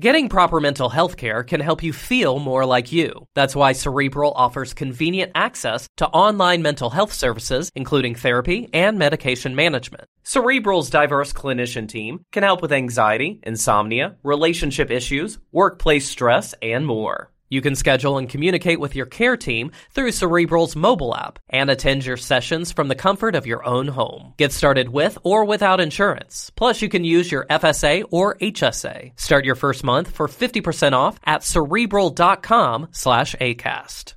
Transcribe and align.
Getting 0.00 0.28
proper 0.28 0.60
mental 0.60 0.88
health 0.88 1.16
care 1.16 1.42
can 1.42 1.58
help 1.58 1.82
you 1.82 1.92
feel 1.92 2.38
more 2.38 2.64
like 2.64 2.92
you. 2.92 3.26
That's 3.34 3.56
why 3.56 3.72
Cerebral 3.72 4.30
offers 4.36 4.72
convenient 4.72 5.32
access 5.34 5.88
to 5.96 6.06
online 6.06 6.62
mental 6.62 6.88
health 6.88 7.12
services, 7.12 7.68
including 7.74 8.14
therapy 8.14 8.68
and 8.72 8.96
medication 8.96 9.56
management. 9.56 10.04
Cerebral's 10.22 10.88
diverse 10.88 11.32
clinician 11.32 11.88
team 11.88 12.20
can 12.30 12.44
help 12.44 12.62
with 12.62 12.70
anxiety, 12.72 13.40
insomnia, 13.42 14.14
relationship 14.22 14.92
issues, 14.92 15.38
workplace 15.50 16.06
stress, 16.06 16.54
and 16.62 16.86
more. 16.86 17.32
You 17.48 17.60
can 17.60 17.74
schedule 17.74 18.18
and 18.18 18.28
communicate 18.28 18.80
with 18.80 18.94
your 18.94 19.06
care 19.06 19.36
team 19.36 19.70
through 19.90 20.10
Cerebral's 20.10 20.76
mobile 20.76 21.16
app 21.16 21.38
and 21.48 21.70
attend 21.70 22.04
your 22.04 22.16
sessions 22.16 22.72
from 22.72 22.88
the 22.88 22.94
comfort 22.94 23.34
of 23.34 23.46
your 23.46 23.64
own 23.64 23.88
home. 23.88 24.34
Get 24.36 24.52
started 24.52 24.90
with 24.90 25.18
or 25.22 25.44
without 25.44 25.80
insurance. 25.80 26.50
Plus, 26.56 26.82
you 26.82 26.88
can 26.88 27.04
use 27.04 27.32
your 27.32 27.46
FSA 27.46 28.04
or 28.10 28.36
HSA. 28.36 29.18
Start 29.18 29.44
your 29.44 29.54
first 29.54 29.82
month 29.84 30.10
for 30.10 30.28
50% 30.28 30.92
off 30.92 31.18
at 31.24 31.42
cerebral.com 31.42 32.88
slash 32.92 33.34
ACAST. 33.40 34.14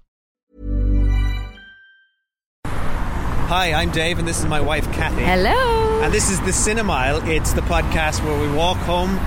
Hi, 2.66 3.74
I'm 3.74 3.92
Dave, 3.92 4.18
and 4.18 4.26
this 4.26 4.40
is 4.40 4.46
my 4.46 4.62
wife, 4.62 4.86
Cathy. 4.94 5.24
Hello. 5.24 6.02
And 6.02 6.14
this 6.14 6.32
is 6.32 6.40
the 6.40 6.52
Cinemile. 6.52 7.28
It's 7.28 7.52
the 7.52 7.60
podcast 7.60 8.24
where 8.24 8.40
we 8.40 8.56
walk 8.56 8.78
home 8.78 9.20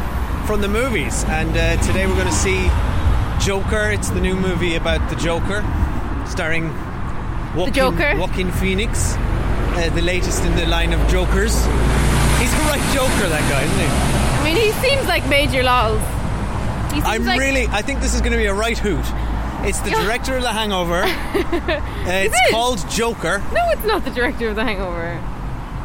from 0.47 0.63
the 0.63 0.69
movies. 0.69 1.25
And 1.25 1.51
uh, 1.51 1.77
today 1.83 2.07
we're 2.07 2.15
going 2.15 2.27
to 2.27 2.33
see 2.33 2.69
Joker. 3.41 3.91
It's 3.91 4.11
the 4.11 4.21
new 4.21 4.35
movie 4.37 4.77
about 4.77 5.09
the 5.11 5.17
Joker, 5.17 5.63
starring 6.27 6.69
Joaquin, 7.55 7.75
Joker? 7.75 8.17
Joaquin 8.19 8.51
Phoenix, 8.53 9.15
uh, 9.17 9.91
the 9.95 10.03
latest 10.03 10.43
in 10.45 10.55
the 10.57 10.67
line 10.67 10.93
of 10.93 11.01
Jokers. 11.09 11.55
He's 12.41 12.53
the 12.53 12.65
right 12.69 12.83
Joker, 12.95 13.29
that 13.29 13.45
guy, 13.51 13.63
isn't 13.63 13.79
he? 13.79 13.87
I 14.41 14.45
mean, 14.45 14.57
he 14.57 14.73
seems 14.87 15.07
like 15.07 15.27
Major 15.29 15.63
Lols. 15.63 16.01
I'm 17.05 17.25
like, 17.25 17.41
really. 17.41 17.67
I 17.69 17.83
think 17.83 18.01
this 18.01 18.15
is 18.15 18.21
going 18.21 18.33
to 18.33 18.39
be 18.39 18.47
a 18.47 18.55
right 18.55 18.79
hoot. 18.79 19.05
It's 19.67 19.81
the 19.81 19.91
director 20.03 20.37
of 20.37 20.43
The 20.43 20.53
Hangover. 20.53 21.05
Uh, 22.05 22.11
it's 22.11 22.37
it? 22.37 22.51
called 22.51 22.85
Joker. 22.91 23.39
No, 23.55 23.63
it's 23.71 23.85
not 23.87 24.05
the 24.05 24.11
director 24.11 24.49
of 24.51 24.57
The 24.57 24.63
Hangover. 24.63 25.15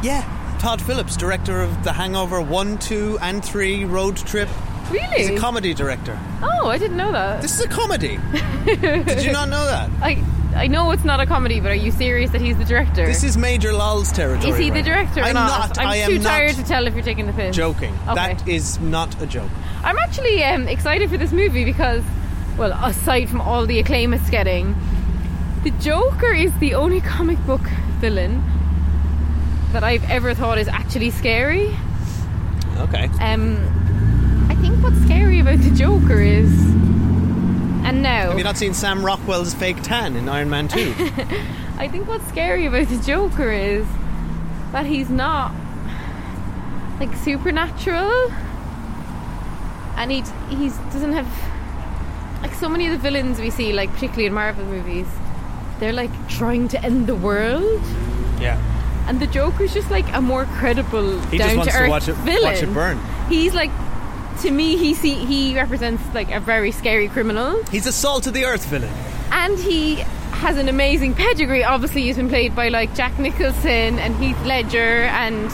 Yeah, 0.02 0.22
Todd 0.58 0.82
Phillips, 0.82 1.16
director 1.16 1.62
of 1.62 1.82
The 1.82 1.94
Hangover 1.94 2.42
1, 2.42 2.76
2, 2.76 3.18
and 3.22 3.42
3, 3.42 3.86
Road 3.86 4.18
Trip. 4.18 4.50
Really? 4.90 5.18
He's 5.18 5.30
a 5.30 5.38
comedy 5.38 5.74
director. 5.74 6.18
oh, 6.42 6.68
I 6.68 6.78
didn't 6.78 6.96
know 6.96 7.12
that. 7.12 7.42
This 7.42 7.58
is 7.58 7.64
a 7.64 7.68
comedy. 7.68 8.18
Did 8.64 9.24
you 9.24 9.32
not 9.32 9.48
know 9.48 9.64
that? 9.66 9.90
I 10.02 10.22
I 10.54 10.66
know 10.66 10.90
it's 10.90 11.04
not 11.04 11.20
a 11.20 11.26
comedy, 11.26 11.60
but 11.60 11.70
are 11.70 11.76
you 11.76 11.92
serious 11.92 12.30
that 12.32 12.40
he's 12.40 12.58
the 12.58 12.64
director? 12.64 13.06
This 13.06 13.22
is 13.22 13.36
Major 13.36 13.72
Lol's 13.72 14.10
territory. 14.10 14.50
Is 14.50 14.58
he 14.58 14.70
the 14.70 14.82
director 14.82 15.20
or 15.20 15.24
I'm 15.24 15.34
not? 15.34 15.78
I'm 15.78 15.86
I 15.86 15.96
am 15.96 16.10
too 16.10 16.22
tired 16.22 16.56
to 16.56 16.64
tell 16.64 16.86
if 16.88 16.94
you're 16.94 17.04
taking 17.04 17.26
the 17.26 17.32
piss. 17.32 17.54
joking. 17.54 17.94
Okay. 18.08 18.14
That 18.14 18.48
is 18.48 18.80
not 18.80 19.20
a 19.22 19.26
joke. 19.26 19.50
I'm 19.84 19.96
actually 19.96 20.42
um, 20.42 20.66
excited 20.66 21.08
for 21.08 21.16
this 21.16 21.30
movie 21.32 21.64
because, 21.64 22.02
well, 22.58 22.72
aside 22.84 23.28
from 23.28 23.40
all 23.40 23.64
the 23.64 23.78
acclaim 23.78 24.12
it's 24.12 24.28
getting, 24.28 24.74
the 25.62 25.70
Joker 25.72 26.32
is 26.32 26.52
the 26.58 26.74
only 26.74 27.00
comic 27.00 27.38
book 27.46 27.62
villain 28.00 28.42
that 29.72 29.84
I've 29.84 30.08
ever 30.10 30.34
thought 30.34 30.58
is 30.58 30.68
actually 30.68 31.10
scary. 31.10 31.74
Okay. 32.78 33.08
Um, 33.20 33.56
think 34.60 34.82
what's 34.82 35.00
scary 35.04 35.40
about 35.40 35.58
the 35.60 35.70
Joker 35.70 36.20
is, 36.20 36.50
and 37.84 38.02
now 38.02 38.28
Have 38.30 38.38
you 38.38 38.44
not 38.44 38.56
seen 38.56 38.74
Sam 38.74 39.04
Rockwell's 39.04 39.54
fake 39.54 39.82
tan 39.82 40.16
in 40.16 40.28
Iron 40.28 40.50
Man 40.50 40.68
2? 40.68 40.94
I 41.78 41.88
think 41.88 42.06
what's 42.08 42.26
scary 42.28 42.66
about 42.66 42.88
the 42.88 42.98
Joker 42.98 43.50
is 43.50 43.86
that 44.72 44.86
he's 44.86 45.08
not 45.08 45.52
like 47.00 47.14
supernatural, 47.16 48.30
and 49.96 50.10
he 50.10 50.22
he's 50.54 50.76
doesn't 50.92 51.12
have 51.12 51.26
like 52.42 52.54
so 52.54 52.68
many 52.68 52.86
of 52.86 52.92
the 52.92 52.98
villains 52.98 53.38
we 53.40 53.50
see, 53.50 53.72
like 53.72 53.90
particularly 53.92 54.26
in 54.26 54.32
Marvel 54.34 54.64
movies. 54.64 55.06
They're 55.78 55.92
like 55.94 56.10
trying 56.28 56.68
to 56.68 56.84
end 56.84 57.06
the 57.06 57.14
world, 57.16 57.80
yeah. 58.38 58.60
and 59.08 59.18
the 59.18 59.26
Joker's 59.26 59.72
just 59.72 59.90
like 59.90 60.04
a 60.14 60.20
more 60.20 60.44
credible, 60.44 61.18
He 61.28 61.38
down 61.38 61.64
to 61.64 61.72
earth 61.72 62.04
villain. 62.18 62.42
watch 62.42 62.62
it 62.62 62.74
burn. 62.74 63.00
He's 63.30 63.54
like, 63.54 63.70
to 64.42 64.50
me, 64.50 64.76
he 64.76 64.94
see 64.94 65.14
he 65.14 65.54
represents 65.56 66.02
like 66.14 66.30
a 66.30 66.40
very 66.40 66.70
scary 66.72 67.08
criminal. 67.08 67.62
He's 67.70 67.86
a 67.86 67.92
salt 67.92 68.26
of 68.26 68.34
the 68.34 68.44
earth 68.44 68.64
villain. 68.66 68.92
and 69.32 69.58
he 69.58 69.96
has 70.44 70.56
an 70.56 70.68
amazing 70.68 71.14
pedigree. 71.14 71.62
Obviously, 71.64 72.02
he's 72.02 72.16
been 72.16 72.28
played 72.28 72.54
by 72.56 72.68
like 72.68 72.94
Jack 72.94 73.18
Nicholson 73.18 73.98
and 73.98 74.14
Heath 74.16 74.42
Ledger, 74.44 75.02
and 75.04 75.44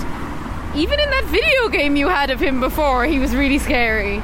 even 0.76 1.00
in 1.00 1.10
that 1.10 1.24
video 1.26 1.69
game 1.69 1.97
you 1.97 2.08
had 2.08 2.30
of 2.30 2.41
him 2.41 2.60
before, 2.60 3.04
he 3.04 3.19
was 3.19 3.34
really 3.34 3.58
scary. 3.58 4.19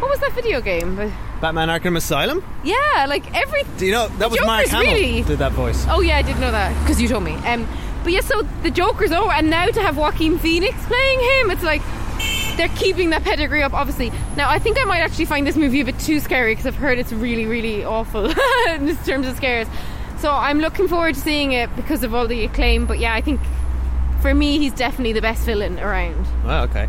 What 0.00 0.10
was 0.10 0.20
that 0.20 0.32
video 0.32 0.60
game? 0.60 0.96
Batman 1.40 1.68
Arkham 1.68 1.96
Asylum? 1.96 2.42
Yeah, 2.64 3.06
like 3.08 3.34
every. 3.34 3.62
Do 3.78 3.86
you 3.86 3.92
know 3.92 4.08
that 4.08 4.30
was 4.30 4.38
Joker's 4.38 4.46
Mark 4.46 4.66
Hamill 4.66 4.92
really- 4.94 5.22
did 5.22 5.38
that 5.38 5.52
voice? 5.52 5.86
Oh 5.88 6.00
yeah, 6.00 6.16
I 6.18 6.22
did 6.22 6.38
know 6.40 6.50
that 6.50 6.78
because 6.82 7.00
you 7.00 7.08
told 7.08 7.22
me. 7.24 7.34
Um, 7.46 7.66
but 8.02 8.12
yeah, 8.12 8.20
so 8.20 8.42
the 8.62 8.70
Joker's 8.70 9.12
over, 9.12 9.30
and 9.30 9.50
now 9.50 9.66
to 9.66 9.82
have 9.82 9.96
Joaquin 9.96 10.38
Phoenix 10.38 10.74
playing 10.86 11.20
him, 11.20 11.50
it's 11.50 11.62
like 11.62 11.82
they're 12.60 12.68
keeping 12.76 13.08
that 13.08 13.24
pedigree 13.24 13.62
up. 13.62 13.72
Obviously, 13.72 14.12
now 14.36 14.50
I 14.50 14.58
think 14.58 14.78
I 14.78 14.84
might 14.84 15.00
actually 15.00 15.24
find 15.24 15.46
this 15.46 15.56
movie 15.56 15.80
a 15.80 15.84
bit 15.86 15.98
too 15.98 16.20
scary 16.20 16.52
because 16.52 16.66
I've 16.66 16.76
heard 16.76 16.98
it's 16.98 17.10
really, 17.10 17.46
really 17.46 17.82
awful 17.84 18.26
in 18.68 18.94
terms 18.98 19.26
of 19.26 19.34
scares. 19.36 19.66
So 20.18 20.30
I'm 20.30 20.60
looking 20.60 20.86
forward 20.86 21.14
to 21.14 21.20
seeing 21.20 21.52
it 21.52 21.74
because 21.74 22.04
of 22.04 22.14
all 22.14 22.26
the 22.26 22.44
acclaim. 22.44 22.84
But 22.84 22.98
yeah, 22.98 23.14
I 23.14 23.22
think 23.22 23.40
for 24.20 24.34
me, 24.34 24.58
he's 24.58 24.74
definitely 24.74 25.14
the 25.14 25.22
best 25.22 25.46
villain 25.46 25.78
around. 25.78 26.26
Oh, 26.44 26.64
okay. 26.64 26.86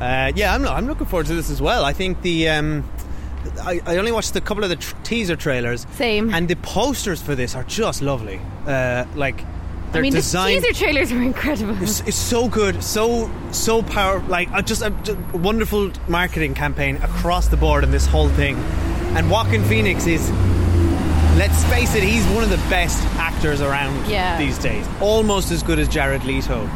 Uh, 0.00 0.30
yeah, 0.36 0.54
I'm, 0.54 0.64
I'm 0.68 0.86
looking 0.86 1.06
forward 1.06 1.26
to 1.26 1.34
this 1.34 1.50
as 1.50 1.60
well. 1.60 1.84
I 1.84 1.92
think 1.92 2.22
the 2.22 2.48
um, 2.50 2.88
I, 3.60 3.80
I 3.84 3.96
only 3.96 4.12
watched 4.12 4.36
a 4.36 4.40
couple 4.40 4.62
of 4.62 4.70
the 4.70 4.76
tr- 4.76 4.94
teaser 5.02 5.34
trailers. 5.34 5.84
Same. 5.94 6.32
And 6.32 6.46
the 6.46 6.56
posters 6.56 7.20
for 7.20 7.34
this 7.34 7.56
are 7.56 7.64
just 7.64 8.02
lovely. 8.02 8.40
Uh, 8.68 9.04
like 9.16 9.44
I 9.94 10.00
mean, 10.00 10.12
designed. 10.12 10.62
the 10.62 10.68
teaser 10.68 10.84
trailers 10.84 11.12
are 11.12 11.22
incredible. 11.22 11.82
It's, 11.82 12.00
it's 12.00 12.16
so 12.16 12.48
good, 12.48 12.82
so 12.82 13.30
so 13.50 13.82
power, 13.82 14.20
like 14.28 14.50
uh, 14.52 14.62
just 14.62 14.82
a 14.82 14.90
just 15.04 15.18
a 15.34 15.36
wonderful 15.38 15.90
marketing 16.08 16.54
campaign 16.54 16.96
across 16.96 17.48
the 17.48 17.56
board 17.56 17.84
in 17.84 17.90
this 17.90 18.06
whole 18.06 18.28
thing. 18.30 18.56
And 19.16 19.30
Joaquin 19.30 19.62
Phoenix 19.64 20.06
is, 20.06 20.30
let's 21.36 21.64
face 21.64 21.94
it, 21.94 22.02
he's 22.02 22.24
one 22.34 22.42
of 22.44 22.50
the 22.50 22.56
best 22.70 23.02
actors 23.18 23.60
around 23.60 24.06
Yeah. 24.08 24.38
these 24.38 24.58
days. 24.58 24.86
Almost 25.00 25.50
as 25.50 25.62
good 25.62 25.78
as 25.78 25.88
Jared 25.88 26.24
Leto. 26.24 26.68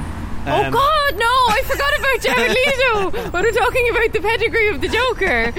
Oh 0.48 0.64
Um, 0.64 0.72
God, 0.72 1.14
no! 1.16 1.24
I 1.26 1.62
forgot 1.64 1.98
about 1.98 2.20
Jared 2.20 2.50
Leto. 3.12 3.30
when 3.30 3.42
we're 3.42 3.52
talking 3.52 3.88
about 3.90 4.12
the 4.12 4.20
pedigree 4.20 4.68
of 4.68 4.80
the 4.80 4.88
Joker. 4.88 5.52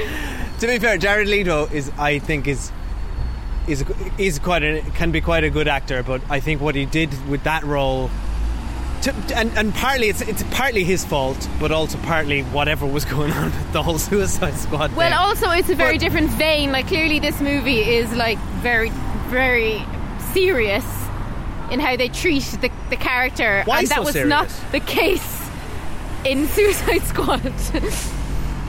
To 0.59 0.67
be 0.67 0.79
fair, 0.79 0.97
Jared 0.97 1.27
Leto 1.27 1.65
is, 1.67 1.91
I 1.97 2.19
think, 2.19 2.47
is 2.47 2.71
is 3.67 3.83
is 4.17 4.39
quite 4.39 4.63
a 4.63 4.81
can 4.95 5.11
be 5.11 5.21
quite 5.21 5.43
a 5.43 5.49
good 5.49 5.67
actor, 5.67 6.03
but 6.03 6.21
I 6.29 6.39
think 6.39 6.61
what 6.61 6.75
he 6.75 6.85
did 6.85 7.09
with 7.29 7.43
that 7.43 7.63
role. 7.63 8.09
To, 9.03 9.13
and, 9.35 9.55
and 9.57 9.73
partly 9.75 10.09
it's 10.09 10.21
it's 10.21 10.43
partly 10.51 10.83
his 10.83 11.05
fault, 11.05 11.47
but 11.59 11.71
also 11.71 11.97
partly 11.99 12.41
whatever 12.41 12.85
was 12.85 13.05
going 13.05 13.31
on 13.31 13.45
with 13.45 13.71
the 13.73 13.83
whole 13.83 13.99
Suicide 13.99 14.55
Squad. 14.55 14.95
Well, 14.95 15.09
thing. 15.09 15.13
also 15.17 15.51
it's 15.51 15.69
a 15.69 15.75
very 15.75 15.93
But- 15.97 16.01
different 16.01 16.29
vein. 16.31 16.71
Like 16.71 16.87
clearly, 16.87 17.19
this 17.19 17.39
movie 17.39 17.79
is 17.81 18.11
like 18.15 18.39
very, 18.61 18.89
very 19.29 19.83
serious 20.33 20.85
in 21.69 21.79
how 21.79 21.95
they 21.97 22.07
treat 22.07 22.43
the, 22.61 22.71
the 22.89 22.95
character, 22.95 23.63
and 23.69 23.87
that 23.87 24.03
was 24.03 24.13
serious? 24.13 24.29
not 24.29 24.49
the 24.71 24.79
case 24.79 25.47
in 26.25 26.47
Suicide 26.55 27.03
Squad. 27.03 27.53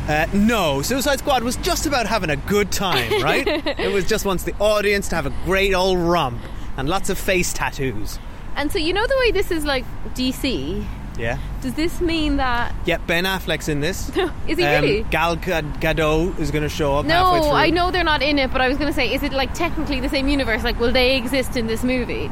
Uh, 0.09 0.27
no, 0.33 0.81
Suicide 0.81 1.19
Squad 1.19 1.43
was 1.43 1.57
just 1.57 1.85
about 1.85 2.07
having 2.07 2.31
a 2.31 2.37
good 2.37 2.73
time, 2.73 3.23
right? 3.23 3.47
it 3.79 3.93
was 3.93 4.07
just 4.07 4.25
wants 4.25 4.45
the 4.45 4.55
audience 4.59 5.09
to 5.11 5.17
have 5.17 5.27
a 5.27 5.35
great 5.45 5.75
old 5.75 5.99
romp 5.99 6.41
and 6.79 6.89
lots 6.89 7.11
of 7.11 7.19
face 7.19 7.53
tattoos. 7.53 8.19
And 8.57 8.73
so 8.73 8.79
you 8.79 8.95
know 8.95 9.07
the 9.07 9.17
way 9.19 9.33
this 9.33 9.51
is 9.51 9.67
like 9.67 9.85
DC. 10.15 10.83
Yeah. 11.19 11.39
Does 11.61 11.75
this 11.75 12.01
mean 12.01 12.37
that 12.37 12.75
Yeah, 12.87 12.99
Ben 12.99 13.25
Affleck's 13.25 13.69
in 13.69 13.81
this. 13.81 14.09
is 14.49 14.57
he 14.57 14.65
Um, 14.65 14.83
really? 14.83 15.03
Gal 15.11 15.37
Gadot 15.37 16.39
is 16.39 16.51
going 16.53 16.63
to 16.63 16.69
show 16.71 16.97
up 16.97 17.05
No. 17.05 17.53
I 17.53 17.69
know 17.69 17.91
they're 17.91 18.03
not 18.03 18.23
in 18.23 18.39
it, 18.39 18.51
but 18.51 18.63
I 18.63 18.69
was 18.69 18.79
going 18.79 18.89
to 18.89 18.95
say, 18.95 19.13
is 19.13 19.23
it 19.23 19.33
like 19.33 19.53
technically 19.53 20.01
the 20.01 20.09
same 20.09 20.29
universe? 20.29 20.65
Like, 20.65 20.81
will 20.81 20.93
they 20.93 21.17
exist 21.17 21.57
in 21.57 21.67
this 21.67 21.85
movie? 21.85 22.31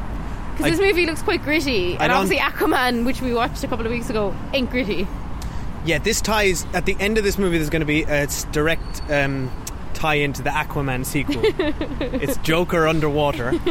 Because 0.57 0.71
this 0.71 0.79
movie 0.79 1.05
looks 1.05 1.21
quite 1.21 1.43
gritty, 1.43 1.95
I 1.97 2.05
and 2.05 2.11
obviously 2.11 2.37
Aquaman, 2.37 3.05
which 3.05 3.21
we 3.21 3.31
watched 3.31 3.63
a 3.63 3.67
couple 3.67 3.85
of 3.85 3.91
weeks 3.91 4.09
ago, 4.09 4.35
ain't 4.53 4.71
gritty. 4.71 5.07
Yeah, 5.87 5.97
this 5.99 6.21
ties 6.21 6.65
at 6.73 6.85
the 6.85 6.95
end 6.99 7.17
of 7.17 7.23
this 7.23 7.37
movie. 7.37 7.57
There's 7.57 7.69
going 7.69 7.79
to 7.81 7.85
be 7.85 8.03
a 8.03 8.23
s- 8.23 8.43
direct 8.51 9.01
um, 9.09 9.49
tie 9.93 10.15
into 10.15 10.41
the 10.43 10.49
Aquaman 10.49 11.05
sequel. 11.05 11.41
it's 12.21 12.37
Joker 12.37 12.87
underwater. 12.87 13.49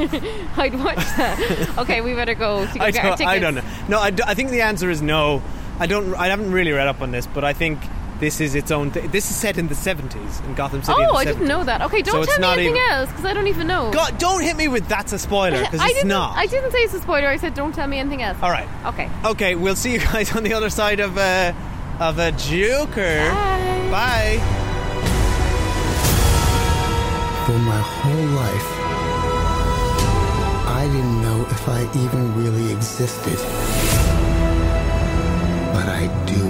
I'd 0.57 0.75
watch 0.83 0.97
that. 0.97 1.75
okay, 1.79 2.01
we 2.01 2.15
better 2.15 2.35
go 2.35 2.65
to 2.67 2.83
I 2.83 2.91
get 2.91 3.19
don't. 3.19 3.29
I 3.29 3.39
don't 3.39 3.55
know. 3.57 3.65
No, 3.89 4.01
I 4.01 4.11
think 4.35 4.51
the 4.51 4.63
answer 4.63 4.91
is 4.91 5.03
no. 5.03 5.43
I 5.79 5.87
don't. 5.87 6.15
I 6.15 6.29
haven't 6.29 6.51
really 6.53 6.73
read 6.73 6.89
up 6.89 7.03
on 7.03 7.11
this, 7.11 7.27
but 7.27 7.45
I 7.45 7.53
think 7.53 7.79
this 8.19 8.41
is 8.41 8.55
its 8.55 8.71
own. 8.71 8.93
Th- 8.93 9.11
this 9.11 9.31
is 9.31 9.37
set 9.37 9.59
in 9.59 9.69
the 9.69 9.75
70s 9.75 10.43
in 10.47 10.55
Gotham 10.55 10.83
City. 10.83 10.97
Oh, 11.07 11.17
I 11.17 11.27
didn't 11.27 11.47
know 11.47 11.63
that. 11.65 11.83
Okay, 11.83 12.01
don't 12.01 12.23
it's 12.23 12.35
tell 12.35 12.41
me 12.41 12.63
anything 12.63 12.77
even- 12.77 12.91
else 12.93 13.11
because 13.11 13.27
I 13.27 13.35
don't 13.35 13.47
even 13.49 13.67
know. 13.67 13.91
God, 13.93 14.17
don't 14.19 14.43
hit 14.43 14.57
me 14.57 14.69
with 14.69 14.89
that's 14.89 15.13
a 15.13 15.19
spoiler 15.19 15.61
because 15.61 15.81
I 15.83 15.89
it's 15.89 15.97
didn't. 15.97 16.09
not. 16.09 16.35
I 16.35 16.47
didn't 16.47 16.71
say 16.73 16.79
it's 16.79 16.95
a 16.95 17.01
spoiler. 17.03 17.29
I 17.29 17.37
said 17.37 17.53
don't 17.53 17.75
tell 17.75 17.87
me 17.87 17.99
anything 17.99 18.23
else. 18.23 18.39
All 18.41 18.51
right. 18.51 18.67
Okay. 18.87 19.11
Okay, 19.27 19.55
we'll 19.55 19.77
see 19.77 19.93
you 19.93 19.99
guys 19.99 20.35
on 20.35 20.45
the 20.45 20.55
other 20.55 20.71
side 20.71 21.01
of 21.01 21.19
uh, 21.19 21.53
of 22.01 22.19
a 22.19 22.31
Joker. 22.33 23.31
Bye. 23.31 23.89
Bye. 23.91 24.39
For 27.47 27.59
my 27.59 27.81
whole 27.81 28.27
life, 28.37 28.71
I 30.69 30.89
didn't 30.93 31.23
know 31.23 31.47
if 31.49 31.69
I 31.69 31.83
even 32.05 32.35
really 32.37 32.73
existed. 32.73 33.39
But 35.73 35.89
I 35.89 36.09
do. 36.27 36.43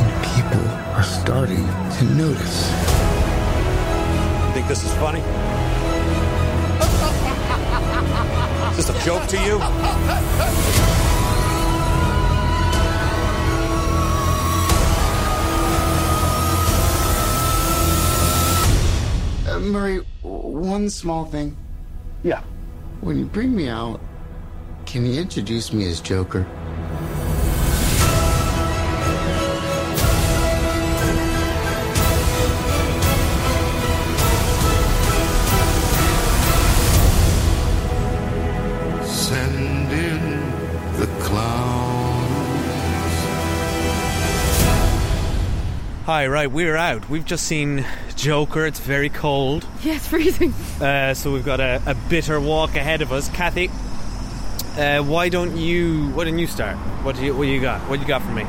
And 0.00 0.12
people 0.32 0.64
are 0.94 1.02
starting 1.02 1.66
to 1.98 2.04
notice. 2.14 2.70
You 4.46 4.52
think 4.54 4.68
this 4.68 4.84
is 4.84 4.94
funny? 4.94 5.20
Is 8.70 8.86
this 8.86 8.88
a 8.88 9.04
joke 9.04 9.26
to 9.28 9.36
you? 9.44 9.60
Murray, 19.72 19.98
one 20.22 20.90
small 20.90 21.24
thing. 21.24 21.56
Yeah. 22.22 22.42
When 23.00 23.18
you 23.18 23.24
bring 23.24 23.54
me 23.54 23.68
out, 23.68 24.00
can 24.86 25.06
you 25.06 25.20
introduce 25.20 25.72
me 25.72 25.88
as 25.88 26.00
Joker? 26.00 26.46
Send 39.04 39.92
in 39.92 40.98
the 40.98 41.06
clown. 41.22 41.84
Hi, 46.04 46.26
right, 46.26 46.50
we're 46.50 46.76
out. 46.76 47.08
We've 47.08 47.24
just 47.24 47.46
seen 47.46 47.86
Joker. 48.24 48.64
It's 48.64 48.80
very 48.80 49.10
cold, 49.10 49.66
Yes, 49.82 50.08
freezing. 50.08 50.54
uh, 50.80 51.12
so 51.12 51.30
we've 51.30 51.44
got 51.44 51.60
a, 51.60 51.82
a 51.86 51.94
bitter 52.08 52.40
walk 52.40 52.74
ahead 52.74 53.02
of 53.02 53.12
us. 53.12 53.28
Cathy, 53.28 53.68
uh, 54.80 55.02
why 55.02 55.28
don't 55.28 55.58
you? 55.58 56.08
Why 56.14 56.24
don't 56.24 56.38
you 56.38 56.46
start? 56.46 56.76
What 57.04 57.16
do 57.16 57.22
you? 57.26 57.34
What 57.36 57.44
do 57.44 57.50
you 57.50 57.60
got? 57.60 57.82
What 57.82 57.96
do 57.96 58.02
you 58.02 58.08
got 58.08 58.22
for 58.22 58.32
me? 58.32 58.44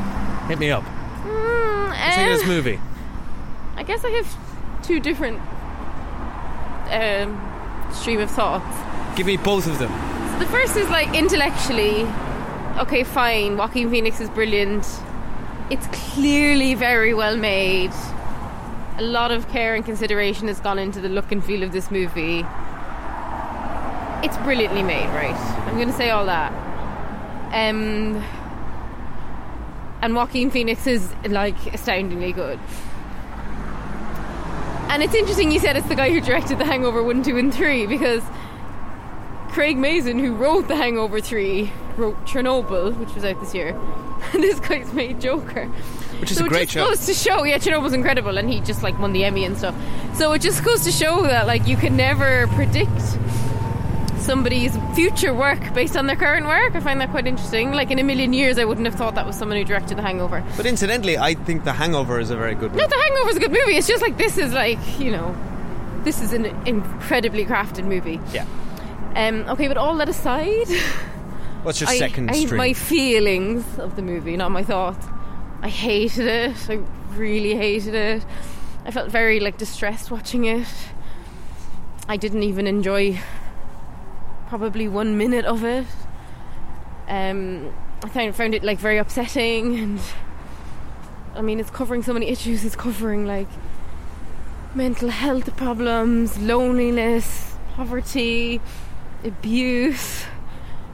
Hit 0.48 0.60
me 0.60 0.72
up. 0.72 0.84
Mm, 0.86 1.90
What's 1.90 2.18
in 2.18 2.26
this 2.28 2.44
um, 2.44 2.48
movie? 2.48 2.80
I 3.76 3.84
guess 3.84 4.06
I 4.06 4.12
have 4.12 4.82
two 4.82 5.02
different 5.02 5.42
um, 6.92 7.92
stream 7.94 8.22
of 8.22 8.32
thoughts. 8.32 9.18
Give 9.18 9.28
me 9.28 9.36
both 9.36 9.68
of 9.68 9.78
them. 9.80 9.92
So 10.32 10.40
the 10.40 10.52
first 10.52 10.78
is 10.78 10.90
like 10.90 11.14
intellectually, 11.14 12.04
okay, 12.80 13.04
fine. 13.04 13.58
Joaquin 13.58 13.90
Phoenix 13.90 14.22
is 14.22 14.30
brilliant. 14.30 14.86
It's 15.70 15.88
clearly 16.14 16.76
very 16.76 17.14
well 17.14 17.36
made. 17.36 17.92
A 18.98 19.02
lot 19.02 19.32
of 19.32 19.50
care 19.50 19.76
and 19.76 19.84
consideration 19.84 20.48
has 20.48 20.60
gone 20.60 20.80
into 20.80 21.02
the 21.02 21.10
look 21.10 21.32
and 21.32 21.44
feel 21.44 21.64
of 21.64 21.72
this 21.72 21.92
movie. 21.92 22.46
It's 24.24 24.38
brilliantly 24.38 24.84
made, 24.84 25.08
right? 25.08 25.36
I'm 25.68 25.76
going 25.76 25.90
to 25.90 25.94
say 25.94 26.10
all 26.12 26.26
that. 26.26 26.52
Um, 27.54 28.24
and 30.02 30.16
Joaquin 30.16 30.50
Phoenix 30.50 30.88
is 30.88 31.14
like 31.28 31.74
astoundingly 31.74 32.32
good. 32.32 32.60
And 34.90 35.04
it's 35.04 35.14
interesting 35.14 35.52
you 35.52 35.60
said 35.60 35.76
it's 35.76 35.88
the 35.88 35.96
guy 35.96 36.10
who 36.10 36.22
directed 36.22 36.58
The 36.58 36.66
Hangover 36.66 37.04
1, 37.04 37.24
2, 37.24 37.38
and 37.38 37.54
3 37.54 37.88
because 37.88 38.24
Craig 39.50 39.78
Mazin, 39.78 40.20
who 40.20 40.36
wrote 40.36 40.68
The 40.68 40.76
Hangover 40.76 41.20
3, 41.20 41.72
wrote 41.98 42.26
Chernobyl, 42.26 42.96
which 42.98 43.14
was 43.14 43.26
out 43.26 43.40
this 43.42 43.54
year. 43.54 43.78
And 44.34 44.42
this 44.42 44.60
guy's 44.60 44.92
made 44.92 45.22
Joker. 45.22 45.72
Which 46.20 46.32
is 46.32 46.38
so 46.38 46.46
a 46.46 46.48
great 46.48 46.64
it 46.64 46.66
just 46.70 46.74
show. 46.74 46.86
goes 46.88 47.06
to 47.06 47.14
show, 47.14 47.44
yeah, 47.44 47.58
Chernobyl's 47.58 47.94
incredible, 47.94 48.38
and 48.38 48.50
he 48.50 48.62
just 48.62 48.82
like 48.84 48.98
won 49.00 49.14
the 49.14 49.24
Emmy 49.26 49.44
and 49.46 49.58
stuff. 49.58 49.76
So 50.16 50.32
it 50.34 50.42
just 50.42 50.64
goes 50.64 50.84
to 50.86 50.92
show 50.92 51.24
that 51.24 51.46
like 51.48 51.68
you 51.68 51.76
can 51.78 51.96
never 51.98 52.48
predict 52.48 52.90
somebody's 54.20 54.76
future 54.96 55.34
work 55.34 55.74
based 55.76 55.96
on 55.96 56.08
their 56.08 56.16
current 56.16 56.48
work. 56.48 56.74
I 56.76 56.80
find 56.80 57.00
that 57.02 57.12
quite 57.12 57.28
interesting. 57.28 57.74
Like 57.74 57.92
in 57.92 58.00
a 58.00 58.04
million 58.04 58.34
years, 58.34 58.58
I 58.58 58.66
wouldn't 58.66 58.88
have 58.88 58.96
thought 58.96 59.16
that 59.16 59.26
was 59.26 59.36
someone 59.38 59.58
who 59.58 59.64
directed 59.66 59.98
The 59.98 60.02
Hangover. 60.02 60.44
But 60.58 60.66
incidentally, 60.66 61.18
I 61.18 61.36
think 61.36 61.64
The 61.64 61.74
Hangover 61.74 62.20
is 62.20 62.32
a 62.32 62.36
very 62.36 62.56
good 62.56 62.72
movie. 62.72 62.82
No. 62.82 62.88
The 62.88 62.96
Hangover's 63.04 63.36
a 63.36 63.40
good 63.40 63.52
movie. 63.52 63.76
It's 63.78 63.88
just 63.88 64.02
like 64.02 64.18
this 64.18 64.38
is 64.38 64.52
like 64.54 64.80
you 65.00 65.12
know, 65.12 65.36
this 66.04 66.22
is 66.22 66.34
an 66.34 66.46
incredibly 66.66 67.46
crafted 67.46 67.86
movie. 67.86 68.20
Yeah. 68.34 68.46
Um, 69.16 69.48
okay, 69.50 69.68
but 69.68 69.78
all 69.78 69.96
that 69.98 70.10
aside, 70.10 70.68
What's 71.64 71.80
your 71.82 71.90
I, 71.90 71.98
second 71.98 72.30
I, 72.32 72.34
stream? 72.46 72.58
my 72.58 72.74
feelings 72.74 73.64
of 73.80 73.96
the 73.96 74.02
movie, 74.02 74.36
not 74.38 74.52
my 74.52 74.64
thoughts. 74.64 75.06
I 75.66 75.70
hated 75.70 76.28
it. 76.28 76.70
I 76.70 76.80
really 77.16 77.56
hated 77.56 77.96
it. 77.96 78.24
I 78.86 78.92
felt 78.92 79.10
very 79.10 79.40
like 79.40 79.58
distressed 79.58 80.12
watching 80.12 80.46
it. 80.46 80.68
I 82.08 82.18
didn't 82.18 82.44
even 82.44 82.68
enjoy 82.68 83.20
probably 84.48 84.88
one 84.88 85.18
minute 85.18 85.46
of 85.46 85.64
it. 85.64 85.88
Um, 87.08 87.74
I 88.04 88.10
found 88.10 88.36
found 88.36 88.54
it 88.54 88.64
like 88.64 88.78
very 88.78 89.00
upsetting, 89.00 89.80
and 89.80 90.00
I 91.34 91.42
mean, 91.42 91.60
it's 91.60 91.72
covering 91.72 92.04
so 92.04 92.14
many 92.14 92.28
issues. 92.28 92.64
It's 92.64 92.76
covering 92.76 93.26
like 93.26 93.50
mental 94.76 95.10
health 95.10 95.58
problems, 95.58 96.38
loneliness, 96.38 97.56
poverty, 97.74 98.62
abuse, 99.24 100.26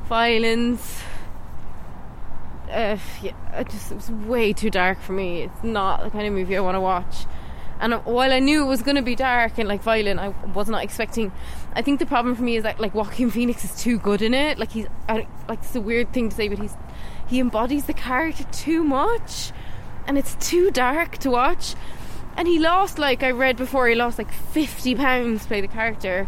violence. 0.08 1.01
Uh, 2.72 2.98
yeah, 3.22 3.60
it 3.60 3.70
just 3.70 3.92
it 3.92 3.96
was 3.96 4.10
way 4.10 4.54
too 4.54 4.70
dark 4.70 5.00
for 5.01 5.12
me. 5.13 5.44
It's 5.44 5.63
not 5.63 6.04
the 6.04 6.10
kind 6.10 6.25
of 6.25 6.34
movie 6.34 6.56
I 6.56 6.62
want 6.62 6.75
to 6.75 6.82
watch. 6.82 7.25
And 7.82 7.96
while 8.06 8.32
I 8.32 8.38
knew 8.38 8.63
it 8.63 8.68
was 8.68 8.84
going 8.84 8.98
to 8.98 9.01
be 9.01 9.16
dark 9.16 9.58
and 9.58 9.68
like 9.68 9.82
violent, 9.82 10.20
I 10.20 10.30
was 10.54 10.70
not 10.70 10.84
expecting. 10.84 11.32
I 11.74 11.82
think 11.82 12.00
the 12.00 12.06
problem 12.06 12.36
for 12.36 12.44
me 12.44 12.56
is 12.56 12.63
that 12.63 12.80
like 12.80 12.94
Joaquin 12.94 13.32
Phoenix 13.32 13.66
is 13.66 13.75
too 13.75 13.98
good 13.98 14.22
in 14.22 14.36
it. 14.36 14.60
Like 14.60 14.72
he's 14.72 14.86
I, 15.10 15.28
like 15.50 15.60
it's 15.60 15.75
a 15.75 15.82
weird 15.82 16.13
thing 16.13 16.30
to 16.30 16.36
say, 16.36 16.48
but 16.48 16.60
he's 16.60 16.75
he 17.28 17.40
embodies 17.40 17.86
the 17.86 17.94
character 17.94 18.44
too 18.51 18.84
much, 18.84 19.51
and 20.06 20.18
it's 20.18 20.36
too 20.36 20.70
dark 20.70 21.18
to 21.20 21.32
watch. 21.32 21.75
And 22.38 22.48
he 22.48 22.60
lost 22.60 23.00
like 23.00 23.24
I 23.24 23.32
read 23.32 23.58
before 23.58 23.88
he 23.88 23.96
lost 23.96 24.20
like 24.20 24.32
fifty 24.32 24.94
pounds 24.94 25.42
to 25.42 25.48
play 25.48 25.62
the 25.62 25.68
character, 25.68 26.28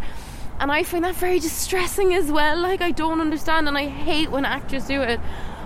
and 0.60 0.72
I 0.72 0.82
find 0.82 1.06
that 1.06 1.16
very 1.16 1.40
distressing 1.40 2.16
as 2.16 2.32
well. 2.32 2.58
Like 2.58 2.82
I 2.82 2.90
don't 2.90 3.22
understand, 3.22 3.68
and 3.68 3.78
I 3.78 3.88
hate 3.88 4.32
when 4.32 4.44
actors 4.44 4.88
do 4.88 5.02
it. 5.02 5.20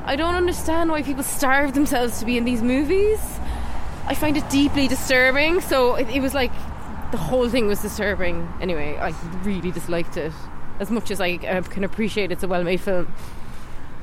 I 0.08 0.16
don't 0.16 0.36
understand 0.36 0.90
why 0.90 1.04
people 1.04 1.22
starve 1.22 1.74
themselves 1.74 2.20
to 2.20 2.26
be 2.26 2.38
in 2.38 2.46
these 2.46 2.62
movies. 2.62 3.20
I 4.06 4.16
find 4.16 4.38
it 4.38 4.50
deeply 4.50 4.88
disturbing. 4.88 5.60
So 5.60 5.96
it, 5.96 6.08
it 6.10 6.22
was 6.22 6.34
like 6.34 6.54
the 7.12 7.18
whole 7.18 7.50
thing 7.50 7.68
was 7.68 7.82
disturbing. 7.82 8.48
Anyway, 8.62 8.96
I 8.96 9.14
really 9.44 9.70
disliked 9.72 10.16
it 10.16 10.32
as 10.80 10.90
much 10.90 11.12
as 11.12 11.20
I 11.20 11.36
uh, 11.36 11.62
can 11.64 11.84
appreciate 11.84 12.32
it's 12.32 12.44
a 12.44 12.48
well-made 12.48 12.80
film. 12.80 13.14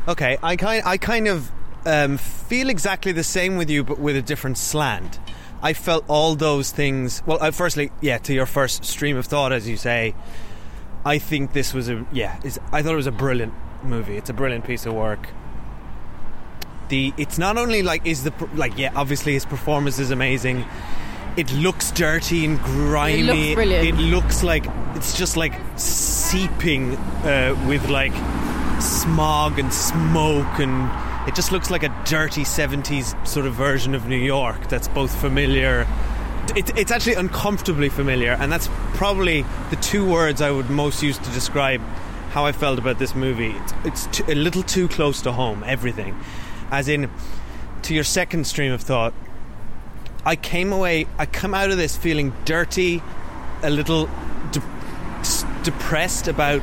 Okay, 0.06 0.36
I 0.42 0.56
kind 0.56 0.82
I 0.84 0.98
kind 0.98 1.26
of 1.26 1.50
um, 1.86 2.18
feel 2.18 2.68
exactly 2.68 3.12
the 3.12 3.24
same 3.24 3.56
with 3.56 3.70
you, 3.70 3.82
but 3.82 3.98
with 3.98 4.16
a 4.16 4.22
different 4.22 4.58
slant. 4.58 5.18
I 5.62 5.72
felt 5.72 6.04
all 6.08 6.34
those 6.34 6.70
things. 6.70 7.22
Well, 7.24 7.38
uh, 7.40 7.50
firstly, 7.50 7.90
yeah, 8.02 8.18
to 8.18 8.34
your 8.34 8.44
first 8.44 8.84
stream 8.84 9.16
of 9.16 9.24
thought, 9.24 9.52
as 9.52 9.66
you 9.66 9.78
say, 9.78 10.14
I 11.06 11.16
think 11.18 11.54
this 11.54 11.72
was 11.72 11.88
a 11.88 12.04
yeah. 12.12 12.38
I 12.72 12.82
thought 12.82 12.92
it 12.92 12.96
was 12.96 13.06
a 13.06 13.12
brilliant 13.12 13.54
movie. 13.82 14.18
It's 14.18 14.28
a 14.28 14.34
brilliant 14.34 14.66
piece 14.66 14.84
of 14.84 14.92
work. 14.92 15.28
The 16.88 17.12
it's 17.16 17.38
not 17.38 17.56
only 17.56 17.82
like 17.82 18.06
is 18.06 18.24
the 18.24 18.32
like 18.54 18.76
yeah 18.78 18.92
obviously 18.94 19.32
his 19.32 19.44
performance 19.44 19.98
is 19.98 20.10
amazing. 20.10 20.64
It 21.36 21.52
looks 21.52 21.90
dirty 21.90 22.44
and 22.44 22.60
grimy. 22.60 23.20
It 23.20 23.24
looks 23.24 23.54
brilliant. 23.54 23.88
It 23.88 24.02
looks 24.02 24.42
like 24.44 24.66
it's 24.94 25.18
just 25.18 25.36
like 25.36 25.52
seeping 25.76 26.96
uh, 27.24 27.56
with 27.68 27.88
like 27.88 28.12
smog 28.80 29.58
and 29.58 29.72
smoke 29.72 30.58
and 30.58 31.28
it 31.28 31.34
just 31.34 31.52
looks 31.52 31.70
like 31.70 31.82
a 31.82 32.04
dirty 32.04 32.42
70s 32.42 33.26
sort 33.26 33.46
of 33.46 33.54
version 33.54 33.94
of 33.94 34.06
New 34.06 34.18
York 34.18 34.68
that's 34.68 34.88
both 34.88 35.14
familiar 35.20 35.86
it, 36.54 36.76
it's 36.76 36.90
actually 36.90 37.14
uncomfortably 37.14 37.88
familiar 37.88 38.32
and 38.32 38.52
that's 38.52 38.68
probably 38.94 39.42
the 39.70 39.76
two 39.76 40.08
words 40.08 40.42
I 40.42 40.50
would 40.50 40.68
most 40.70 41.02
use 41.02 41.18
to 41.18 41.30
describe 41.30 41.80
how 42.30 42.44
I 42.44 42.52
felt 42.52 42.78
about 42.78 42.98
this 42.98 43.14
movie 43.14 43.54
it's, 43.84 44.06
it's 44.06 44.20
a 44.28 44.34
little 44.34 44.62
too 44.62 44.88
close 44.88 45.22
to 45.22 45.32
home 45.32 45.62
everything 45.64 46.18
as 46.70 46.88
in 46.88 47.10
to 47.82 47.94
your 47.94 48.04
second 48.04 48.46
stream 48.46 48.72
of 48.72 48.80
thought 48.80 49.12
I 50.24 50.36
came 50.36 50.72
away 50.72 51.06
I 51.18 51.26
come 51.26 51.54
out 51.54 51.70
of 51.70 51.76
this 51.76 51.96
feeling 51.96 52.32
dirty 52.44 53.02
a 53.62 53.70
little 53.70 54.08
de- 54.52 54.62
depressed 55.62 56.28
about 56.28 56.62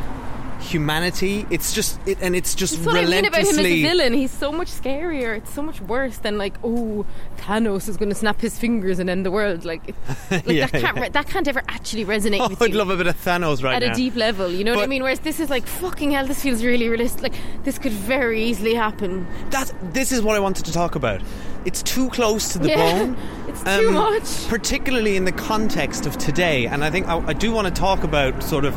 humanity 0.62 1.46
it's 1.50 1.74
just 1.74 2.00
it, 2.08 2.18
and 2.22 2.36
it's 2.36 2.56
just 2.56 2.76
That's 2.76 2.86
what 2.86 2.96
I 2.98 3.06
mean 3.06 3.26
about 3.26 3.42
him 3.42 3.48
as 3.48 3.58
a 3.60 3.82
villain. 3.82 4.14
He's 4.14 4.32
so 4.32 4.52
much 4.52 4.70
scarier. 4.70 5.36
It's 5.38 5.54
so 5.54 5.62
much 5.62 5.82
worse 5.82 6.20
than 6.20 6.38
like, 6.38 6.56
oh, 6.64 7.06
Thanos 7.38 7.90
is 7.90 7.98
going 7.98 8.10
to 8.10 8.16
snap 8.16 8.40
his 8.40 8.58
fingers 8.58 9.00
and 9.00 9.10
end 9.10 9.26
the 9.26 9.32
world. 9.32 9.66
Like, 9.66 9.90
it- 9.90 9.96
like 10.32 10.48
Yeah, 10.48 10.68
that 10.68 10.82
can't 10.82 10.98
yeah. 10.98 11.04
re- 11.04 11.10
that 11.10 11.28
can't 11.28 11.48
ever 11.48 11.62
actually 11.68 12.06
resonate 12.06 12.40
oh, 12.42 12.50
with 12.50 12.62
I'd 12.62 12.72
you 12.72 12.78
love 12.78 12.90
a 12.90 12.98
bit 12.98 13.08
of 13.08 13.16
Thanos 13.24 13.64
right 13.64 13.72
now. 13.72 13.78
at 13.78 13.84
now 13.84 13.94
a 13.94 13.96
deep 13.96 14.16
level. 14.16 14.50
You 14.50 14.64
know 14.64 14.76
what 14.76 14.84
I 14.84 14.88
mean? 14.88 15.04
Whereas 15.04 15.20
this 15.20 15.40
is 15.40 15.50
like, 15.50 15.66
fucking 15.66 16.12
hell, 16.12 16.26
this 16.26 16.42
feels 16.42 16.64
really 16.64 16.88
realistic. 16.88 17.24
Like, 17.24 17.36
this 17.64 17.78
could 17.78 17.92
very 17.94 18.44
easily 18.44 18.74
happen. 18.76 19.28
That 19.50 19.72
this 19.94 20.12
is 20.12 20.22
what 20.22 20.36
I 20.36 20.40
wanted 20.40 20.66
to 20.66 20.72
talk 20.74 20.96
about. 20.96 21.22
It's 21.66 21.84
too 21.84 22.10
close 22.10 22.54
to 22.54 22.60
the 22.60 22.70
Yeah, 22.70 22.76
bone. 22.78 23.18
it's 23.48 23.64
too 23.64 23.90
um, 23.90 23.94
much. 23.94 24.48
Particularly 24.48 25.16
in 25.18 25.26
the 25.26 25.32
context 25.32 26.06
of 26.06 26.18
today, 26.18 26.66
and 26.68 26.84
I 26.84 26.90
think 26.90 27.08
I, 27.08 27.18
I 27.28 27.34
do 27.34 27.52
want 27.52 27.68
to 27.68 27.74
talk 27.74 28.04
about 28.04 28.42
sort 28.44 28.66
of 28.66 28.76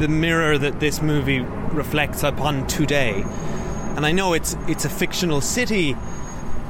the 0.00 0.08
mirror 0.08 0.58
that 0.58 0.80
this 0.80 1.00
movie 1.00 1.40
reflects 1.40 2.22
upon 2.24 2.66
today. 2.66 3.22
And 3.96 4.04
I 4.06 4.12
know 4.12 4.32
it's 4.32 4.56
it's 4.66 4.84
a 4.84 4.88
fictional 4.90 5.40
city. 5.40 5.96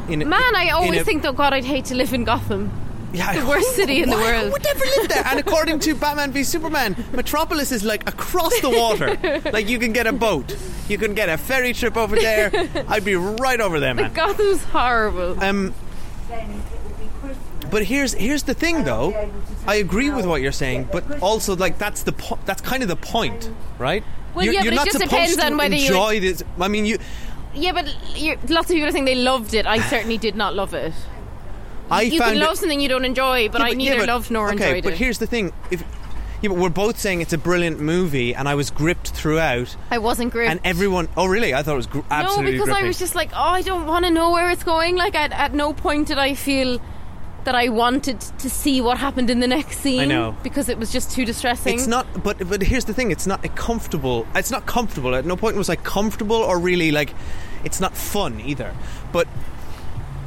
In 0.09 0.29
Man, 0.29 0.57
I 0.57 0.71
always 0.71 1.01
a- 1.01 1.05
think, 1.05 1.23
though, 1.23 1.33
God, 1.33 1.53
I'd 1.53 1.65
hate 1.65 1.87
to 1.87 1.95
live 1.95 2.13
in 2.13 2.25
Gotham. 2.25 2.71
yeah, 3.13 3.33
the 3.41 3.47
worst 3.47 3.75
city 3.77 4.03
in 4.03 4.11
the 4.11 4.17
world. 4.17 4.47
Who 4.47 4.53
would 4.53 4.65
never 4.65 4.85
live 4.97 5.09
there? 5.09 5.23
And 5.27 5.39
according 5.41 5.79
to 5.81 5.95
Batman 6.05 6.33
v 6.33 6.43
Superman, 6.45 6.97
Metropolis 7.13 7.71
is 7.73 7.85
like 7.85 8.09
across 8.09 8.59
the 8.61 8.71
water. 8.71 9.17
like 9.53 9.69
you 9.69 9.79
can 9.79 9.93
get 9.93 10.07
a 10.07 10.13
boat, 10.13 10.57
you 10.89 10.99
can 10.99 11.15
get 11.15 11.29
a 11.29 11.37
ferry 11.39 11.73
trip 11.73 11.97
over 11.97 12.17
there. 12.17 12.51
I'd 12.89 13.05
be 13.05 13.15
right 13.17 13.61
over 13.61 13.79
there, 13.81 13.95
man. 13.95 14.13
Gotham's 14.13 14.65
horrible. 14.65 15.43
Um, 15.43 15.75
but 17.71 17.85
here's 17.85 18.13
here's 18.15 18.43
the 18.45 18.55
thing, 18.55 18.85
though. 18.85 19.31
I 19.67 19.77
agree 19.77 20.11
with 20.11 20.27
what 20.27 20.43
you're 20.43 20.53
saying, 20.53 20.89
but 20.93 21.21
also 21.23 21.57
like 21.57 21.79
that's 21.79 22.03
the 22.03 22.13
po- 22.13 22.39
that's 22.45 22.61
kind 22.63 22.83
of 22.83 22.89
the 22.89 22.97
point, 22.97 23.51
right? 23.79 24.03
Well, 24.35 24.45
you're, 24.45 24.55
yeah, 24.55 24.63
you're 24.63 24.71
but 24.71 24.75
it 24.75 24.77
not 24.77 24.87
just 24.87 24.99
supposed 24.99 25.11
depends 25.11 25.37
to 25.37 25.47
on 25.47 25.57
whether 25.57 25.75
you- 25.75 25.87
enjoy 25.87 26.21
this. 26.21 26.43
I 26.61 26.69
mean, 26.69 26.87
you. 26.87 26.99
Yeah, 27.55 27.73
but 27.73 27.93
you're, 28.15 28.37
lots 28.49 28.71
of 28.71 28.75
people 28.77 28.89
are 28.89 28.93
saying 28.93 29.07
they 29.07 29.17
loved 29.17 29.55
it. 29.55 29.67
I 29.67 29.81
certainly 29.81 30.19
did 30.19 30.37
not 30.37 30.55
love 30.55 30.73
it. 30.73 30.93
I 31.91 32.03
you 32.03 32.19
found 32.21 32.35
can 32.35 32.43
it- 32.43 32.47
love 32.47 32.57
something 32.59 32.81
you 32.81 32.89
don't 32.89 33.05
enjoy, 33.05 33.49
but 33.49 33.61
Yeah, 33.61 33.65
I 33.67 33.69
yeah, 33.71 33.75
neither 33.75 33.99
but- 33.99 34.09
loved 34.09 34.31
nor 34.31 34.53
okay, 34.53 34.69
enjoyed 34.69 34.85
but 34.85 34.93
it. 34.93 34.99
here's 35.01 35.19
the 35.19 35.27
thing: 35.27 35.53
if 35.73 35.83
yeah, 36.43 36.49
but 36.51 36.59
we're 36.59 36.69
both 36.71 36.99
saying 36.99 37.21
it's 37.21 37.33
a 37.33 37.39
brilliant 37.39 37.81
movie, 37.81 38.35
and 38.35 38.49
I 38.49 38.55
was 38.55 38.71
gripped 38.71 39.09
throughout, 39.11 39.75
I 39.91 39.99
wasn't 39.99 40.33
gripped. 40.33 40.51
and 40.51 40.61
everyone. 40.65 41.09
Oh, 41.17 41.27
really? 41.27 41.53
I 41.53 41.63
thought 41.65 41.73
it 41.75 41.77
was 41.77 41.87
gr- 41.89 41.99
no, 41.99 42.05
absolutely 42.11 42.53
because 42.53 42.69
I 42.71 42.83
was 42.85 42.99
just 43.01 43.15
like, 43.17 43.31
oh, 43.35 43.37
I 43.39 43.63
don't 43.63 43.85
want 43.87 44.05
to 44.07 44.11
know 44.13 44.31
where 44.31 44.49
it's 44.51 44.63
going. 44.63 44.95
Like, 44.97 45.15
at, 45.17 45.33
at 45.33 45.53
no 45.53 45.73
point 45.75 46.07
did 46.09 46.19
I 46.19 46.35
feel 46.35 46.81
that 47.45 47.55
I 47.55 47.69
wanted 47.69 48.21
to 48.21 48.51
see 48.51 48.81
what 48.81 48.99
happened 48.99 49.31
in 49.31 49.41
the 49.41 49.47
next 49.49 49.79
scene. 49.79 50.01
I 50.01 50.05
know. 50.05 50.37
because 50.43 50.69
it 50.69 50.79
was 50.79 50.93
just 50.93 51.11
too 51.11 51.25
distressing. 51.25 51.75
It's 51.75 51.87
not, 51.87 52.23
but 52.23 52.49
but 52.49 52.63
here's 52.63 52.85
the 52.85 52.95
thing: 52.95 53.11
it's 53.11 53.27
not 53.27 53.45
a 53.45 53.49
comfortable. 53.49 54.27
It's 54.35 54.51
not 54.51 54.67
comfortable. 54.67 55.15
At 55.15 55.25
no 55.25 55.37
point 55.37 55.57
was 55.57 55.69
I 55.69 55.77
comfortable 55.77 56.37
or 56.37 56.59
really 56.59 56.91
like. 56.91 57.15
It's 57.65 57.81
not 57.81 57.97
fun 57.97 58.41
either. 58.41 58.75
But 59.13 59.29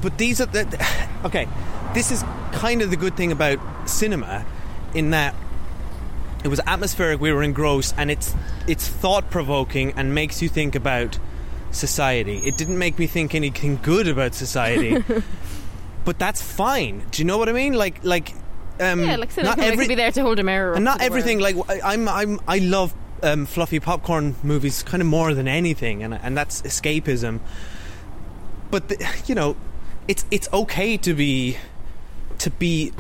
but 0.01 0.17
these 0.17 0.41
are 0.41 0.46
the 0.46 0.65
okay. 1.25 1.48
This 1.93 2.12
is 2.12 2.24
kind 2.51 2.82
of 2.82 2.89
the 2.89 2.98
good 2.98 3.15
thing 3.15 3.32
about 3.32 3.60
cinema, 3.89 4.46
in 4.93 5.12
that 5.12 5.36
it 6.43 6.48
was 6.48 6.60
atmospheric. 6.65 7.22
We 7.22 7.32
were 7.32 7.43
engrossed, 7.43 7.96
and 7.98 8.12
it's 8.12 8.36
it's 8.67 8.88
thought 8.88 9.29
provoking 9.29 9.93
and 9.96 10.13
makes 10.13 10.41
you 10.41 10.50
think 10.50 10.75
about 10.75 11.20
society. 11.72 12.38
It 12.39 12.58
didn't 12.58 12.77
make 12.77 13.00
me 13.00 13.08
think 13.08 13.34
anything 13.34 13.79
good 13.82 14.08
about 14.08 14.34
society. 14.36 15.03
But 16.05 16.19
that's 16.19 16.41
fine. 16.41 17.03
Do 17.12 17.22
you 17.22 17.25
know 17.25 17.38
what 17.38 17.48
I 17.50 17.53
mean? 17.53 17.74
Like, 17.74 18.03
like, 18.03 18.33
um, 18.79 19.01
yeah, 19.03 19.15
like 19.15 19.29
not 19.38 19.57
cinema 19.57 19.63
every, 19.63 19.88
be 19.88 19.95
there 19.95 20.12
to 20.12 20.22
hold 20.22 20.39
a 20.39 20.43
mirror. 20.43 20.74
and 20.74 20.83
not 20.83 21.01
everything 21.01 21.39
like 21.39 21.55
I- 21.69 21.93
I'm 21.93 22.10
I'm 22.10 22.39
I 22.48 22.57
love 22.60 22.93
um, 23.22 23.45
fluffy 23.45 23.79
popcorn 23.79 24.36
movies 24.43 24.83
kind 24.83 25.00
of 25.01 25.07
more 25.07 25.33
than 25.33 25.48
anything 25.48 26.03
and 26.03 26.13
and 26.13 26.36
that's 26.36 26.62
escapism 26.63 27.39
but 28.72 28.89
the, 28.89 28.98
you 29.27 29.36
know 29.36 29.55
it's 30.10 30.25
it's 30.31 30.50
okay 30.51 30.98
to 30.98 31.13
be 31.13 31.57
to 32.39 32.50
be 32.50 32.91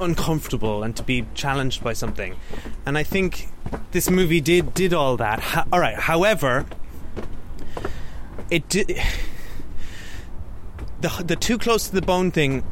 uncomfortable 0.00 0.82
and 0.82 0.94
to 0.96 1.02
be 1.02 1.24
challenged 1.34 1.82
by 1.82 1.92
something 1.94 2.34
and 2.84 2.98
I 2.98 3.04
think 3.04 3.48
this 3.92 4.10
movie 4.10 4.40
did 4.42 4.74
did 4.74 4.92
all 4.92 5.16
that 5.16 5.40
Ho- 5.40 5.64
all 5.72 5.80
right 5.80 5.96
however 5.98 6.66
it 8.50 8.68
did 8.68 8.98
the 11.00 11.08
the 11.24 11.36
too 11.36 11.58
close 11.58 11.88
to 11.88 11.94
the 11.94 12.02
bone 12.02 12.30
thing 12.30 12.62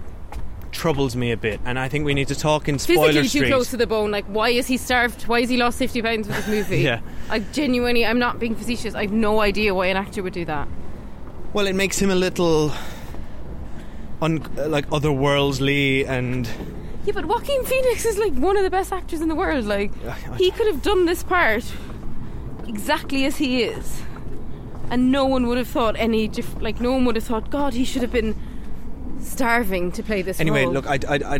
troubles 0.71 1.17
me 1.17 1.33
a 1.33 1.37
bit 1.37 1.59
and 1.65 1.79
I 1.79 1.89
think 1.89 2.05
we 2.05 2.13
need 2.13 2.29
to 2.29 2.35
talk 2.35 2.69
in 2.69 2.79
spoiler 2.79 3.07
physically 3.09 3.29
street 3.29 3.41
too 3.45 3.47
close 3.49 3.71
to 3.71 3.77
the 3.79 3.87
bone. 3.87 4.11
Like, 4.11 4.27
why 4.27 4.51
is 4.51 4.67
he 4.67 4.77
starved? 4.77 5.23
Why 5.27 5.41
has 5.41 5.49
he 5.49 5.57
lost 5.57 5.79
fifty 5.79 6.03
pounds 6.03 6.27
with 6.29 6.37
this 6.37 6.47
movie? 6.57 6.79
Yeah. 6.81 7.01
I 7.31 7.39
genuinely, 7.41 8.05
I'm 8.05 8.19
not 8.19 8.39
being 8.39 8.55
facetious. 8.55 8.95
I 8.95 9.03
have 9.03 9.13
no 9.13 9.41
idea 9.41 9.75
why 9.75 9.87
an 9.87 9.97
actor 9.97 10.23
would 10.23 10.35
do 10.35 10.45
that. 10.45 10.69
Well, 11.55 11.67
it 11.67 11.75
makes 11.75 11.99
him 11.99 12.11
a 12.11 12.15
little, 12.15 12.71
un- 14.21 14.47
like 14.67 14.87
otherworldly, 14.91 16.07
and 16.07 16.47
Yeah, 17.07 17.13
but 17.15 17.25
Joaquin 17.25 17.65
Phoenix 17.65 18.05
is 18.05 18.19
like 18.19 18.35
one 18.35 18.57
of 18.59 18.63
the 18.63 18.71
best 18.71 18.93
actors 18.93 19.23
in 19.23 19.29
the 19.29 19.35
world. 19.35 19.65
Like, 19.65 19.91
he 20.37 20.51
could 20.51 20.67
have 20.67 20.83
done 20.83 21.07
this 21.07 21.23
part 21.23 21.65
exactly 22.67 23.25
as 23.25 23.39
he 23.39 23.63
is, 23.63 24.03
and 24.91 25.13
no 25.13 25.27
one 25.27 25.47
would 25.47 25.59
have 25.59 25.69
thought 25.69 25.97
any. 25.99 26.29
Diff- 26.29 26.61
like, 26.61 26.81
no 26.81 26.93
one 26.93 27.05
would 27.05 27.17
have 27.17 27.25
thought, 27.25 27.51
God, 27.51 27.75
he 27.75 27.85
should 27.85 28.03
have 28.03 28.13
been 28.13 28.35
starving 29.21 29.93
to 29.93 30.03
play 30.03 30.23
this 30.23 30.41
anyway. 30.41 30.65
role. 30.65 30.75
Look, 30.75 30.87
I, 30.87 30.99
I, 31.09 31.15
I, 31.17 31.35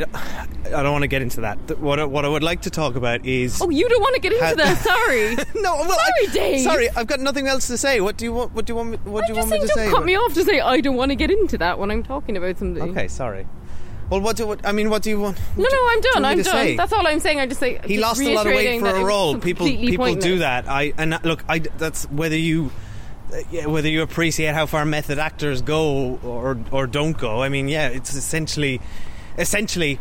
I 0.67 0.83
don't 0.83 0.93
want 0.93 1.03
to 1.03 1.09
get 1.09 1.23
into 1.23 1.41
that. 1.43 1.79
What 1.79 2.01
I, 2.01 2.05
what 2.05 2.25
I 2.25 2.29
would 2.29 2.43
like 2.43 2.63
to 2.63 2.71
talk 2.71 2.97
about 2.97 3.25
is. 3.25 3.61
oh, 3.63 3.71
you 3.71 3.89
don't 3.89 4.01
want 4.01 4.15
to 4.17 4.21
get 4.21 4.33
into 4.33 4.45
How- 4.45 4.55
that? 4.55 4.79
Sorry. 4.83 5.35
no, 5.63 5.75
well, 5.77 5.89
Sorry, 5.89 6.29
I, 6.29 6.33
Dave. 6.33 6.61
Sorry, 6.61 6.91
I've 6.91 7.07
got 7.07 7.21
nothing 7.21 7.47
else 7.47 7.67
to 7.69 7.79
say. 7.79 8.01
What 8.01 8.17
do 8.17 8.25
you 8.25 8.33
want? 8.33 8.53
What 8.55 8.67
do 8.67 8.73
you 8.73 8.77
want? 8.77 8.91
Me, 8.91 8.97
what 9.05 9.25
I'm 9.25 9.29
do 9.29 9.33
you 9.35 9.39
want 9.39 9.51
me 9.51 9.61
to 9.61 9.67
don't 9.67 9.77
say? 9.77 9.91
cut 9.91 10.05
me 10.05 10.17
off 10.17 10.35
to 10.35 10.45
say 10.45 10.61
I 10.61 10.81
don't 10.81 10.97
want 10.97 11.11
to 11.11 11.17
get 11.17 11.31
into 11.31 11.59
that 11.59 11.79
when 11.79 11.91
I'm 11.91 12.03
talking 12.03 12.37
about 12.37 12.59
something. 12.59 12.83
Okay, 12.91 13.09
sorry. 13.09 13.47
Well, 14.11 14.23
what 14.23 14.37
do 14.37 14.47
what, 14.47 14.67
I 14.67 14.73
mean? 14.73 14.89
What 14.89 15.03
do 15.03 15.11
you 15.11 15.21
want? 15.21 15.39
No, 15.57 15.67
no, 15.71 15.89
I'm 15.91 16.01
done. 16.01 16.25
I'm 16.25 16.43
done. 16.43 16.45
say? 16.45 16.77
That's 16.77 16.93
all 16.93 17.07
I'm 17.07 17.21
saying. 17.21 17.41
I 17.41 17.47
just 17.47 17.61
say 17.61 17.79
he 17.85 17.97
just 17.97 18.01
lost 18.01 18.21
a 18.23 18.35
lot 18.35 18.47
of 18.47 18.55
weight 18.55 18.81
for 18.81 18.89
a 18.89 19.05
role. 19.05 19.39
People 19.39 19.67
people 19.67 20.15
do 20.15 20.39
that. 20.39 20.67
I 20.69 20.95
and 20.97 21.15
uh, 21.15 21.21
look, 21.25 21.45
I 21.49 21.59
that's 21.59 22.05
whether 22.07 22.37
you 22.37 22.71
whether 23.67 23.89
you 23.89 24.03
appreciate 24.03 24.55
how 24.55 24.67
far 24.67 24.85
method 24.85 25.19
actors 25.19 25.63
go 25.63 26.19
or 26.25 26.59
or 26.71 26.87
don't 26.87 27.17
go. 27.17 27.43
I 27.43 27.49
mean, 27.49 27.69
yeah, 27.69 27.89
it's 27.89 28.15
essentially 28.15 28.81
essentially 29.37 29.99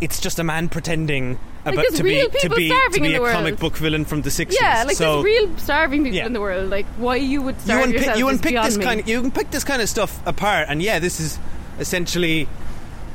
it's 0.00 0.20
just 0.20 0.38
a 0.38 0.44
man 0.44 0.68
pretending 0.68 1.38
Like, 1.64 1.74
about 1.74 1.82
there's 1.88 1.96
to 1.96 2.02
be 2.04 2.20
to 2.40 2.48
be 2.50 2.68
to 2.68 3.00
be 3.00 3.14
a 3.14 3.32
comic 3.32 3.58
book 3.58 3.76
villain 3.76 4.04
from 4.04 4.22
the 4.22 4.30
60s. 4.30 4.54
Yeah, 4.60 4.84
like 4.86 4.96
so 4.96 5.22
there's 5.22 5.24
real 5.24 5.58
starving 5.58 6.04
people 6.04 6.16
Yeah. 6.18 6.26
in 6.26 6.32
the 6.32 6.40
world. 6.40 6.70
Like 6.70 6.86
why 6.98 7.16
you 7.16 7.42
would 7.42 7.56
you 7.56 7.60
starve 7.62 7.84
unpick 7.84 8.00
yourself 8.00 8.18
you 8.18 8.28
unpick 8.28 8.54
this 8.54 8.76
me. 8.76 8.84
kind 8.84 9.00
of, 9.00 9.08
you 9.08 9.20
can 9.22 9.30
pick 9.32 9.50
this 9.50 9.64
kind 9.64 9.82
of 9.82 9.88
stuff 9.88 10.24
apart 10.26 10.66
and 10.68 10.82
yeah, 10.82 10.98
this 10.98 11.18
is 11.20 11.38
essentially 11.80 12.48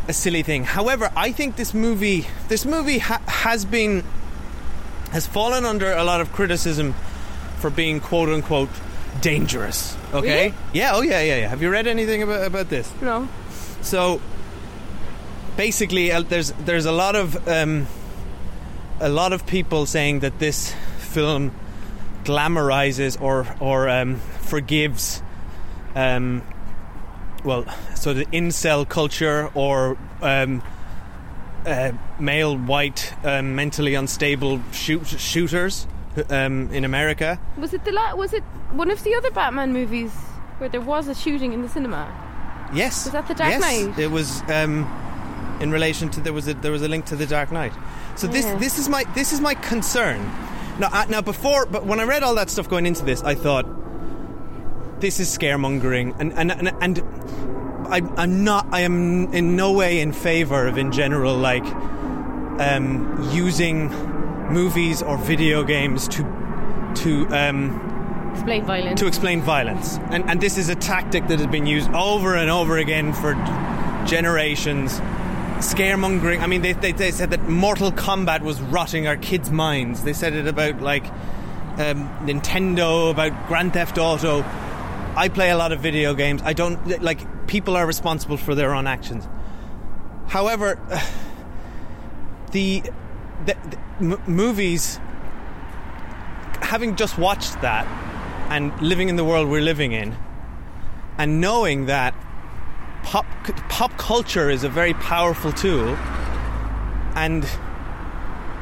a 0.08 0.14
silly 0.14 0.44
thing. 0.44 0.66
However, 0.66 1.10
I 1.16 1.32
think 1.32 1.56
this 1.56 1.74
movie 1.74 2.28
this 2.50 2.66
movie 2.66 2.98
ha- 3.00 3.22
has 3.28 3.64
been 3.66 4.04
has 5.12 5.26
fallen 5.28 5.64
under 5.64 5.92
a 5.94 6.04
lot 6.04 6.20
of 6.22 6.34
criticism 6.34 6.94
for 7.60 7.70
being 7.70 8.02
quote 8.02 8.28
unquote 8.30 8.70
dangerous. 9.24 9.98
Okay? 10.14 10.52
Really? 10.52 10.54
Yeah, 10.74 10.92
oh 10.94 11.02
yeah, 11.02 11.22
yeah, 11.22 11.38
yeah. 11.38 11.48
Have 11.48 11.62
you 11.64 11.72
read 11.72 11.88
anything 11.88 12.22
about 12.22 12.46
about 12.46 12.70
this? 12.70 12.92
no. 13.02 13.28
So 13.82 14.22
basically, 15.58 16.12
uh, 16.12 16.22
there's 16.22 16.52
there's 16.66 16.86
a 16.86 16.92
lot 16.92 17.16
of 17.16 17.48
um, 17.48 17.88
a 19.00 19.10
lot 19.10 19.34
of 19.34 19.46
people 19.48 19.86
saying 19.86 20.20
that 20.20 20.38
this 20.40 20.74
film 21.00 21.52
glamorizes 22.26 23.20
or 23.20 23.48
or 23.60 23.90
um, 23.90 24.18
forgives, 24.42 25.24
um, 25.96 26.42
well, 27.44 27.66
so 27.96 28.14
the 28.14 28.26
incel 28.26 28.88
culture 28.88 29.50
or 29.54 29.98
um, 30.22 30.62
uh, 31.66 31.92
male 32.20 32.58
white 32.58 33.14
um, 33.24 33.56
mentally 33.56 33.96
unstable 33.96 34.62
shoot- 34.72 35.08
shooters 35.08 35.88
um, 36.30 36.70
in 36.72 36.84
America. 36.86 37.40
Was 37.58 37.74
it 37.74 37.84
the 37.86 37.92
la- 37.92 38.16
was 38.16 38.34
it 38.34 38.44
one 38.72 38.92
of 38.92 39.04
the 39.04 39.14
other 39.16 39.32
Batman 39.32 39.74
movies 39.74 40.12
where 40.60 40.70
there 40.70 40.82
was 40.82 41.08
a 41.08 41.16
shooting 41.16 41.54
in 41.54 41.62
the 41.62 41.70
cinema? 41.70 42.08
Yes. 42.74 43.06
Was 43.06 43.14
that 43.14 43.28
The 43.28 43.36
Dark 43.36 43.52
yes. 43.52 43.62
Knight? 43.62 44.00
It 44.00 44.12
was 44.12 44.42
um, 44.50 44.88
in 45.62 45.72
relation 45.72 46.10
to 46.12 46.22
there 46.22 46.34
was 46.34 46.48
a 46.48 46.54
there 46.56 46.72
was 46.72 46.82
a 46.82 46.88
link 46.88 47.06
to 47.06 47.16
the 47.16 47.26
Dark 47.26 47.52
Knight. 47.52 47.74
So 48.16 48.28
this 48.28 48.46
Yeah. 48.46 48.58
this 48.58 48.78
is 48.80 48.90
my 48.90 49.04
this 49.16 49.32
is 49.34 49.40
my 49.42 49.54
concern. 49.56 50.20
Now 50.80 50.90
uh, 50.92 51.06
now 51.10 51.22
before 51.22 51.66
but 51.66 51.86
when 51.86 52.00
I 52.00 52.04
read 52.04 52.24
all 52.24 52.36
that 52.36 52.50
stuff 52.50 52.68
going 52.70 52.86
into 52.86 53.04
this, 53.06 53.22
I 53.24 53.36
thought 53.36 53.66
this 55.00 55.20
is 55.20 55.36
scaremongering 55.38 56.16
and 56.20 56.34
and 56.34 56.52
and, 56.52 56.72
and 56.82 57.00
I, 57.90 58.02
I'm 58.18 58.44
not 58.44 58.68
I 58.72 58.82
am 58.82 59.34
in 59.34 59.56
no 59.56 59.72
way 59.74 60.00
in 60.00 60.14
favor 60.14 60.68
of 60.68 60.78
in 60.78 60.92
general 60.92 61.36
like 61.36 61.66
um, 62.60 63.30
using 63.32 63.90
movies 64.50 65.02
or 65.02 65.18
video 65.18 65.64
games 65.64 66.08
to 66.10 66.24
to 66.96 67.28
um, 67.30 67.94
Explain 68.34 68.66
violence. 68.66 69.00
to 69.00 69.08
explain 69.08 69.42
violence. 69.42 69.98
And, 70.10 70.30
and 70.30 70.42
this 70.42 70.58
is 70.58 70.70
a 70.70 70.76
tactic 70.76 71.28
that 71.28 71.40
has 71.40 71.48
been 71.48 71.68
used 71.68 71.92
over 71.92 72.36
and 72.36 72.50
over 72.50 72.78
again 72.78 73.14
for 73.14 73.34
generations. 74.08 75.00
Scaremongering. 75.60 76.42
I 76.42 76.48
mean, 76.48 76.62
they, 76.62 76.74
they, 76.74 76.92
they 76.92 77.12
said 77.12 77.30
that 77.30 77.48
Mortal 77.48 77.92
Kombat 77.92 78.42
was 78.42 78.60
rotting 78.60 79.08
our 79.08 79.18
kids' 79.18 79.52
minds. 79.52 80.04
They 80.04 80.14
said 80.14 80.34
it 80.34 80.48
about, 80.48 80.82
like, 80.82 81.06
um, 81.78 82.10
Nintendo, 82.26 83.12
about 83.12 83.48
Grand 83.48 83.74
Theft 83.74 83.98
Auto. 83.98 84.44
I 85.16 85.30
play 85.30 85.52
a 85.52 85.58
lot 85.58 85.72
of 85.72 85.80
video 85.80 86.16
games. 86.16 86.42
I 86.44 86.54
don't, 86.54 87.02
like, 87.02 87.48
people 87.48 87.78
are 87.78 87.86
responsible 87.86 88.38
for 88.38 88.56
their 88.56 88.74
own 88.74 88.88
actions. 88.88 89.28
However, 90.28 90.80
the, 92.52 92.84
the, 93.46 93.56
the 93.70 93.78
m- 94.00 94.22
movies 94.28 95.00
having 96.62 96.96
just 96.96 97.18
watched 97.18 97.62
that 97.62 97.86
and 98.50 98.80
living 98.82 99.10
in 99.10 99.16
the 99.16 99.26
world 99.26 99.50
we're 99.50 99.62
living 99.62 99.92
in 99.92 100.16
and 101.18 101.40
knowing 101.40 101.86
that 101.86 102.14
pop 103.04 103.26
pop 103.70 103.96
culture 103.98 104.50
is 104.50 104.64
a 104.64 104.70
very 104.70 104.94
powerful 104.94 105.52
tool 105.52 105.96
and 107.16 107.46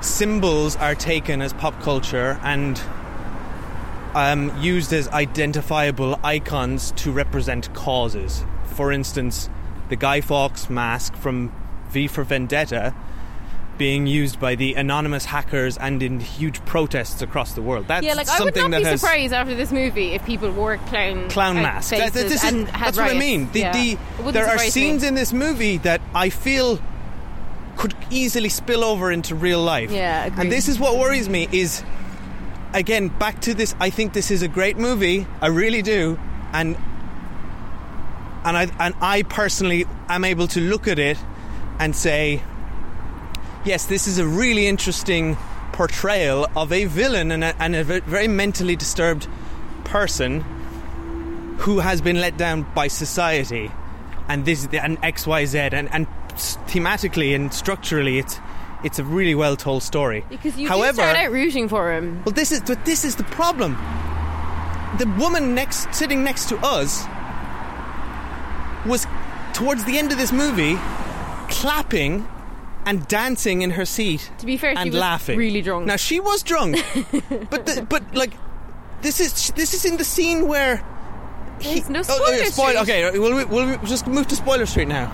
symbols 0.01 0.75
are 0.77 0.95
taken 0.95 1.41
as 1.41 1.53
pop 1.53 1.79
culture 1.81 2.39
and 2.43 2.81
um, 4.13 4.51
used 4.61 4.91
as 4.91 5.07
identifiable 5.09 6.19
icons 6.23 6.91
to 6.97 7.11
represent 7.11 7.73
causes. 7.73 8.43
For 8.65 8.91
instance, 8.91 9.49
the 9.89 9.95
Guy 9.95 10.21
Fawkes 10.21 10.69
mask 10.69 11.15
from 11.15 11.53
V 11.89 12.07
for 12.07 12.23
Vendetta 12.23 12.93
being 13.81 14.05
used 14.05 14.39
by 14.39 14.53
the 14.53 14.75
anonymous 14.75 15.25
hackers 15.25 15.75
and 15.75 16.03
in 16.03 16.19
huge 16.19 16.63
protests 16.65 17.23
across 17.23 17.53
the 17.53 17.63
world. 17.63 17.87
That's 17.87 18.05
something 18.05 18.13
that 18.13 18.21
has. 18.21 18.21
yeah, 18.21 18.21
like 18.21 18.29
I 18.29 18.43
would 18.43 18.71
not 18.71 18.91
be 18.91 18.97
surprised 18.97 19.33
after 19.33 19.55
this 19.55 19.71
movie 19.71 20.09
if 20.13 20.23
people 20.23 20.51
wore 20.51 20.77
clown 20.77 21.27
clown 21.29 21.55
masks. 21.55 21.89
That- 21.89 22.13
this 22.13 22.31
is- 22.31 22.43
and 22.43 22.67
that's 22.67 22.95
what 22.95 23.09
I 23.09 23.17
mean. 23.17 23.49
The, 23.51 23.59
Yeah. 23.61 23.71
the, 23.71 23.97
there 24.33 24.45
are 24.45 24.49
surprise 24.59 24.75
me. 24.75 24.81
scenes 24.81 25.01
in 25.03 25.15
this 25.15 25.33
movie 25.33 25.77
that 25.77 25.99
I 26.13 26.29
feel 26.29 26.79
could 27.77 27.95
easily 28.11 28.49
spill 28.49 28.83
over 28.83 29.11
into 29.11 29.33
real 29.33 29.63
life. 29.63 29.89
Yeah, 29.89 30.25
agreed. 30.25 30.41
and 30.41 30.51
this 30.51 30.69
is 30.69 30.77
what 30.79 30.99
worries 30.99 31.27
me. 31.27 31.47
Is 31.51 31.83
again 32.75 33.07
back 33.07 33.41
to 33.47 33.55
this. 33.55 33.73
I 33.79 33.89
think 33.89 34.13
this 34.13 34.29
is 34.29 34.43
a 34.43 34.47
great 34.47 34.77
movie. 34.77 35.25
I 35.41 35.47
really 35.47 35.81
do, 35.81 36.19
and 36.53 36.75
and 38.45 38.55
I 38.57 38.67
and 38.79 38.93
I 39.01 39.23
personally 39.23 39.85
am 40.07 40.23
able 40.23 40.45
to 40.49 40.59
look 40.61 40.87
at 40.87 40.99
it 40.99 41.17
and 41.79 41.95
say, 41.95 42.43
yes, 43.65 43.85
this 43.85 44.07
is 44.07 44.17
a 44.17 44.25
really 44.25 44.67
interesting 44.67 45.37
portrayal 45.71 46.47
of 46.55 46.71
a 46.71 46.85
villain 46.85 47.31
and 47.31 47.43
a, 47.43 47.55
and 47.61 47.75
a 47.75 47.83
very 47.83 48.27
mentally 48.27 48.75
disturbed 48.75 49.27
person 49.83 50.41
who 51.59 51.79
has 51.79 52.01
been 52.01 52.19
let 52.19 52.37
down 52.37 52.65
by 52.73 52.87
society, 52.87 53.71
and 54.27 54.45
this 54.45 54.67
and 54.73 54.97
X 55.03 55.27
Y 55.27 55.45
Z 55.45 55.57
and 55.59 55.89
and 55.93 56.07
thematically 56.67 57.35
and 57.35 57.53
structurally, 57.53 58.19
it's 58.19 58.39
it's 58.83 58.97
a 58.99 59.03
really 59.03 59.35
well 59.35 59.55
told 59.55 59.83
story. 59.83 60.25
because 60.29 60.57
you 60.57 60.67
However, 60.67 60.95
start 61.01 61.17
out 61.17 61.31
rooting 61.31 61.69
for 61.69 61.93
him. 61.93 62.23
well, 62.25 62.33
this 62.33 62.51
is 62.51 62.61
but 62.61 62.83
this 62.85 63.05
is 63.05 63.15
the 63.15 63.23
problem. 63.25 63.77
The 64.97 65.07
woman 65.19 65.55
next 65.55 65.93
sitting 65.93 66.23
next 66.23 66.49
to 66.49 66.57
us 66.57 67.05
was 68.85 69.05
towards 69.53 69.83
the 69.85 69.97
end 69.97 70.11
of 70.11 70.17
this 70.17 70.31
movie 70.31 70.77
clapping 71.49 72.25
and 72.85 73.07
dancing 73.07 73.61
in 73.61 73.71
her 73.71 73.85
seat 73.85 74.31
To 74.39 74.45
be 74.45 74.57
fair, 74.57 74.75
she 74.75 74.81
and 74.81 74.91
was 74.91 74.99
laughing. 74.99 75.37
really 75.37 75.61
drunk. 75.61 75.85
Now 75.87 75.95
she 75.97 76.19
was 76.19 76.43
drunk, 76.43 76.75
but 77.49 77.65
the, 77.65 77.85
but 77.87 78.03
like 78.15 78.33
this 79.01 79.19
is 79.19 79.51
this 79.51 79.73
is 79.73 79.85
in 79.85 79.97
the 79.97 80.03
scene 80.03 80.47
where 80.47 80.83
There's 81.59 81.89
no 81.89 81.99
oh, 81.99 82.03
spoiler 82.03 82.45
spoil- 82.45 82.67
street. 82.69 82.77
Okay, 82.81 83.19
we'll, 83.19 83.35
we- 83.35 83.45
we'll 83.45 83.77
just 83.85 84.07
move 84.07 84.27
to 84.27 84.35
spoiler 84.35 84.65
street 84.65 84.87
now 84.87 85.07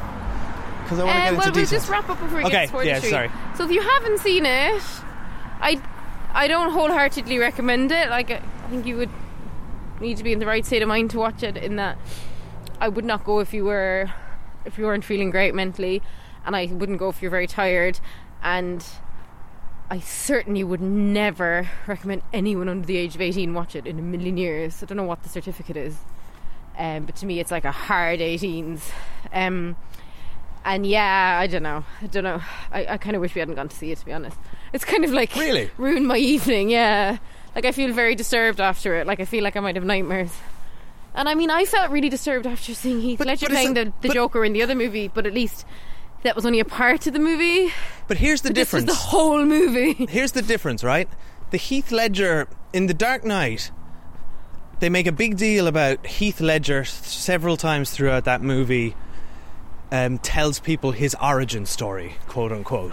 because 0.84 0.99
I 0.99 1.03
want 1.03 1.15
to 1.15 1.19
Uh, 1.19 1.23
get 1.23 1.27
into 1.34 1.39
well, 1.45 1.51
we'll 1.56 1.65
just 1.65 1.89
wrap 1.89 2.10
up 2.10 2.19
before 2.19 2.38
we 2.38 2.43
Okay, 2.45 2.51
get 2.51 2.62
to 2.62 2.67
spoiler 2.69 2.84
yeah, 2.86 2.97
street. 2.99 3.10
sorry. 3.12 3.32
So 3.58 3.65
if 3.65 3.71
you 3.71 3.82
haven't 3.82 4.19
seen 4.19 4.45
it, 4.45 4.82
I 5.60 5.82
I 6.34 6.47
don't 6.47 6.71
wholeheartedly 6.71 7.38
recommend 7.39 7.91
it. 7.91 8.10
Like 8.10 8.32
I 8.32 8.39
think 8.69 8.86
you 8.86 8.95
would 8.97 9.10
need 9.99 10.15
to 10.17 10.23
be 10.23 10.32
in 10.32 10.39
the 10.39 10.45
right 10.45 10.65
state 10.65 10.82
of 10.82 10.88
mind 10.88 11.10
to 11.12 11.17
watch 11.17 11.43
it. 11.43 11.58
In 11.58 11.75
that, 11.77 11.97
I 12.80 12.88
would 12.88 13.03
not 13.06 13.25
go 13.25 13.39
if 13.39 13.53
you 13.53 13.65
were 13.65 14.10
if 14.65 14.77
you 14.77 14.86
weren't 14.86 15.03
feeling 15.03 15.32
great 15.32 15.53
mentally, 15.56 16.01
and 16.47 16.55
I 16.55 16.65
wouldn't 16.65 16.97
go 16.97 17.10
if 17.10 17.21
you're 17.21 17.29
very 17.29 17.45
tired. 17.45 17.99
And 18.41 18.83
I 19.91 19.99
certainly 19.99 20.63
would 20.63 20.81
never 20.81 21.69
recommend 21.86 22.23
anyone 22.33 22.67
under 22.69 22.86
the 22.88 22.97
age 22.97 23.13
of 23.15 23.21
18 23.21 23.53
watch 23.53 23.75
it 23.75 23.86
in 23.86 23.99
a 23.99 24.01
million 24.01 24.38
years. 24.38 24.81
I 24.81 24.86
don't 24.88 24.97
know 24.97 25.03
what 25.03 25.21
the 25.23 25.29
certificate 25.29 25.77
is, 25.77 25.95
um, 26.77 27.05
but 27.05 27.15
to 27.17 27.25
me 27.25 27.39
it's 27.39 27.51
like 27.51 27.65
a 27.65 27.71
hard 27.71 28.19
18s. 28.19 28.81
Um, 29.31 29.75
and 30.65 30.86
yeah, 30.86 31.38
I 31.39 31.47
don't 31.47 31.63
know. 31.63 31.86
I 32.01 32.07
don't 32.07 32.23
know. 32.25 32.41
I, 32.71 32.86
I 32.88 32.97
kind 32.97 33.15
of 33.15 33.21
wish 33.21 33.33
we 33.36 33.39
hadn't 33.39 33.55
gone 33.55 33.69
to 33.69 33.75
see 33.75 33.91
it, 33.91 33.99
to 33.99 34.05
be 34.05 34.12
honest. 34.12 34.38
It's 34.73 34.83
kind 34.83 35.05
of 35.05 35.12
like 35.12 35.33
Really? 35.36 35.69
ruined 35.77 36.07
my 36.07 36.17
evening. 36.17 36.69
Yeah, 36.69 37.17
like 37.55 37.63
I 37.65 37.71
feel 37.71 37.93
very 37.93 38.15
disturbed 38.15 38.60
after 38.60 38.95
it. 38.95 39.07
Like 39.07 39.19
I 39.21 39.25
feel 39.25 39.43
like 39.43 39.55
I 39.55 39.62
might 39.62 39.75
have 39.75 39.86
nightmares. 39.86 40.33
And 41.15 41.27
I 41.29 41.33
mean, 41.36 41.49
I 41.49 41.65
felt 41.65 41.89
really 41.89 42.10
disturbed 42.10 42.45
after 42.45 42.73
seeing 42.73 42.99
Heath 43.01 43.17
But- 43.17 43.27
Ledger 43.27 43.47
but 43.47 43.53
playing 43.53 43.73
the, 43.75 43.93
the 44.01 44.10
Joker 44.10 44.43
in 44.45 44.53
the 44.53 44.62
other 44.62 44.75
movie, 44.75 45.07
but 45.07 45.25
at 45.25 45.33
least 45.33 45.65
that 46.27 46.35
was 46.35 46.45
only 46.45 46.59
a 46.59 46.65
part 46.65 47.07
of 47.07 47.13
the 47.13 47.19
movie. 47.19 47.71
but 48.09 48.17
here's 48.17 48.41
the 48.41 48.49
difference. 48.49 48.85
This 48.85 48.95
was 48.95 48.97
difference. 48.97 49.11
the 49.11 49.17
whole 49.17 49.45
movie. 49.45 49.93
Here's 50.09 50.33
the 50.33 50.41
difference, 50.41 50.83
right? 50.83 51.07
The 51.51 51.57
Heath 51.57 51.89
Ledger 51.89 52.49
in 52.73 52.87
The 52.87 52.93
Dark 52.93 53.23
Knight, 53.23 53.71
they 54.81 54.89
make 54.89 55.07
a 55.07 55.13
big 55.13 55.37
deal 55.37 55.67
about 55.67 56.05
Heath 56.05 56.41
Ledger 56.41 56.83
several 56.83 57.55
times 57.55 57.91
throughout 57.91 58.25
that 58.25 58.41
movie. 58.41 58.95
Um, 59.89 60.17
tells 60.17 60.59
people 60.59 60.91
his 60.91 61.15
origin 61.21 61.65
story, 61.65 62.17
quote 62.27 62.51
unquote, 62.51 62.91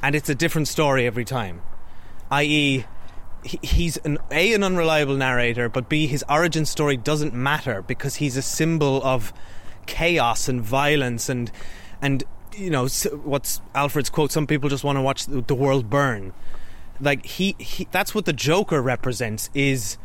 and 0.00 0.14
it's 0.14 0.28
a 0.28 0.34
different 0.36 0.68
story 0.68 1.04
every 1.04 1.24
time. 1.24 1.60
I.e., 2.30 2.84
he's 3.42 3.96
an 3.96 4.18
a 4.30 4.52
an 4.54 4.62
unreliable 4.62 5.16
narrator, 5.16 5.68
but 5.68 5.88
b 5.88 6.06
his 6.06 6.24
origin 6.28 6.64
story 6.66 6.96
doesn't 6.96 7.34
matter 7.34 7.82
because 7.82 8.16
he's 8.16 8.36
a 8.36 8.42
symbol 8.42 9.02
of 9.02 9.32
chaos 9.86 10.48
and 10.48 10.62
violence 10.62 11.28
and 11.28 11.50
and 12.00 12.22
you 12.56 12.70
know 12.70 12.86
what's 12.88 13.60
Alfred's 13.74 14.10
quote. 14.10 14.32
Some 14.32 14.46
people 14.46 14.68
just 14.68 14.84
want 14.84 14.96
to 14.96 15.02
watch 15.02 15.26
the, 15.26 15.54
world 15.54 15.90
burn. 15.90 16.32
Like 17.00 17.24
he, 17.24 17.56
he, 17.58 17.88
that's 17.90 18.14
what 18.14 18.24
the 18.24 18.32
Joker 18.32 18.82
represents 18.82 19.50
is 19.54 19.98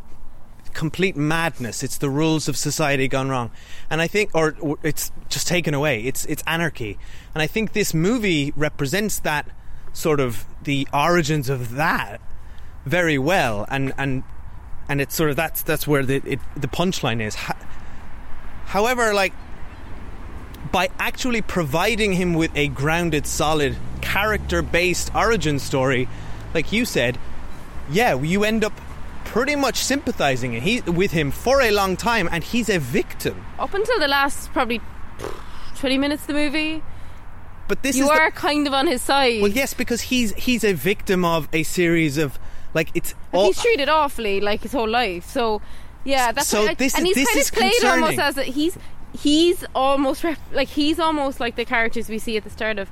complete 0.73 1.15
madness. 1.15 1.83
It's 1.83 1.97
the 1.97 2.09
rules 2.09 2.47
of 2.47 2.55
society 2.57 3.07
gone 3.07 3.29
wrong, 3.29 3.51
and 3.89 4.01
I 4.01 4.07
think, 4.07 4.31
or, 4.33 4.55
or 4.59 4.77
it's 4.83 5.11
just 5.29 5.47
taken 5.47 5.73
away. 5.73 6.01
It's 6.03 6.25
it's 6.25 6.43
anarchy, 6.47 6.97
and 7.33 7.41
I 7.41 7.47
think 7.47 7.73
this 7.73 7.93
movie 7.93 8.53
represents 8.55 9.19
that 9.19 9.49
sort 9.93 10.19
of 10.19 10.45
the 10.63 10.87
origins 10.93 11.49
of 11.49 11.75
that 11.75 12.21
very 12.85 13.17
well, 13.17 13.65
and 13.69 13.93
and 13.97 14.23
and 14.87 15.01
it's 15.01 15.15
sort 15.15 15.29
of 15.31 15.35
that's 15.35 15.63
that's 15.63 15.87
where 15.87 16.03
the 16.03 16.21
it, 16.25 16.39
the 16.55 16.67
punchline 16.67 17.21
is. 17.21 17.35
However, 18.65 19.13
like 19.13 19.33
by 20.71 20.89
actually 20.99 21.41
providing 21.41 22.13
him 22.13 22.33
with 22.33 22.51
a 22.55 22.67
grounded, 22.69 23.25
solid, 23.27 23.77
character-based 24.01 25.13
origin 25.15 25.59
story, 25.59 26.07
like 26.53 26.71
you 26.71 26.85
said, 26.85 27.17
yeah, 27.89 28.15
you 28.19 28.43
end 28.43 28.63
up 28.63 28.73
pretty 29.25 29.55
much 29.55 29.77
sympathizing 29.83 30.53
he, 30.61 30.81
with 30.81 31.11
him 31.11 31.31
for 31.31 31.61
a 31.61 31.71
long 31.71 31.95
time, 31.97 32.27
and 32.31 32.43
he's 32.43 32.69
a 32.69 32.79
victim. 32.79 33.43
Up 33.59 33.73
until 33.73 33.99
the 33.99 34.07
last 34.07 34.51
probably 34.53 34.81
20 35.77 35.97
minutes 35.97 36.23
of 36.23 36.27
the 36.27 36.33
movie, 36.33 36.81
But 37.67 37.83
this 37.83 37.95
you 37.97 38.03
is 38.03 38.09
the- 38.09 38.15
are 38.15 38.31
kind 38.31 38.65
of 38.67 38.73
on 38.73 38.87
his 38.87 39.01
side. 39.01 39.41
well, 39.41 39.51
yes, 39.51 39.73
because 39.73 40.01
he's 40.01 40.33
he's 40.35 40.63
a 40.63 40.73
victim 40.73 41.25
of 41.25 41.47
a 41.51 41.63
series 41.63 42.17
of 42.17 42.39
like 42.73 42.89
it's 42.93 43.13
Like, 43.13 43.33
all 43.33 43.45
he's 43.47 43.61
treated 43.61 43.89
awfully 43.89 44.39
like 44.41 44.61
his 44.61 44.71
whole 44.71 44.87
life. 44.89 45.25
So 45.29 45.61
yeah, 46.03 46.31
that's 46.31 46.47
So 46.47 46.67
I- 46.67 46.75
this 46.75 46.95
and 46.95 47.07
is- 47.07 47.15
he's 47.15 47.27
this 47.27 47.27
kind 47.27 47.39
is 47.39 47.49
of 47.49 47.55
played 47.81 47.91
almost 47.91 48.17
concerning. 48.17 48.19
as 48.19 48.37
a, 48.37 48.43
he's 48.51 48.77
he's 49.15 49.63
almost 49.73 50.23
rep, 50.23 50.37
like 50.51 50.67
he's 50.67 50.99
almost 50.99 51.39
like 51.39 51.55
the 51.55 51.65
characters 51.65 52.09
we 52.09 52.19
see 52.19 52.37
at 52.37 52.43
the 52.43 52.49
start 52.49 52.77
of 52.79 52.89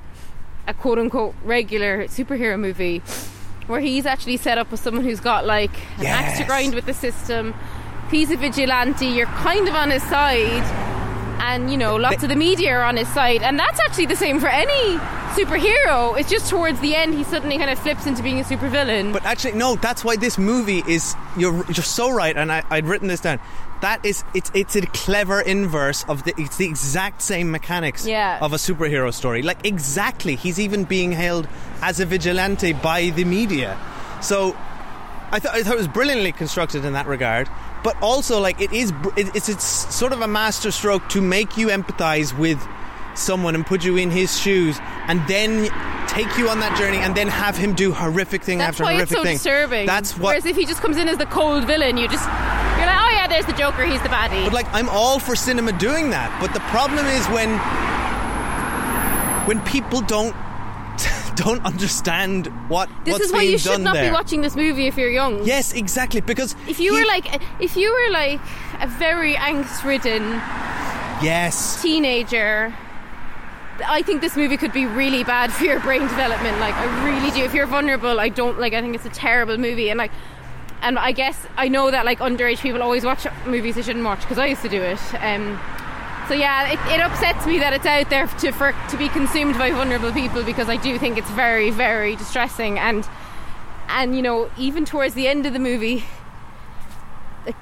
a 0.66 0.74
quote 0.74 0.98
unquote 0.98 1.34
regular 1.44 2.04
superhero 2.04 2.58
movie, 2.58 2.98
where 3.66 3.80
he's 3.80 4.06
actually 4.06 4.36
set 4.36 4.58
up 4.58 4.72
as 4.72 4.80
someone 4.80 5.04
who's 5.04 5.20
got 5.20 5.46
like 5.46 5.74
an 5.98 6.06
axe 6.06 6.38
to 6.38 6.44
grind 6.44 6.74
with 6.74 6.86
the 6.86 6.94
system. 6.94 7.54
He's 8.10 8.30
a 8.30 8.36
vigilante. 8.36 9.06
You're 9.06 9.26
kind 9.26 9.66
of 9.68 9.74
on 9.74 9.90
his 9.90 10.02
side. 10.04 10.90
and 11.40 11.70
you 11.70 11.76
know 11.76 11.96
lots 11.96 12.22
of 12.22 12.28
the 12.28 12.36
media 12.36 12.70
are 12.72 12.84
on 12.84 12.96
his 12.96 13.08
side 13.08 13.42
and 13.42 13.58
that's 13.58 13.78
actually 13.80 14.06
the 14.06 14.16
same 14.16 14.38
for 14.40 14.46
any 14.48 14.96
superhero 15.34 16.16
it's 16.18 16.30
just 16.30 16.48
towards 16.48 16.78
the 16.80 16.94
end 16.94 17.12
he 17.12 17.24
suddenly 17.24 17.58
kind 17.58 17.68
of 17.68 17.78
flips 17.78 18.06
into 18.06 18.22
being 18.22 18.38
a 18.40 18.44
supervillain 18.44 19.12
But 19.12 19.24
actually, 19.24 19.52
no. 19.52 19.74
That's 19.76 20.04
why 20.04 20.16
this 20.16 20.38
movie 20.38 20.82
is. 20.86 21.14
You're 21.36 21.64
you're 21.66 21.82
so 21.98 22.10
right, 22.14 22.36
and 22.36 22.50
I, 22.52 22.62
I'd 22.70 22.86
written 22.86 23.08
this 23.08 23.20
down. 23.20 23.40
That 23.84 24.02
is, 24.02 24.24
it's 24.32 24.50
it's 24.54 24.76
a 24.76 24.80
clever 24.86 25.42
inverse 25.42 26.04
of 26.08 26.24
the. 26.24 26.32
It's 26.38 26.56
the 26.56 26.64
exact 26.64 27.20
same 27.20 27.50
mechanics 27.50 28.06
Yeah. 28.06 28.38
of 28.40 28.54
a 28.54 28.56
superhero 28.56 29.12
story. 29.12 29.42
Like 29.42 29.66
exactly, 29.66 30.36
he's 30.36 30.58
even 30.58 30.84
being 30.84 31.12
hailed 31.12 31.46
as 31.82 32.00
a 32.00 32.06
vigilante 32.06 32.72
by 32.72 33.10
the 33.10 33.24
media. 33.26 33.76
So, 34.22 34.56
I 35.30 35.38
thought 35.38 35.54
I 35.54 35.62
thought 35.62 35.74
it 35.74 35.82
was 35.86 35.88
brilliantly 35.88 36.32
constructed 36.32 36.86
in 36.86 36.94
that 36.94 37.06
regard. 37.06 37.46
But 37.82 37.94
also, 38.02 38.40
like 38.40 38.58
it 38.58 38.72
is, 38.72 38.90
it, 39.18 39.36
it's 39.36 39.50
it's 39.50 39.94
sort 39.94 40.14
of 40.14 40.22
a 40.22 40.28
masterstroke 40.28 41.06
to 41.10 41.20
make 41.20 41.58
you 41.58 41.66
empathize 41.68 42.32
with 42.38 42.58
someone 43.14 43.54
and 43.54 43.66
put 43.66 43.84
you 43.84 43.98
in 43.98 44.10
his 44.10 44.40
shoes, 44.40 44.78
and 45.08 45.20
then 45.28 45.68
take 46.08 46.38
you 46.38 46.48
on 46.48 46.58
that 46.60 46.74
journey, 46.78 46.96
and 47.04 47.14
then 47.14 47.28
have 47.28 47.54
him 47.58 47.74
do 47.74 47.92
horrific 47.92 48.42
thing 48.42 48.56
that's 48.58 48.80
after 48.80 48.90
horrific 48.90 49.18
so 49.18 49.22
thing. 49.24 49.34
disturbing 49.34 49.84
That's 49.86 50.16
what. 50.16 50.28
whereas 50.30 50.46
if 50.46 50.56
he 50.56 50.64
just 50.64 50.80
comes 50.80 50.96
in 50.96 51.06
as 51.08 51.18
the 51.18 51.26
cold 51.26 51.66
villain 51.66 51.96
you 51.96 52.08
just 52.08 52.24
you're 52.24 52.86
like 52.86 53.00
oh 53.04 53.10
yeah 53.12 53.23
there's 53.34 53.46
the 53.46 53.52
Joker 53.54 53.84
he's 53.84 54.00
the 54.02 54.08
baddie 54.08 54.44
But 54.44 54.52
like, 54.52 54.66
I'm 54.72 54.88
all 54.88 55.18
for 55.18 55.34
cinema 55.34 55.72
doing 55.72 56.10
that. 56.10 56.30
But 56.40 56.54
the 56.54 56.60
problem 56.70 57.04
is 57.06 57.26
when 57.36 57.50
when 59.48 59.60
people 59.64 60.00
don't 60.00 60.34
don't 61.34 61.64
understand 61.66 62.46
what 62.70 62.88
this 63.04 63.12
what's 63.12 63.24
is 63.26 63.32
why 63.32 63.42
you 63.42 63.58
should 63.58 63.80
not 63.80 63.94
there. 63.94 64.08
be 64.08 64.12
watching 64.12 64.40
this 64.40 64.54
movie 64.54 64.86
if 64.86 64.96
you're 64.96 65.10
young 65.10 65.44
Yes, 65.44 65.72
exactly. 65.72 66.20
Because 66.20 66.54
if 66.68 66.78
you 66.78 66.94
he- 66.94 67.00
were 67.00 67.06
like 67.06 67.26
if 67.60 67.76
you 67.76 67.90
were 67.92 68.12
like 68.12 68.40
a 68.80 68.86
very 68.86 69.34
angst-ridden 69.34 70.22
yes, 71.22 71.82
teenager 71.82 72.72
I 73.84 74.02
think 74.02 74.20
this 74.20 74.36
movie 74.36 74.56
could 74.56 74.72
be 74.72 74.86
really 74.86 75.24
bad 75.24 75.52
for 75.52 75.64
your 75.64 75.80
brain 75.80 76.02
development. 76.02 76.60
Like 76.60 76.74
I 76.74 76.84
really 77.04 77.32
do. 77.32 77.42
If 77.42 77.54
you're 77.54 77.66
vulnerable, 77.66 78.20
I 78.20 78.28
don't 78.28 78.60
like. 78.60 78.72
I 78.72 78.80
think 78.80 78.94
it's 78.94 79.04
a 79.04 79.10
terrible 79.10 79.58
movie, 79.58 79.90
and 79.90 79.98
like, 79.98 80.12
and 80.84 80.98
I 80.98 81.12
guess 81.12 81.46
I 81.56 81.68
know 81.68 81.90
that 81.90 82.04
like 82.04 82.18
underage 82.20 82.58
people 82.58 82.82
always 82.82 83.04
watch 83.04 83.26
movies 83.46 83.74
they 83.74 83.82
shouldn't 83.82 84.04
watch 84.04 84.20
because 84.20 84.38
I 84.38 84.46
used 84.46 84.62
to 84.62 84.68
do 84.68 84.82
it. 84.82 85.00
Um, 85.14 85.58
so 86.28 86.34
yeah, 86.34 86.72
it, 86.72 86.94
it 86.94 87.00
upsets 87.00 87.46
me 87.46 87.58
that 87.58 87.72
it's 87.72 87.86
out 87.86 88.10
there 88.10 88.26
to 88.26 88.52
for 88.52 88.74
to 88.90 88.96
be 88.96 89.08
consumed 89.08 89.58
by 89.58 89.70
vulnerable 89.70 90.12
people 90.12 90.44
because 90.44 90.68
I 90.68 90.76
do 90.76 90.98
think 90.98 91.16
it's 91.18 91.30
very 91.30 91.70
very 91.70 92.16
distressing 92.16 92.78
and 92.78 93.08
and 93.88 94.14
you 94.14 94.22
know 94.22 94.50
even 94.58 94.84
towards 94.84 95.14
the 95.14 95.26
end 95.26 95.46
of 95.46 95.54
the 95.54 95.58
movie, 95.58 96.04
like, 97.46 97.56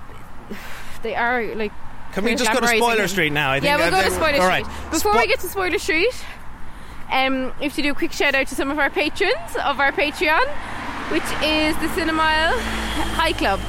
they 1.02 1.14
are 1.14 1.54
like. 1.54 1.72
Can 2.12 2.24
we 2.24 2.34
just 2.34 2.52
go 2.52 2.60
to 2.60 2.66
Spoiler. 2.66 3.08
Street 3.08 3.32
now? 3.32 3.52
I 3.52 3.60
think 3.60 3.70
yeah, 3.70 3.76
we'll 3.78 3.90
go 3.90 4.02
to 4.02 4.10
Spoiler 4.10 4.42
all 4.42 4.46
right. 4.46 4.66
Street. 4.66 4.90
Before 4.90 5.12
Spo- 5.14 5.20
we 5.22 5.26
get 5.28 5.40
to 5.40 5.48
Spoiler 5.48 5.78
Street, 5.78 6.24
um, 7.10 7.54
we 7.58 7.64
have 7.64 7.74
to 7.74 7.80
do 7.80 7.92
a 7.92 7.94
quick 7.94 8.12
shout 8.12 8.34
out 8.34 8.48
to 8.48 8.54
some 8.54 8.70
of 8.70 8.78
our 8.78 8.90
patrons 8.90 9.56
of 9.64 9.80
our 9.80 9.92
Patreon, 9.92 10.44
which 11.12 11.22
is 11.44 11.76
the 11.76 11.86
Cinemile 11.88 12.58
High 13.12 13.34
Club. 13.34 13.60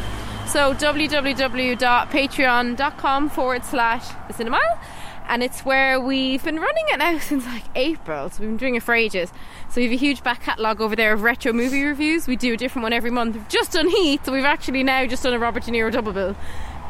So 0.47 0.73
www.patreon.com 0.73 3.29
forward 3.29 3.65
slash 3.65 4.07
the 4.29 4.33
Cinemile. 4.33 4.79
And 5.27 5.43
it's 5.43 5.65
where 5.65 5.99
we've 5.99 6.41
been 6.41 6.61
running 6.61 6.85
it 6.87 6.99
now 6.99 7.19
since 7.19 7.45
like 7.45 7.65
April, 7.75 8.29
so 8.29 8.39
we've 8.39 8.51
been 8.51 8.55
doing 8.55 8.75
it 8.75 8.83
for 8.83 8.95
ages. 8.95 9.33
So 9.69 9.81
we 9.81 9.83
have 9.83 9.91
a 9.91 9.97
huge 9.97 10.23
back 10.23 10.43
catalogue 10.43 10.79
over 10.79 10.95
there 10.95 11.11
of 11.11 11.23
retro 11.23 11.51
movie 11.51 11.83
reviews. 11.83 12.27
We 12.27 12.37
do 12.37 12.53
a 12.53 12.57
different 12.57 12.83
one 12.83 12.93
every 12.93 13.11
month. 13.11 13.35
We've 13.35 13.49
just 13.49 13.73
done 13.73 13.89
Heat, 13.89 14.25
so 14.25 14.31
we've 14.31 14.45
actually 14.45 14.83
now 14.83 15.05
just 15.05 15.23
done 15.23 15.33
a 15.33 15.39
Robert 15.39 15.65
De 15.65 15.71
Niro 15.71 15.91
double 15.91 16.13
bill. 16.13 16.29
Um, 16.29 16.37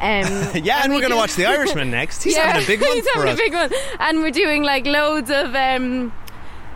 yeah, 0.62 0.82
and, 0.84 0.92
we 0.92 0.98
we're 0.98 1.00
going 1.00 1.10
to 1.10 1.16
watch 1.16 1.34
The 1.34 1.46
Irishman 1.46 1.90
next. 1.90 2.22
He's 2.22 2.36
yeah, 2.36 2.52
having 2.52 2.62
a 2.62 2.66
big 2.68 2.80
one 2.80 2.92
he's 2.92 3.08
having 3.12 3.30
us. 3.30 3.34
a 3.34 3.42
big 3.42 3.54
one, 3.54 3.72
and 3.98 4.20
we're 4.20 4.30
doing 4.30 4.62
like 4.62 4.86
loads 4.86 5.30
of 5.30 5.52
um, 5.56 6.12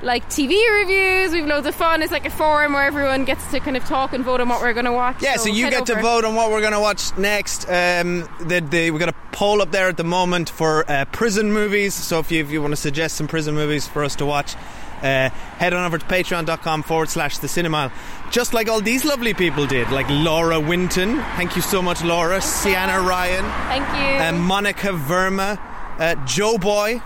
like 0.02 0.28
TV 0.28 0.56
reviews. 0.80 1.32
We've 1.32 1.46
loads 1.46 1.66
of 1.66 1.74
fun. 1.74 2.02
It's 2.02 2.12
like 2.12 2.26
a 2.26 2.30
forum 2.30 2.72
where 2.72 2.84
everyone 2.84 3.24
gets 3.24 3.50
to 3.50 3.60
kind 3.60 3.76
of 3.76 3.84
talk 3.84 4.12
and 4.12 4.24
vote 4.24 4.40
on 4.40 4.48
what 4.48 4.60
we're 4.60 4.72
going 4.72 4.86
to 4.86 4.92
watch. 4.92 5.22
Yeah, 5.22 5.36
so 5.36 5.48
you 5.48 5.64
head 5.64 5.72
get 5.72 5.86
to 5.86 6.00
vote 6.00 6.24
on 6.24 6.34
what 6.34 6.50
we're 6.50 6.60
going 6.60 6.72
to 6.72 6.80
watch 6.80 7.16
next. 7.16 7.64
Um, 7.64 8.28
the, 8.40 8.60
the, 8.68 8.90
we've 8.90 9.00
got 9.00 9.08
a 9.08 9.16
poll 9.32 9.60
up 9.62 9.70
there 9.72 9.88
at 9.88 9.96
the 9.96 10.04
moment 10.04 10.50
for 10.50 10.88
uh, 10.90 11.04
prison 11.06 11.52
movies. 11.52 11.94
So 11.94 12.20
if 12.20 12.30
you, 12.30 12.42
if 12.42 12.50
you 12.50 12.60
want 12.60 12.72
to 12.72 12.76
suggest 12.76 13.16
some 13.16 13.28
prison 13.28 13.54
movies 13.54 13.86
for 13.86 14.04
us 14.04 14.16
to 14.16 14.26
watch, 14.26 14.54
uh, 15.02 15.30
head 15.30 15.72
on 15.72 15.84
over 15.84 15.98
to 15.98 16.04
patreon.com 16.06 16.82
forward 16.82 17.08
slash 17.08 17.38
the 17.38 17.46
Cinemile. 17.46 17.92
Just 18.30 18.52
like 18.52 18.68
all 18.68 18.80
these 18.80 19.04
lovely 19.04 19.34
people 19.34 19.66
did, 19.66 19.90
like 19.90 20.08
Laura 20.08 20.60
Winton. 20.60 21.16
Thank 21.36 21.56
you 21.56 21.62
so 21.62 21.80
much, 21.80 22.02
Laura. 22.02 22.40
Sienna 22.40 23.00
Ryan. 23.00 23.44
Thank 23.68 23.88
you. 23.96 24.24
um, 24.24 24.44
Monica 24.44 24.88
Verma, 24.88 25.58
uh, 25.98 26.14
Joe 26.26 26.58
Boy, 26.58 27.00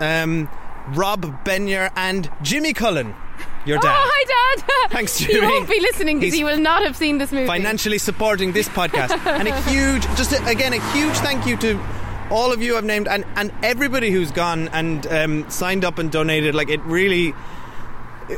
um, 0.00 0.48
Rob 0.88 1.44
Benyer, 1.44 1.90
and 1.96 2.30
Jimmy 2.42 2.72
Cullen, 2.72 3.14
your 3.66 3.78
dad. 3.78 3.94
Oh, 3.96 4.10
hi, 4.12 4.56
Dad. 4.56 4.90
Thanks, 4.90 5.18
Jimmy. 5.18 5.34
He 5.34 5.40
won't 5.40 5.68
be 5.68 5.80
listening 5.80 6.20
because 6.20 6.34
he 6.34 6.44
will 6.44 6.58
not 6.58 6.82
have 6.82 6.96
seen 6.96 7.18
this 7.18 7.32
movie. 7.32 7.46
financially 7.46 7.98
supporting 7.98 8.52
this 8.52 8.68
podcast. 8.68 9.10
and 9.26 9.48
a 9.48 9.60
huge, 9.62 10.02
just 10.16 10.32
a, 10.32 10.44
again, 10.46 10.72
a 10.72 10.80
huge 10.92 11.14
thank 11.16 11.46
you 11.46 11.56
to 11.58 11.80
all 12.30 12.52
of 12.52 12.62
you 12.62 12.76
I've 12.76 12.84
named 12.84 13.08
and, 13.08 13.24
and 13.36 13.52
everybody 13.62 14.10
who's 14.10 14.30
gone 14.30 14.68
and 14.68 15.06
um, 15.06 15.50
signed 15.50 15.84
up 15.84 15.98
and 15.98 16.10
donated. 16.10 16.54
Like 16.54 16.68
it 16.68 16.80
really. 16.82 17.34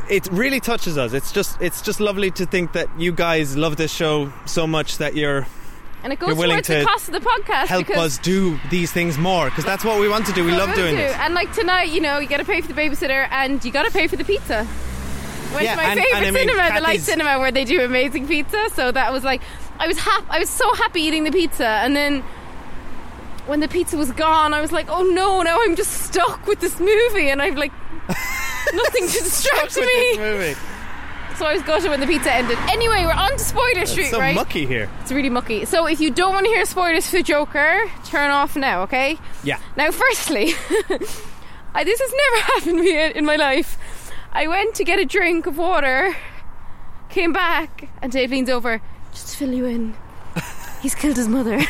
It 0.09 0.27
really 0.33 0.59
touches 0.59 0.97
us. 0.97 1.13
It's 1.13 1.31
just, 1.31 1.61
it's 1.61 1.81
just 1.81 2.01
lovely 2.01 2.29
to 2.31 2.45
think 2.45 2.73
that 2.73 2.89
you 2.99 3.13
guys 3.13 3.55
love 3.55 3.77
this 3.77 3.89
show 3.89 4.33
so 4.45 4.67
much 4.67 4.97
that 4.97 5.15
you're 5.15 5.47
and 6.03 6.13
it 6.13 6.19
you're 6.21 6.35
willing 6.35 6.57
towards 6.57 6.67
to 6.67 6.79
the 6.79 6.85
cost 6.85 7.07
of 7.09 7.13
the 7.13 7.19
podcast 7.19 7.65
help 7.67 7.89
us 7.91 8.17
do 8.19 8.59
these 8.69 8.91
things 8.91 9.17
more 9.17 9.49
because 9.49 9.65
that's 9.65 9.83
what 9.83 9.99
we 9.99 10.07
want 10.07 10.25
to 10.27 10.31
do. 10.33 10.45
We 10.45 10.51
love 10.51 10.73
doing 10.75 10.91
too. 10.95 11.01
this. 11.01 11.13
And 11.19 11.33
like 11.33 11.51
tonight, 11.53 11.89
you 11.89 11.99
know, 12.01 12.19
you 12.19 12.27
got 12.27 12.37
to 12.37 12.45
pay 12.45 12.61
for 12.61 12.67
the 12.71 12.79
babysitter 12.79 13.27
and 13.31 13.63
you 13.65 13.71
got 13.71 13.83
to 13.83 13.91
pay 13.91 14.07
for 14.07 14.15
the 14.15 14.23
pizza. 14.23 14.67
Went 15.53 15.63
Yeah, 15.63 15.75
to 15.75 15.77
my 15.77 15.83
and- 15.85 15.99
favorite 15.99 16.15
and 16.17 16.25
I 16.25 16.31
mean, 16.31 16.47
cinema, 16.49 16.73
the 16.75 16.81
Light 16.81 17.01
Cinema, 17.01 17.39
where 17.39 17.51
they 17.51 17.65
do 17.65 17.81
amazing 17.81 18.27
pizza. 18.27 18.69
So 18.73 18.91
that 18.91 19.11
was 19.13 19.23
like, 19.23 19.41
I 19.79 19.87
was 19.87 19.97
happy. 19.97 20.25
I 20.29 20.39
was 20.39 20.49
so 20.49 20.73
happy 20.75 21.01
eating 21.01 21.23
the 21.23 21.31
pizza, 21.31 21.65
and 21.65 21.95
then 21.95 22.21
when 23.45 23.59
the 23.61 23.67
pizza 23.67 23.95
was 23.95 24.11
gone, 24.11 24.53
I 24.53 24.59
was 24.61 24.71
like, 24.73 24.87
oh 24.89 25.03
no, 25.03 25.41
now 25.41 25.59
I'm 25.61 25.75
just 25.75 25.91
stuck 25.93 26.45
with 26.47 26.59
this 26.59 26.79
movie, 26.79 27.29
and 27.29 27.41
I've 27.41 27.55
like 27.57 27.71
nothing 28.73 29.07
to 29.07 29.19
distract 29.23 29.77
me. 29.77 30.55
So 31.37 31.45
I 31.45 31.53
was 31.53 31.61
gutted 31.63 31.91
when 31.91 31.99
the 31.99 32.07
pizza 32.07 32.33
ended. 32.33 32.57
Anyway, 32.67 33.03
we're 33.05 33.11
on 33.13 33.31
to 33.31 33.39
Spoiler 33.39 33.85
Street, 33.85 34.03
It's 34.05 34.11
so 34.11 34.19
right? 34.19 34.33
mucky 34.33 34.65
here. 34.65 34.89
It's 35.01 35.11
really 35.11 35.29
mucky. 35.29 35.65
So 35.65 35.85
if 35.87 35.99
you 35.99 36.09
don't 36.09 36.33
want 36.33 36.45
to 36.45 36.49
hear 36.49 36.65
spoilers 36.65 37.07
for 37.09 37.21
Joker, 37.21 37.79
turn 38.05 38.31
off 38.31 38.55
now, 38.55 38.81
okay? 38.83 39.19
Yeah. 39.43 39.59
Now, 39.75 39.91
firstly, 39.91 40.53
I, 41.75 41.83
this 41.83 41.99
has 42.01 42.11
never 42.11 42.43
happened 42.53 42.77
to 42.79 42.83
me 42.83 43.05
in, 43.05 43.11
in 43.17 43.25
my 43.25 43.35
life. 43.35 43.77
I 44.33 44.47
went 44.47 44.73
to 44.75 44.83
get 44.83 44.97
a 44.99 45.05
drink 45.05 45.45
of 45.45 45.57
water, 45.59 46.15
came 47.09 47.33
back, 47.33 47.87
and 48.01 48.11
Dave 48.11 48.31
leans 48.31 48.49
over, 48.49 48.81
just 49.11 49.29
to 49.29 49.37
fill 49.37 49.53
you 49.53 49.65
in. 49.65 49.95
He's 50.81 50.95
killed 50.95 51.17
his 51.17 51.27
mother. 51.27 51.59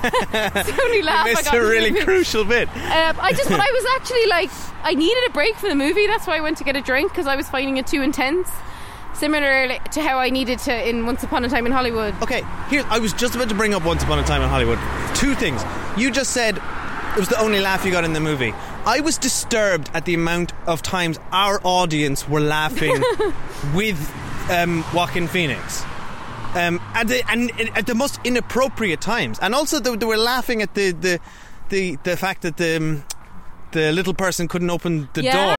It's 0.00 0.70
the 0.70 0.82
only 0.84 1.02
laugh 1.02 1.26
I 1.26 1.32
Missed 1.32 1.52
a 1.52 1.60
really 1.60 2.00
crucial 2.02 2.44
bit. 2.44 2.68
Um, 2.68 3.16
I 3.20 3.32
just, 3.32 3.48
but 3.48 3.60
I 3.60 3.70
was 3.72 3.86
actually 3.96 4.26
like, 4.26 4.50
I 4.84 4.94
needed 4.94 5.24
a 5.28 5.32
break 5.32 5.56
from 5.56 5.70
the 5.70 5.74
movie. 5.74 6.06
That's 6.06 6.26
why 6.26 6.36
I 6.36 6.40
went 6.40 6.58
to 6.58 6.64
get 6.64 6.76
a 6.76 6.80
drink 6.80 7.10
because 7.10 7.26
I 7.26 7.36
was 7.36 7.48
finding 7.48 7.76
it 7.78 7.86
too 7.86 8.02
intense. 8.02 8.48
Similar 9.14 9.78
to 9.92 10.02
how 10.02 10.18
I 10.18 10.30
needed 10.30 10.60
to 10.60 10.88
in 10.88 11.04
Once 11.04 11.24
Upon 11.24 11.44
a 11.44 11.48
Time 11.48 11.66
in 11.66 11.72
Hollywood. 11.72 12.14
Okay, 12.22 12.44
here 12.70 12.84
I 12.88 13.00
was 13.00 13.12
just 13.12 13.34
about 13.34 13.48
to 13.48 13.54
bring 13.54 13.74
up 13.74 13.84
Once 13.84 14.02
Upon 14.04 14.18
a 14.18 14.24
Time 14.24 14.42
in 14.42 14.48
Hollywood. 14.48 14.78
Two 15.16 15.34
things. 15.34 15.62
You 15.96 16.10
just 16.12 16.30
said 16.30 16.56
it 16.56 17.18
was 17.18 17.28
the 17.28 17.40
only 17.40 17.60
laugh 17.60 17.84
you 17.84 17.90
got 17.90 18.04
in 18.04 18.12
the 18.12 18.20
movie. 18.20 18.54
I 18.86 19.00
was 19.00 19.18
disturbed 19.18 19.90
at 19.94 20.04
the 20.04 20.14
amount 20.14 20.52
of 20.68 20.82
times 20.82 21.18
our 21.32 21.60
audience 21.64 22.28
were 22.28 22.40
laughing 22.40 23.02
with 23.74 23.98
um, 24.50 24.84
Joaquin 24.94 25.26
Phoenix. 25.26 25.84
Um, 26.58 26.80
and, 26.94 27.08
the, 27.08 27.22
and 27.30 27.52
at 27.76 27.86
the 27.86 27.94
most 27.94 28.18
inappropriate 28.24 29.00
times, 29.00 29.38
and 29.40 29.54
also 29.54 29.78
they, 29.78 29.94
they 29.96 30.06
were 30.06 30.16
laughing 30.16 30.60
at 30.62 30.74
the 30.74 30.90
the 30.90 31.20
the, 31.68 31.96
the 32.02 32.16
fact 32.16 32.42
that 32.42 32.56
the 32.56 32.76
um, 32.76 33.04
the 33.72 33.92
little 33.92 34.14
person 34.14 34.48
couldn't 34.48 34.70
open 34.70 35.08
the 35.14 35.22
Yeah. 35.22 35.46
door. 35.46 35.54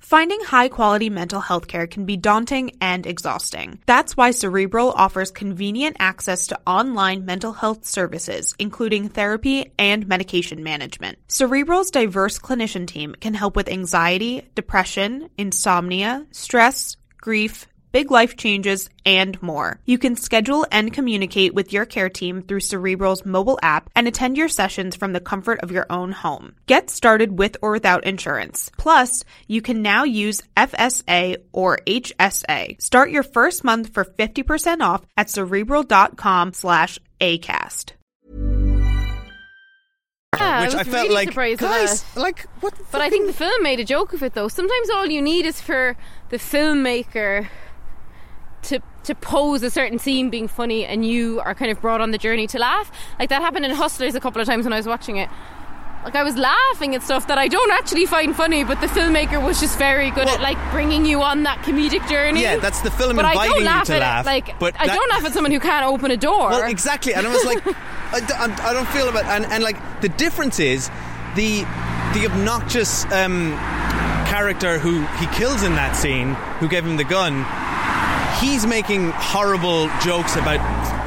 Finding 0.00 0.40
high 0.40 0.68
quality 0.68 1.10
mental 1.10 1.40
health 1.40 1.66
care 1.68 1.86
can 1.86 2.06
be 2.06 2.16
daunting 2.16 2.72
and 2.80 3.06
exhausting. 3.06 3.78
That's 3.84 4.16
why 4.16 4.30
Cerebral 4.30 4.90
offers 4.90 5.30
convenient 5.30 5.96
access 6.00 6.46
to 6.46 6.58
online 6.66 7.26
mental 7.26 7.52
health 7.52 7.84
services, 7.84 8.54
including 8.58 9.10
therapy 9.10 9.70
and 9.78 10.08
medication 10.08 10.62
management. 10.62 11.18
Cerebral's 11.28 11.90
diverse 11.90 12.38
clinician 12.38 12.86
team 12.86 13.14
can 13.20 13.34
help 13.34 13.54
with 13.54 13.68
anxiety, 13.68 14.48
depression, 14.54 15.28
insomnia, 15.36 16.26
stress, 16.32 16.96
grief, 17.20 17.66
big 17.92 18.10
life 18.10 18.36
changes, 18.36 18.88
and 19.04 19.40
more. 19.42 19.80
You 19.84 19.98
can 19.98 20.16
schedule 20.16 20.66
and 20.70 20.92
communicate 20.92 21.54
with 21.54 21.72
your 21.72 21.86
care 21.86 22.08
team 22.08 22.42
through 22.42 22.60
Cerebral's 22.60 23.24
mobile 23.24 23.58
app 23.62 23.90
and 23.94 24.06
attend 24.06 24.36
your 24.36 24.48
sessions 24.48 24.96
from 24.96 25.12
the 25.12 25.20
comfort 25.20 25.60
of 25.60 25.70
your 25.70 25.86
own 25.90 26.12
home. 26.12 26.54
Get 26.66 26.90
started 26.90 27.38
with 27.38 27.56
or 27.62 27.72
without 27.72 28.04
insurance. 28.04 28.70
Plus, 28.76 29.24
you 29.46 29.62
can 29.62 29.82
now 29.82 30.04
use 30.04 30.42
FSA 30.56 31.36
or 31.52 31.78
HSA. 31.86 32.80
Start 32.80 33.10
your 33.10 33.22
first 33.22 33.64
month 33.64 33.92
for 33.92 34.04
50% 34.04 34.80
off 34.80 35.06
at 35.16 35.30
cerebral.com 35.30 36.52
slash 36.52 36.98
ACAST. 37.20 37.92
I 40.40 40.64
which 40.64 40.74
I, 40.74 40.78
was 40.78 40.88
felt 40.88 41.04
really 41.04 41.14
like 41.14 41.28
surprised 41.28 41.62
uh, 41.62 41.68
guys, 41.68 42.16
like 42.16 42.46
what? 42.60 42.74
the 42.74 42.84
But 42.90 43.00
I 43.00 43.10
think 43.10 43.26
the 43.26 43.32
film 43.32 43.62
made 43.62 43.80
a 43.80 43.84
joke 43.84 44.12
of 44.12 44.22
it 44.22 44.34
though. 44.34 44.48
Sometimes 44.48 44.90
all 44.90 45.06
you 45.06 45.22
need 45.22 45.46
is 45.46 45.60
for 45.60 45.96
the 46.30 46.36
filmmaker 46.36 47.48
to 48.68 48.80
to 49.04 49.14
pose 49.14 49.62
a 49.62 49.70
certain 49.70 49.98
scene 49.98 50.28
being 50.30 50.48
funny 50.48 50.84
and 50.84 51.04
you 51.06 51.40
are 51.40 51.54
kind 51.54 51.70
of 51.70 51.80
brought 51.80 52.00
on 52.00 52.10
the 52.10 52.18
journey 52.18 52.46
to 52.48 52.58
laugh. 52.58 52.90
Like 53.18 53.30
that 53.30 53.40
happened 53.42 53.64
in 53.64 53.70
Hustlers 53.72 54.14
a 54.14 54.20
couple 54.20 54.40
of 54.40 54.46
times 54.46 54.64
when 54.64 54.72
I 54.72 54.76
was 54.76 54.86
watching 54.86 55.16
it. 55.16 55.28
Like 56.04 56.14
I 56.14 56.22
was 56.22 56.36
laughing 56.36 56.94
at 56.94 57.02
stuff 57.02 57.26
that 57.26 57.38
I 57.38 57.48
don't 57.48 57.72
actually 57.72 58.06
find 58.06 58.34
funny, 58.36 58.62
but 58.64 58.80
the 58.80 58.86
filmmaker 58.86 59.44
was 59.44 59.60
just 59.60 59.78
very 59.78 60.10
good 60.10 60.26
Well- 60.26 60.36
at 60.36 60.40
like 60.40 60.58
bringing 60.70 61.04
you 61.04 61.22
on 61.22 61.42
that 61.42 61.58
comedic 61.64 62.06
journey. 62.08 62.42
Yeah, 62.42 62.58
that's 62.58 62.80
the 62.82 62.90
film 62.90 63.16
but 63.16 63.24
I 63.24 63.32
inviting 63.32 63.50
don't 63.52 63.60
you 63.60 63.66
laugh 63.66 63.86
to 63.86 63.94
at 63.94 64.00
laugh, 64.00 64.24
It. 64.24 64.28
Like 64.28 64.58
but 64.58 64.74
I 64.78 64.86
that- 64.86 64.94
don't 64.94 65.10
laugh 65.10 65.24
at 65.24 65.32
someone 65.32 65.52
who 65.52 65.60
can't 65.60 65.84
open 65.86 66.10
a 66.10 66.16
door. 66.16 66.50
Well, 66.50 66.70
exactly, 66.70 67.14
and 67.14 67.26
I 67.26 67.30
was 67.32 67.44
like, 67.44 67.66
I, 68.12 68.70
I 68.70 68.72
don't 68.72 68.88
feel 68.88 69.08
about, 69.08 69.24
and, 69.24 69.44
and 69.46 69.62
like 69.64 69.76
the 70.00 70.08
difference 70.08 70.60
is 70.60 70.88
the 71.34 71.64
the 72.14 72.26
obnoxious 72.30 73.04
um, 73.06 73.52
character 74.28 74.78
who 74.78 75.04
he 75.16 75.26
kills 75.36 75.62
in 75.62 75.74
that 75.74 75.96
scene, 75.96 76.34
who 76.60 76.68
gave 76.68 76.84
him 76.86 76.96
the 76.96 77.04
gun. 77.04 77.44
He's 78.40 78.66
making 78.66 79.10
horrible 79.10 79.88
jokes 80.00 80.36
about 80.36 80.60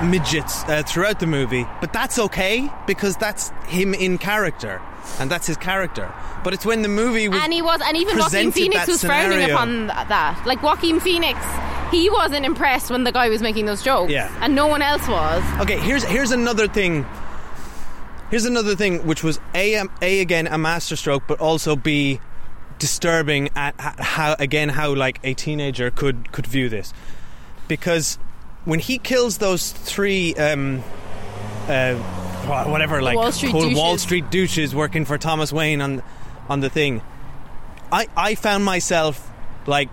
midgets 0.05 0.63
uh, 0.65 0.83
throughout 0.85 1.19
the 1.19 1.27
movie, 1.27 1.65
but 1.79 1.93
that's 1.93 2.19
okay 2.19 2.69
because 2.87 3.15
that's 3.15 3.49
him 3.67 3.93
in 3.93 4.17
character, 4.17 4.81
and 5.19 5.31
that's 5.31 5.47
his 5.47 5.55
character. 5.55 6.11
But 6.43 6.53
it's 6.53 6.65
when 6.65 6.81
the 6.81 6.89
movie 6.89 7.29
was 7.29 7.39
and 7.41 7.53
he 7.53 7.61
was, 7.61 7.79
and 7.85 7.95
even 7.95 8.17
Joaquin 8.17 8.51
Phoenix 8.51 8.87
was 8.87 9.03
frowning 9.03 9.49
upon 9.49 9.87
that. 9.87 10.43
Like 10.45 10.61
Joaquin 10.61 10.99
Phoenix, 10.99 11.39
he 11.91 12.09
wasn't 12.09 12.45
impressed 12.45 12.91
when 12.91 13.05
the 13.05 13.11
guy 13.13 13.29
was 13.29 13.41
making 13.41 13.65
those 13.65 13.81
jokes, 13.81 14.11
Yeah. 14.11 14.29
and 14.41 14.53
no 14.53 14.67
one 14.67 14.81
else 14.81 15.07
was. 15.07 15.41
Okay, 15.61 15.79
here's 15.79 16.03
here's 16.03 16.31
another 16.31 16.67
thing. 16.67 17.05
Here's 18.29 18.45
another 18.45 18.75
thing, 18.75 19.05
which 19.05 19.23
was 19.23 19.39
a 19.53 19.75
um, 19.77 19.89
a 20.01 20.19
again 20.19 20.47
a 20.47 20.57
masterstroke, 20.57 21.23
but 21.27 21.39
also 21.39 21.75
b 21.77 22.19
disturbing 22.79 23.49
at 23.55 23.79
how 23.79 24.35
again 24.39 24.67
how 24.69 24.93
like 24.95 25.19
a 25.23 25.33
teenager 25.33 25.91
could 25.91 26.31
could 26.31 26.47
view 26.47 26.67
this, 26.67 26.93
because 27.71 28.19
when 28.65 28.79
he 28.79 28.97
kills 28.97 29.37
those 29.37 29.71
three. 29.71 30.35
Um, 30.35 30.83
uh, 31.69 31.95
whatever, 32.67 33.01
like 33.01 33.15
Wall 33.15 33.31
Street 33.31 33.53
douches. 33.53 33.77
Wall 33.77 33.97
Street 33.97 34.29
douches 34.29 34.75
working 34.75 35.05
for 35.05 35.17
Thomas 35.17 35.53
Wayne 35.53 35.79
on 35.79 36.03
on 36.49 36.59
the 36.59 36.69
thing. 36.69 37.01
I 37.91 38.07
I 38.17 38.35
found 38.35 38.65
myself 38.65 39.31
like 39.67 39.89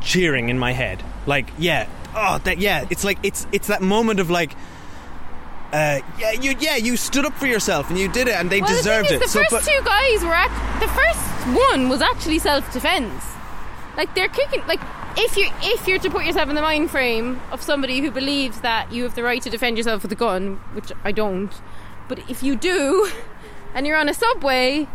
cheering 0.00 0.48
in 0.48 0.58
my 0.58 0.72
head. 0.72 1.00
Like, 1.26 1.48
yeah, 1.58 1.86
oh, 2.16 2.38
that, 2.44 2.58
yeah. 2.58 2.86
It's 2.90 3.04
like 3.04 3.18
it's 3.22 3.46
it's 3.52 3.68
that 3.68 3.82
moment 3.82 4.18
of 4.18 4.30
like, 4.30 4.52
uh, 5.72 6.00
yeah, 6.18 6.32
you 6.32 6.56
yeah 6.58 6.76
you 6.76 6.96
stood 6.96 7.24
up 7.24 7.34
for 7.34 7.46
yourself 7.46 7.88
and 7.88 7.98
you 7.98 8.08
did 8.08 8.26
it 8.26 8.34
and 8.34 8.50
they 8.50 8.60
Well, 8.60 8.76
deserved 8.76 9.10
the 9.10 9.16
it. 9.16 9.22
the 9.22 9.28
so, 9.28 9.44
first 9.48 9.68
two 9.68 9.80
guys 9.84 10.24
were 10.24 10.34
at 10.34 10.80
the 10.80 10.88
first 10.88 11.56
one 11.70 11.88
was 11.88 12.02
actually 12.02 12.40
self 12.40 12.72
defense. 12.72 13.22
Like 13.96 14.12
they're 14.16 14.28
kicking. 14.28 14.66
Like 14.66 14.80
if 15.16 15.36
you 15.36 15.48
if 15.62 15.88
you're 15.88 15.98
to 15.98 16.10
put 16.10 16.24
yourself 16.24 16.48
in 16.48 16.54
the 16.54 16.62
mind 16.62 16.90
frame 16.90 17.40
of 17.50 17.62
somebody 17.62 18.00
who 18.00 18.10
believes 18.10 18.60
that 18.60 18.92
you 18.92 19.02
have 19.04 19.14
the 19.14 19.22
right 19.22 19.40
to 19.42 19.50
defend 19.50 19.76
yourself 19.76 20.02
with 20.02 20.12
a 20.12 20.16
gun, 20.16 20.56
which 20.72 20.92
I 21.04 21.12
don't, 21.12 21.52
but 22.08 22.18
if 22.30 22.42
you 22.42 22.56
do, 22.56 23.10
and 23.74 23.86
you're 23.86 23.96
on 23.96 24.08
a 24.08 24.14
subway, 24.14 24.86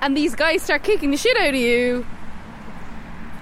and 0.00 0.16
these 0.16 0.34
guys 0.34 0.62
start 0.62 0.82
kicking 0.82 1.10
the 1.10 1.16
shit 1.16 1.36
out 1.36 1.48
of 1.48 1.54
you, 1.54 2.06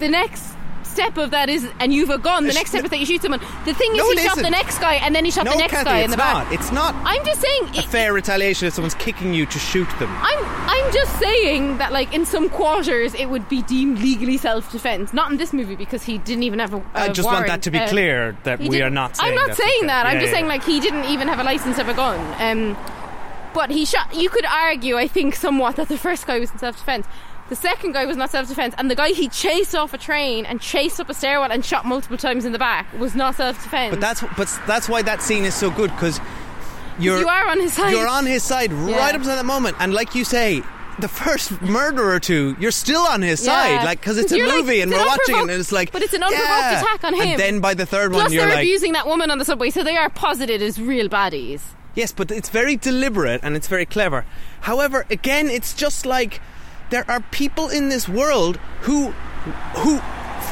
the 0.00 0.08
next 0.08 0.56
step 0.92 1.16
of 1.16 1.30
that 1.32 1.48
is, 1.48 1.66
and 1.80 1.92
you've 1.92 2.10
a 2.10 2.18
gun. 2.18 2.46
The 2.46 2.52
next 2.52 2.70
step 2.70 2.84
is 2.84 2.90
that 2.90 2.98
you 2.98 3.06
shoot 3.06 3.22
someone. 3.22 3.40
The 3.64 3.74
thing 3.74 3.90
is, 3.92 3.98
No, 3.98 4.10
he 4.10 4.18
shot 4.18 4.32
isn't. 4.32 4.42
the 4.42 4.50
next 4.50 4.78
guy, 4.78 4.94
and 4.94 5.14
then 5.14 5.24
he 5.24 5.30
shot 5.30 5.44
no, 5.44 5.52
the 5.52 5.58
next 5.58 5.72
Cathy, 5.72 5.84
guy 5.90 5.98
in 6.00 6.10
the 6.10 6.16
not. 6.16 6.44
back. 6.44 6.52
It's 6.52 6.70
not 6.72 6.94
I'm 7.04 7.24
just 7.24 7.40
saying. 7.40 7.64
a 7.74 7.78
it- 7.78 7.84
fair 7.86 8.12
retaliation 8.12 8.68
if 8.68 8.74
someone's 8.74 8.94
kicking 8.94 9.34
you 9.34 9.46
to 9.46 9.58
shoot 9.58 9.88
them. 9.98 10.10
I'm 10.20 10.44
I'm 10.68 10.92
just 10.92 11.18
saying 11.18 11.78
that 11.78 11.92
like 11.92 12.12
in 12.14 12.24
some 12.24 12.48
quarters 12.48 13.14
it 13.14 13.26
would 13.28 13.48
be 13.48 13.62
deemed 13.62 13.98
legally 14.00 14.36
self 14.38 14.70
defense. 14.70 15.12
Not 15.12 15.30
in 15.30 15.36
this 15.38 15.52
movie 15.52 15.76
because 15.76 16.02
he 16.02 16.18
didn't 16.18 16.44
even 16.44 16.58
have 16.58 16.74
a. 16.74 16.82
I 16.94 17.06
a 17.06 17.12
just 17.12 17.26
want 17.26 17.46
that 17.48 17.62
to 17.62 17.70
be 17.70 17.78
Uh, 17.78 17.88
clear 17.88 18.36
that 18.44 18.60
we 18.60 18.82
are 18.82 18.90
not. 18.90 19.16
Saying 19.16 19.30
I'm 19.30 19.34
not 19.34 19.48
that's 19.48 19.58
saying 19.62 19.86
that. 19.86 20.06
I'm 20.06 20.20
just 20.20 20.26
yeah, 20.26 20.32
saying 20.38 20.46
like 20.48 20.64
he 20.64 20.80
didn't 20.80 21.04
even 21.06 21.28
have 21.28 21.38
a 21.40 21.44
license 21.44 21.78
of 21.78 21.88
a 21.88 21.94
gun. 21.94 22.18
Um, 22.40 22.76
but 23.54 23.70
he 23.70 23.84
shot. 23.84 24.14
You 24.14 24.30
could 24.30 24.46
argue, 24.46 24.96
I 24.96 25.06
think, 25.08 25.34
somewhat 25.36 25.76
that 25.76 25.88
the 25.88 25.98
first 25.98 26.26
guy 26.26 26.38
was 26.38 26.50
in 26.50 26.58
self 26.58 26.76
defense. 26.78 27.06
The 27.48 27.56
second 27.56 27.92
guy 27.92 28.06
was 28.06 28.16
not 28.16 28.30
self 28.30 28.48
defense, 28.48 28.74
and 28.78 28.90
the 28.90 28.94
guy 28.94 29.10
he 29.10 29.28
chased 29.28 29.74
off 29.74 29.92
a 29.92 29.98
train 29.98 30.46
and 30.46 30.60
chased 30.60 30.98
up 31.00 31.10
a 31.10 31.14
stairwell 31.14 31.52
and 31.52 31.64
shot 31.64 31.84
multiple 31.84 32.16
times 32.16 32.44
in 32.44 32.52
the 32.52 32.58
back 32.58 32.86
was 32.98 33.14
not 33.14 33.34
self 33.34 33.62
defense. 33.62 33.90
But 33.94 34.00
that's 34.00 34.22
but 34.36 34.48
that's 34.66 34.88
why 34.88 35.02
that 35.02 35.20
scene 35.22 35.44
is 35.44 35.54
so 35.54 35.70
good 35.70 35.90
because 35.90 36.18
you're 36.98 37.18
you 37.20 37.28
are 37.28 37.48
on 37.48 37.60
his 37.60 37.72
side. 37.74 37.90
You're 37.90 38.08
on 38.08 38.24
his 38.26 38.42
side 38.42 38.70
Yeah. 38.70 38.96
right 38.96 39.14
up 39.14 39.20
to 39.22 39.26
that 39.28 39.44
moment, 39.44 39.76
and 39.80 39.92
like 39.92 40.14
you 40.14 40.24
say, 40.24 40.62
the 40.98 41.08
first 41.08 41.60
murder 41.62 42.10
or 42.12 42.20
two, 42.20 42.56
you're 42.60 42.70
still 42.70 43.02
on 43.02 43.20
his 43.22 43.44
Yeah. 43.44 43.52
side, 43.78 43.84
like 43.84 44.00
because 44.00 44.16
it's 44.18 44.32
a 44.32 44.36
You're 44.36 44.46
like, 44.46 44.56
movie 44.58 44.80
and 44.80 44.90
we're 44.90 45.04
watching 45.04 45.36
it, 45.36 45.40
and 45.42 45.50
it's 45.50 45.72
like, 45.72 45.90
but 45.92 46.00
it's 46.02 46.14
an 46.14 46.22
unprovoked 46.22 46.48
yeah. 46.48 46.80
attack 46.80 47.04
on 47.04 47.14
him. 47.14 47.20
And 47.28 47.40
then 47.40 47.60
by 47.60 47.74
the 47.74 47.84
third 47.86 48.12
Plus, 48.12 48.24
one, 48.24 48.32
you're 48.32 48.42
they're 48.46 48.54
like, 48.54 48.62
abusing 48.64 48.92
that 48.92 49.06
woman 49.06 49.30
on 49.30 49.38
the 49.38 49.44
subway, 49.44 49.68
so 49.70 49.82
they 49.82 49.96
are 49.96 50.08
posited 50.10 50.62
as 50.62 50.80
real 50.80 51.08
baddies. 51.08 51.60
yes, 51.94 52.12
but 52.12 52.30
it's 52.30 52.48
very 52.48 52.76
deliberate 52.76 53.40
and 53.42 53.56
it's 53.56 53.68
very 53.68 53.84
clever. 53.84 54.24
However, 54.62 55.04
again, 55.10 55.50
it's 55.50 55.74
just 55.74 56.06
like 56.06 56.40
there 56.90 57.08
are 57.10 57.20
people 57.30 57.68
in 57.68 57.88
this 57.88 58.08
world 58.08 58.56
who 58.82 59.10
who 59.76 59.98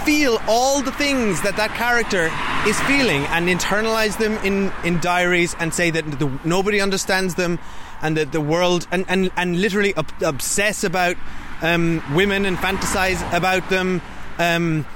feel 0.04 0.40
all 0.48 0.80
the 0.80 0.92
things 0.92 1.42
that 1.42 1.56
that 1.56 1.70
character 1.74 2.30
is 2.68 2.80
feeling 2.82 3.22
and 3.26 3.48
internalize 3.48 4.18
them 4.18 4.32
in, 4.44 4.72
in 4.84 4.98
diaries 5.00 5.54
and 5.58 5.74
say 5.74 5.90
that 5.90 6.18
the, 6.18 6.30
nobody 6.44 6.80
understands 6.80 7.34
them 7.34 7.58
and 8.02 8.16
that 8.16 8.32
the 8.32 8.40
world 8.40 8.86
and, 8.90 9.04
and, 9.08 9.30
and 9.36 9.60
literally 9.60 9.94
ob- 9.96 10.10
obsess 10.22 10.84
about 10.84 11.16
um, 11.62 12.02
women 12.14 12.46
and 12.46 12.56
fantasize 12.56 13.20
about 13.36 13.68
them 13.68 14.00
um, 14.38 14.86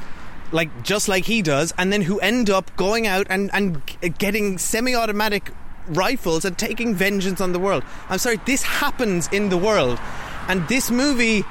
like 0.52 0.82
just 0.82 1.08
like 1.08 1.24
he 1.24 1.42
does. 1.42 1.74
And 1.76 1.92
then 1.92 2.02
who 2.02 2.18
end 2.20 2.48
up 2.48 2.74
going 2.76 3.06
out 3.06 3.26
and, 3.28 3.50
and 3.52 3.82
getting 4.18 4.56
semi-automatic 4.56 5.50
rifles 5.88 6.44
and 6.44 6.56
taking 6.56 6.94
vengeance 6.94 7.40
on 7.40 7.52
the 7.52 7.58
world. 7.58 7.84
I'm 8.08 8.18
sorry 8.18 8.40
this 8.46 8.62
happens 8.62 9.28
in 9.28 9.50
the 9.50 9.58
world 9.58 9.98
and 10.48 10.66
this 10.68 10.90
movie 10.90 11.44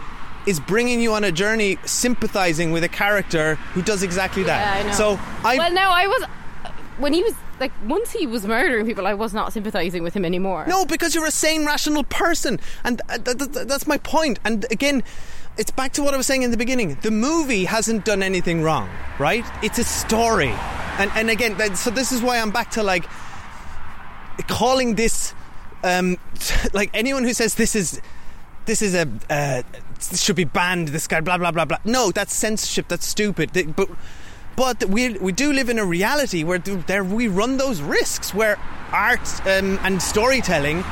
is 0.46 0.60
bringing 0.60 1.00
you 1.02 1.14
on 1.14 1.24
a 1.24 1.32
journey 1.32 1.78
sympathizing 1.86 2.72
with 2.72 2.84
a 2.84 2.90
character 2.90 3.56
who 3.74 3.82
does 3.82 4.04
exactly 4.04 4.44
that 4.44 4.60
Yeah, 4.60 4.84
I 4.84 4.88
know. 4.90 4.94
so 4.94 5.20
i 5.44 5.58
well, 5.58 5.72
no, 5.72 5.90
I 5.90 6.08
was 6.08 6.24
when 6.98 7.14
he 7.14 7.24
was 7.24 7.34
like 7.60 7.72
once 7.88 8.12
he 8.12 8.28
was 8.28 8.46
murdering 8.46 8.86
people, 8.86 9.08
I 9.08 9.14
was 9.14 9.34
not 9.34 9.54
sympathising 9.54 10.04
with 10.04 10.14
him 10.14 10.26
anymore. 10.26 10.66
No, 10.68 10.86
because 10.86 11.16
you're 11.16 11.26
a 11.26 11.32
sane, 11.32 11.66
rational 11.66 12.04
person, 12.04 12.60
and 12.84 13.02
th- 13.08 13.24
th- 13.24 13.54
th- 13.54 13.68
that's 13.68 13.88
my 13.88 13.98
point. 14.00 14.40
And 14.44 14.66
again, 14.72 15.02
it's 15.58 15.72
back 15.72 15.94
to 15.94 16.04
what 16.04 16.14
I 16.14 16.18
was 16.18 16.26
saying 16.28 16.42
in 16.42 16.52
the 16.52 16.58
beginning. 16.58 16.98
The 17.02 17.12
movie 17.12 17.64
hasn't 17.66 18.06
done 18.06 18.22
anything 18.24 18.64
wrong, 18.64 18.90
right? 19.20 19.46
It's 19.64 19.78
a 19.80 19.84
story, 19.84 20.54
and 21.00 21.10
and 21.16 21.30
again, 21.30 21.76
so 21.76 21.90
this 21.90 22.12
is 22.12 22.22
why 22.22 22.40
I'm 22.40 22.52
back 22.52 22.72
to 22.72 22.84
like 22.84 23.06
calling 24.48 24.96
this, 24.96 25.34
um, 25.84 26.18
like 26.74 26.90
anyone 26.94 27.24
who 27.24 27.34
says 27.34 27.56
this 27.56 27.76
is 27.76 28.02
this 28.66 28.82
is 28.82 28.96
a 28.96 29.08
uh, 29.30 29.62
should 30.00 30.36
be 30.36 30.44
banned. 30.44 30.90
This 30.90 31.08
guy, 31.08 31.22
blah 31.22 31.38
blah 31.38 31.52
blah 31.52 31.66
blah. 31.66 31.78
No, 31.86 32.12
that's 32.12 32.34
censorship. 32.34 32.88
That's 32.88 33.08
stupid. 33.08 33.76
But 33.76 33.90
but 34.56 34.86
we 34.86 35.18
we 35.18 35.32
do 35.32 35.54
live 35.54 35.70
in 35.70 35.80
a 35.80 35.86
reality 35.86 36.44
where 36.44 36.60
there 36.60 37.04
we 37.04 37.28
run 37.28 37.58
those 37.58 37.82
risks 37.82 38.34
where 38.34 38.58
art 38.92 39.28
um, 39.48 39.80
and 39.84 40.02
storytelling 40.02 40.84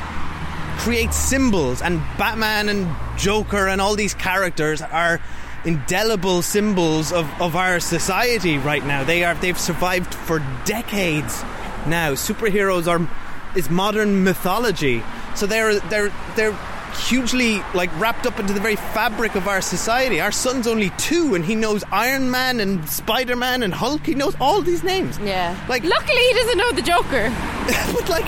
creates 0.78 1.16
symbols, 1.16 1.82
and 1.82 1.98
Batman 2.18 2.68
and 2.68 2.88
Joker 3.16 3.68
and 3.68 3.80
all 3.80 3.94
these 3.94 4.14
characters 4.14 4.82
are 4.82 5.20
indelible 5.64 6.42
symbols 6.42 7.12
of, 7.12 7.30
of 7.40 7.54
our 7.54 7.78
society 7.78 8.58
right 8.58 8.84
now. 8.84 9.04
They 9.04 9.24
are 9.24 9.34
they've 9.34 9.58
survived 9.58 10.12
for 10.14 10.40
decades 10.64 11.42
now. 11.86 12.12
Superheroes 12.12 12.88
are 12.88 13.08
is 13.56 13.70
modern 13.70 14.24
mythology. 14.24 15.02
So 15.34 15.46
they're 15.46 15.78
they're 15.80 16.12
they're 16.36 16.58
hugely 16.96 17.58
like 17.74 17.90
wrapped 17.98 18.26
up 18.26 18.38
into 18.38 18.52
the 18.52 18.60
very 18.60 18.76
fabric 18.76 19.34
of 19.34 19.48
our 19.48 19.60
society. 19.60 20.20
Our 20.20 20.32
son's 20.32 20.66
only 20.66 20.90
two 20.98 21.34
and 21.34 21.44
he 21.44 21.54
knows 21.54 21.84
Iron 21.90 22.30
Man 22.30 22.60
and 22.60 22.88
Spider 22.88 23.36
Man 23.36 23.62
and 23.62 23.72
Hulk. 23.72 24.06
He 24.06 24.14
knows 24.14 24.36
all 24.40 24.62
these 24.62 24.82
names. 24.82 25.18
Yeah. 25.18 25.56
Like 25.68 25.84
luckily 25.84 26.20
he 26.20 26.32
doesn't 26.34 26.58
know 26.58 26.72
the 26.72 26.82
Joker. 26.82 27.30
but 27.92 28.08
like 28.08 28.24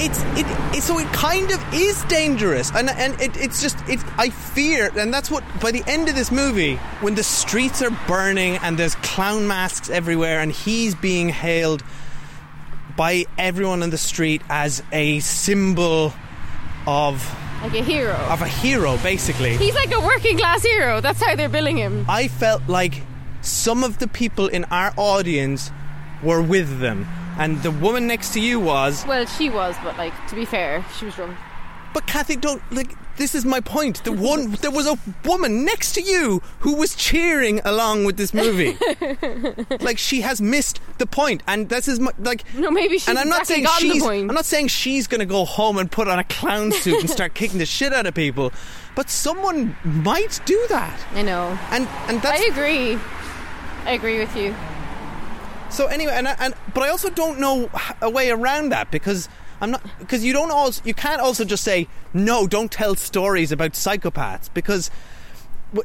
it's 0.00 0.22
it, 0.38 0.46
it 0.76 0.82
so 0.82 0.98
it 0.98 1.12
kind 1.12 1.50
of 1.50 1.74
is 1.74 2.04
dangerous 2.04 2.70
and 2.74 2.88
and 2.88 3.20
it, 3.20 3.36
it's 3.36 3.60
just 3.60 3.76
it 3.88 3.98
I 4.16 4.30
fear 4.30 4.90
and 4.96 5.12
that's 5.12 5.30
what 5.30 5.42
by 5.60 5.72
the 5.72 5.82
end 5.86 6.08
of 6.08 6.14
this 6.14 6.30
movie 6.30 6.76
when 7.00 7.16
the 7.16 7.24
streets 7.24 7.82
are 7.82 7.90
burning 8.06 8.58
and 8.58 8.78
there's 8.78 8.94
clown 8.96 9.48
masks 9.48 9.90
everywhere 9.90 10.40
and 10.40 10.52
he's 10.52 10.94
being 10.94 11.28
hailed 11.28 11.82
by 12.96 13.24
everyone 13.38 13.82
on 13.82 13.90
the 13.90 13.98
street 13.98 14.42
as 14.48 14.82
a 14.92 15.18
symbol 15.20 16.12
of 16.86 17.47
Like 17.62 17.74
a 17.74 17.82
hero. 17.82 18.14
of 18.14 18.40
a 18.40 18.46
hero 18.46 18.96
basically 18.98 19.56
He's 19.56 19.74
like 19.74 19.92
a 19.92 20.00
working 20.00 20.38
class 20.38 20.62
hero. 20.62 21.00
That's 21.00 21.22
how 21.22 21.34
they're 21.34 21.48
billing 21.48 21.76
him. 21.76 22.04
I 22.08 22.28
felt 22.28 22.62
like 22.68 23.02
some 23.40 23.82
of 23.82 23.98
the 23.98 24.06
people 24.06 24.46
in 24.46 24.64
our 24.66 24.92
audience 24.96 25.70
were 26.22 26.42
with 26.42 26.80
them 26.80 27.06
and 27.38 27.62
the 27.62 27.70
woman 27.70 28.06
next 28.06 28.32
to 28.34 28.40
you 28.40 28.60
was 28.60 29.04
Well, 29.06 29.26
she 29.26 29.50
was, 29.50 29.76
but 29.82 29.96
like 29.98 30.14
to 30.28 30.34
be 30.34 30.44
fair, 30.44 30.84
she 30.98 31.06
was 31.06 31.14
drunk. 31.14 31.36
But 31.94 32.06
Cathy, 32.06 32.36
don't 32.36 32.62
like. 32.72 32.94
This 33.16 33.34
is 33.34 33.44
my 33.44 33.58
point. 33.60 34.04
The 34.04 34.12
one 34.12 34.52
there 34.60 34.70
was 34.70 34.86
a 34.86 34.96
woman 35.24 35.64
next 35.64 35.92
to 35.94 36.00
you 36.00 36.40
who 36.60 36.74
was 36.74 36.94
cheering 36.94 37.60
along 37.64 38.04
with 38.04 38.16
this 38.16 38.32
movie. 38.32 38.76
like 39.80 39.98
she 39.98 40.20
has 40.20 40.40
missed 40.40 40.80
the 40.98 41.06
point, 41.06 41.42
and 41.46 41.68
this 41.68 41.88
is 41.88 41.98
my, 41.98 42.12
like. 42.18 42.44
No, 42.54 42.70
maybe 42.70 42.98
she's 42.98 43.08
And 43.08 43.18
I'm 43.18 43.28
not 43.28 43.46
saying 43.46 43.66
she's. 43.78 44.02
point. 44.02 44.28
I'm 44.28 44.34
not 44.34 44.44
saying 44.44 44.68
she's 44.68 45.06
going 45.06 45.20
to 45.20 45.26
go 45.26 45.44
home 45.44 45.78
and 45.78 45.90
put 45.90 46.08
on 46.08 46.18
a 46.18 46.24
clown 46.24 46.70
suit 46.72 47.00
and 47.00 47.10
start 47.10 47.34
kicking 47.34 47.58
the 47.58 47.66
shit 47.66 47.92
out 47.92 48.06
of 48.06 48.14
people, 48.14 48.52
but 48.94 49.10
someone 49.10 49.76
might 49.84 50.40
do 50.44 50.64
that, 50.68 51.00
I 51.14 51.22
know. 51.22 51.58
and 51.70 51.88
and 52.06 52.22
that's 52.22 52.40
I 52.40 52.44
agree. 52.44 52.98
I 53.84 53.92
agree 53.92 54.18
with 54.18 54.36
you. 54.36 54.54
So 55.70 55.86
anyway, 55.86 56.12
and, 56.14 56.28
and 56.28 56.54
but 56.74 56.82
I 56.82 56.88
also 56.88 57.10
don't 57.10 57.38
know 57.38 57.70
a 58.00 58.10
way 58.10 58.30
around 58.30 58.70
that 58.70 58.90
because 58.90 59.28
I'm 59.60 59.70
not 59.72 59.82
because 59.98 60.24
you 60.24 60.32
don't 60.32 60.50
also 60.50 60.82
you 60.84 60.94
can't 60.94 61.20
also 61.20 61.44
just 61.44 61.64
say 61.64 61.88
no, 62.14 62.46
don't 62.46 62.70
tell 62.70 62.94
stories 62.94 63.50
about 63.52 63.72
psychopaths 63.72 64.48
because 64.54 64.90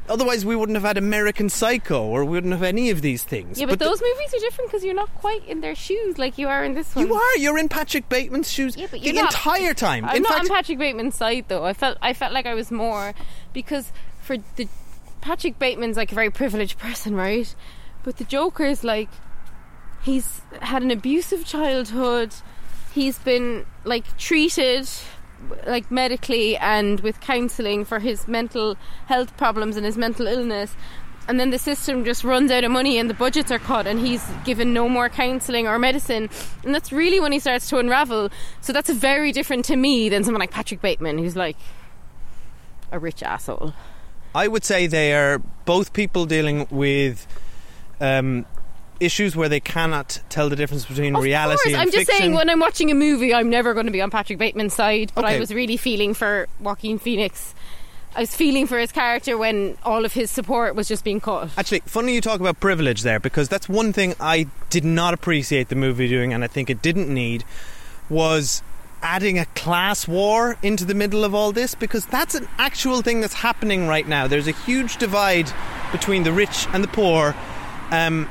otherwise 0.08 0.46
we 0.46 0.56
wouldn't 0.56 0.76
have 0.76 0.84
had 0.84 0.96
American 0.96 1.50
Psycho 1.50 2.02
or 2.04 2.24
we 2.24 2.30
wouldn't 2.30 2.52
have 2.54 2.62
any 2.62 2.88
of 2.90 3.02
these 3.02 3.22
things. 3.22 3.60
Yeah, 3.60 3.66
but, 3.66 3.78
the- 3.78 3.84
those 3.84 4.00
movies 4.00 4.32
are 4.34 4.38
different 4.38 4.70
because 4.70 4.82
you're 4.84 4.94
not 4.94 5.12
quite 5.16 5.44
in 5.46 5.60
their 5.60 5.74
shoes 5.74 6.16
like 6.18 6.38
you 6.38 6.48
are 6.48 6.64
in 6.64 6.72
this 6.74 6.94
one. 6.94 7.06
you 7.06 7.14
are 7.14 7.36
you're 7.36 7.58
in 7.58 7.68
Patrick 7.68 8.08
Bateman's 8.08 8.50
shoes 8.50 8.76
Yeah, 8.76 8.86
but 8.90 9.00
the 9.00 9.06
you're 9.06 9.14
not- 9.14 9.32
entire 9.34 9.74
time. 9.74 10.04
I'm 10.06 10.16
in 10.16 10.22
not 10.22 10.32
fact, 10.32 10.40
on 10.50 10.56
Patrick 10.56 10.78
Bateman's 10.78 11.16
side 11.16 11.44
though. 11.48 11.64
I 11.64 11.72
felt 11.74 11.98
I 12.00 12.12
felt 12.14 12.32
like 12.32 12.46
I 12.46 12.54
was 12.54 12.70
more 12.70 13.12
because 13.52 13.92
for 14.22 14.36
the 14.56 14.68
Patrick 15.20 15.58
Bateman's 15.58 15.96
like 15.96 16.12
a 16.12 16.14
very 16.14 16.30
privileged 16.30 16.78
person, 16.78 17.14
right? 17.14 17.54
But 18.04 18.16
the 18.18 18.24
Joker's 18.24 18.84
like 18.84 19.08
he's 20.02 20.40
had 20.62 20.82
an 20.82 20.90
abusive 20.90 21.44
childhood. 21.44 22.34
He's 22.94 23.18
been 23.18 23.66
like 23.84 24.16
treated 24.16 24.88
like 25.66 25.90
medically 25.90 26.56
and 26.56 27.00
with 27.00 27.20
counselling 27.20 27.84
for 27.84 27.98
his 27.98 28.28
mental 28.28 28.76
health 29.06 29.36
problems 29.36 29.76
and 29.76 29.84
his 29.84 29.98
mental 29.98 30.28
illness. 30.28 30.74
And 31.26 31.40
then 31.40 31.50
the 31.50 31.58
system 31.58 32.04
just 32.04 32.22
runs 32.22 32.50
out 32.50 32.64
of 32.64 32.70
money 32.70 32.98
and 32.98 33.10
the 33.10 33.14
budgets 33.14 33.50
are 33.50 33.58
cut 33.58 33.86
and 33.86 33.98
he's 33.98 34.24
given 34.44 34.72
no 34.72 34.88
more 34.88 35.08
counselling 35.08 35.66
or 35.66 35.78
medicine. 35.78 36.30
And 36.62 36.74
that's 36.74 36.92
really 36.92 37.18
when 37.18 37.32
he 37.32 37.38
starts 37.38 37.68
to 37.70 37.78
unravel. 37.78 38.30
So 38.60 38.72
that's 38.72 38.90
very 38.90 39.32
different 39.32 39.64
to 39.66 39.76
me 39.76 40.08
than 40.08 40.22
someone 40.22 40.40
like 40.40 40.50
Patrick 40.52 40.80
Bateman 40.80 41.18
who's 41.18 41.34
like 41.34 41.56
a 42.92 42.98
rich 42.98 43.22
asshole. 43.22 43.74
I 44.34 44.48
would 44.48 44.64
say 44.64 44.86
they 44.86 45.14
are 45.14 45.38
both 45.64 45.92
people 45.92 46.26
dealing 46.26 46.66
with 46.70 47.26
um, 48.00 48.46
issues 49.00 49.36
where 49.36 49.48
they 49.48 49.60
cannot 49.60 50.20
tell 50.28 50.48
the 50.48 50.56
difference 50.56 50.84
between 50.84 51.16
Of 51.16 51.22
reality 51.22 51.72
course, 51.72 51.74
I'm 51.74 51.90
just 51.90 52.10
saying 52.10 52.34
when 52.34 52.48
I'm 52.48 52.60
watching 52.60 52.90
a 52.90 52.94
movie, 52.94 53.34
I'm 53.34 53.50
never 53.50 53.74
going 53.74 53.86
to 53.86 53.92
be 53.92 54.00
on 54.00 54.10
Patrick 54.10 54.38
Bateman's 54.38 54.74
side, 54.74 55.12
but 55.14 55.24
I 55.24 55.38
was 55.38 55.52
really 55.52 55.76
feeling 55.76 56.14
for 56.14 56.46
Joaquin 56.60 56.98
Phoenix. 56.98 57.54
I 58.16 58.20
was 58.20 58.34
feeling 58.34 58.68
for 58.68 58.78
his 58.78 58.92
character 58.92 59.36
when 59.36 59.76
all 59.82 60.04
of 60.04 60.12
his 60.12 60.30
support 60.30 60.76
was 60.76 60.86
just 60.86 61.02
being 61.02 61.20
cut. 61.20 61.50
Actually, 61.56 61.80
funny 61.80 62.14
you 62.14 62.20
talk 62.20 62.38
about 62.38 62.60
privilege 62.60 63.02
there 63.02 63.18
because 63.18 63.48
that's 63.48 63.68
one 63.68 63.92
thing 63.92 64.14
I 64.20 64.46
did 64.70 64.84
not 64.84 65.14
appreciate 65.14 65.68
the 65.68 65.74
movie 65.74 66.06
doing, 66.06 66.32
and 66.32 66.44
I 66.44 66.46
think 66.46 66.70
it 66.70 66.80
didn't 66.80 67.12
need 67.12 67.44
was 68.08 68.62
adding 69.02 69.38
a 69.38 69.44
class 69.46 70.06
war 70.06 70.56
into 70.62 70.84
the 70.84 70.94
middle 70.94 71.24
of 71.24 71.34
all 71.34 71.52
this 71.52 71.74
because 71.74 72.06
that's 72.06 72.34
an 72.34 72.48
actual 72.56 73.02
thing 73.02 73.20
that's 73.20 73.34
happening 73.34 73.88
right 73.88 74.06
now. 74.06 74.26
There's 74.26 74.48
a 74.48 74.52
huge 74.52 74.96
divide 74.96 75.50
between 75.92 76.22
the 76.22 76.32
rich 76.32 76.66
and 76.72 76.82
the 76.82 76.88
poor. 76.88 77.34
Um, 77.90 78.30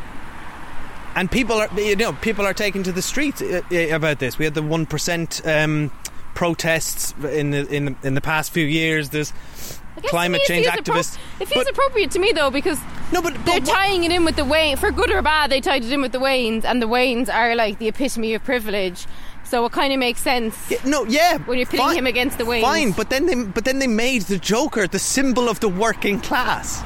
and 1.15 1.29
people 1.31 1.57
are, 1.57 1.69
you 1.79 1.95
know, 1.95 2.13
people 2.13 2.45
are 2.45 2.53
taking 2.53 2.83
to 2.83 2.91
the 2.91 3.01
streets 3.01 3.41
uh, 3.41 3.61
uh, 3.71 3.95
about 3.95 4.19
this. 4.19 4.37
We 4.37 4.45
had 4.45 4.53
the 4.53 4.63
one 4.63 4.85
percent 4.85 5.41
um, 5.45 5.91
protests 6.33 7.13
in 7.23 7.51
the 7.51 7.67
in 7.67 7.85
the 7.85 7.95
in 8.03 8.13
the 8.15 8.21
past 8.21 8.51
few 8.51 8.65
years. 8.65 9.09
There's 9.09 9.33
climate 10.05 10.41
change 10.45 10.65
feels 10.65 10.77
appro- 10.77 10.93
activists. 10.95 11.17
it 11.39 11.47
feels 11.47 11.65
But- 11.65 11.73
appropriate 11.73 12.11
to 12.11 12.19
me 12.19 12.31
though 12.33 12.49
because 12.51 12.79
no, 13.11 13.21
but, 13.21 13.33
they're 13.45 13.59
what- 13.59 13.65
tying 13.65 14.03
it 14.03 14.11
in 14.11 14.25
with 14.25 14.35
the 14.35 14.45
Wayne 14.45 14.77
for 14.77 14.91
good 14.91 15.11
or 15.11 15.21
bad. 15.21 15.51
They 15.51 15.61
tied 15.61 15.83
it 15.83 15.91
in 15.91 16.01
with 16.01 16.11
the 16.11 16.19
Waynes, 16.19 16.65
and 16.65 16.81
the 16.81 16.87
Waynes 16.87 17.33
are 17.33 17.55
like 17.55 17.79
the 17.79 17.87
epitome 17.87 18.33
of 18.33 18.43
privilege. 18.43 19.05
So 19.45 19.65
it 19.65 19.71
kind 19.73 19.93
of 19.93 19.99
makes 19.99 20.21
sense. 20.21 20.55
Yeah, 20.71 20.77
no, 20.85 21.03
yeah. 21.05 21.37
When 21.39 21.59
you're 21.59 21.67
pitting 21.67 21.91
him 21.95 22.07
against 22.07 22.37
the 22.39 22.43
Waynes. 22.45 22.61
Fine, 22.61 22.91
but 22.93 23.09
then 23.11 23.25
they 23.27 23.35
but 23.35 23.65
then 23.65 23.77
they 23.79 23.87
made 23.87 24.23
the 24.23 24.37
Joker 24.39 24.87
the 24.87 24.97
symbol 24.99 25.47
of 25.47 25.59
the 25.59 25.69
working 25.69 26.19
class, 26.21 26.81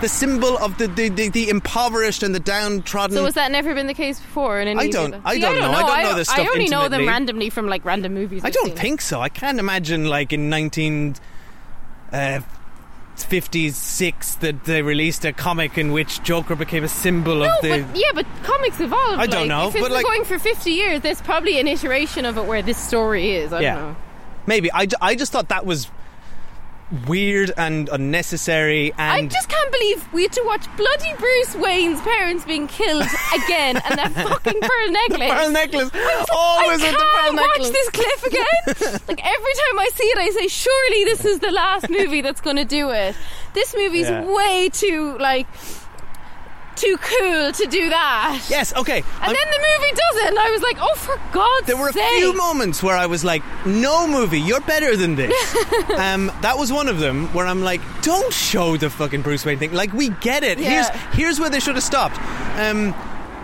the 0.00 0.08
symbol 0.08 0.56
of 0.58 0.76
the 0.78 0.86
the, 0.88 1.08
the, 1.08 1.28
the 1.28 1.48
impoverished 1.48 2.22
and 2.22 2.34
the 2.34 2.40
downtrodden. 2.40 3.16
So 3.16 3.24
has 3.24 3.34
that 3.34 3.50
never 3.50 3.74
been 3.74 3.86
the 3.86 3.94
case 3.94 4.18
before? 4.20 4.60
In 4.60 4.68
any 4.68 4.80
I 4.80 4.88
don't- 4.88 5.14
I 5.24 5.34
See, 5.34 5.40
don't 5.40 5.58
know. 5.58 5.70
I 5.70 5.82
don't 5.82 6.02
know 6.02 6.16
this 6.16 6.28
stuff 6.28 6.46
I 6.46 6.48
only 6.50 6.68
know 6.68 6.88
them 6.88 7.06
randomly 7.06 7.50
from 7.50 7.66
like 7.68 7.84
random 7.84 8.14
movies. 8.14 8.44
I 8.44 8.48
I've 8.48 8.54
don't 8.54 8.68
seen. 8.68 8.76
think 8.76 9.00
so. 9.00 9.20
I 9.20 9.28
can't 9.28 9.58
imagine 9.58 10.06
like 10.08 10.32
in 10.32 10.48
nineteen 10.48 11.16
uh, 12.12 12.40
fifty 13.16 13.70
six 13.70 14.34
that 14.36 14.64
they 14.64 14.82
released 14.82 15.24
a 15.24 15.32
comic 15.32 15.76
in 15.76 15.92
which 15.92 16.22
Joker 16.22 16.56
became 16.56 16.84
a 16.84 16.88
symbol 16.88 17.36
No, 17.36 17.50
of 17.54 17.62
the. 17.62 17.82
but 17.82 17.96
yeah, 17.96 18.10
but 18.14 18.26
comics 18.42 18.80
evolve. 18.80 19.18
I 19.18 19.26
don't 19.26 19.42
like, 19.42 19.48
know, 19.48 19.68
If 19.68 19.74
it's 19.74 19.82
but, 19.82 19.88
been 19.88 19.94
like- 19.94 20.04
going 20.06 20.24
for 20.24 20.38
fifty 20.38 20.72
years, 20.72 21.02
there's 21.02 21.20
probably 21.20 21.60
an 21.60 21.68
iteration 21.68 22.24
of 22.24 22.38
it 22.38 22.46
where 22.46 22.62
this 22.62 22.78
story 22.78 23.32
is. 23.32 23.52
I 23.52 23.60
Yeah. 23.60 23.74
don't 23.74 23.84
know. 23.90 23.96
Maybe 24.46 24.72
I, 24.72 24.86
I 25.02 25.14
just 25.14 25.30
thought 25.32 25.50
that 25.50 25.66
was 25.66 25.90
weird 27.06 27.52
and 27.56 27.88
unnecessary 27.88 28.92
And 28.98 29.12
I 29.12 29.26
just 29.26 29.48
can't 29.48 29.72
believe 29.72 30.12
we 30.12 30.22
had 30.22 30.32
to 30.32 30.42
watch 30.44 30.66
bloody 30.76 31.12
Bruce 31.18 31.54
Wayne's 31.56 32.00
parents 32.00 32.44
being 32.44 32.66
killed 32.66 33.02
again, 33.44 33.76
and 33.88 33.98
that 33.98 34.12
fucking 34.14 34.60
pearl 34.60 34.90
necklace. 34.90 35.30
pearl 35.30 35.50
necklace. 35.50 35.90
I 35.94 36.24
Always 36.32 36.80
can't 36.80 36.92
with 36.92 37.00
the 37.00 37.06
pearl 37.14 37.34
watch 37.36 37.72
this 37.72 37.90
clip 37.90 38.32
again. 38.32 39.00
like 39.08 39.20
every 39.24 39.54
time 39.54 39.78
I 39.78 39.90
see 39.94 40.04
it, 40.04 40.18
I 40.18 40.30
say, 40.30 40.48
"Surely 40.48 41.04
this 41.04 41.24
is 41.24 41.38
the 41.40 41.50
last 41.52 41.88
movie 41.90 42.20
that's 42.22 42.40
going 42.40 42.56
to 42.56 42.64
do 42.64 42.90
it." 42.90 43.14
This 43.54 43.74
movie's 43.74 44.08
Yeah. 44.08 44.24
way 44.24 44.68
too 44.72 45.16
like 45.18 45.46
too 46.80 46.96
cool 46.98 47.52
to 47.52 47.66
do 47.66 47.88
that. 47.90 48.40
Yes, 48.48 48.74
okay. 48.74 48.98
And 48.98 49.22
I'm- 49.22 49.34
then 49.34 49.48
the 49.56 49.58
movie 49.68 49.92
does 50.04 50.16
it, 50.24 50.28
and 50.30 50.38
I 50.38 50.50
was 50.50 50.62
like, 50.62 50.78
"Oh, 50.80 50.94
for 50.96 51.16
God's 51.32 51.58
sake. 51.58 51.66
There 51.66 51.76
were 51.76 51.88
a 51.88 51.92
sake!" 51.92 52.18
few 52.18 52.32
moments 52.36 52.82
where 52.82 52.96
I 52.96 53.06
was 53.06 53.22
like, 53.24 53.42
"No 53.66 54.06
movie, 54.06 54.40
you're 54.40 54.60
better 54.60 54.96
than 54.96 55.16
this." 55.16 55.34
um, 55.96 56.32
that 56.42 56.56
was 56.58 56.72
one 56.72 56.88
of 56.88 56.98
them 56.98 57.32
where 57.34 57.46
I'm 57.46 57.62
like, 57.62 57.80
"Don't 58.02 58.32
show 58.32 58.76
the 58.76 58.90
fucking 58.90 59.22
Bruce 59.22 59.44
Wayne 59.44 59.58
thing. 59.58 59.72
Like, 59.72 59.92
we 59.92 60.08
get 60.20 60.42
it. 60.44 60.58
Yeah. 60.58 60.70
Here's 60.70 60.88
here's 61.14 61.40
where 61.40 61.50
they 61.50 61.60
should 61.60 61.74
have 61.76 61.84
stopped." 61.84 62.16
Um, 62.58 62.94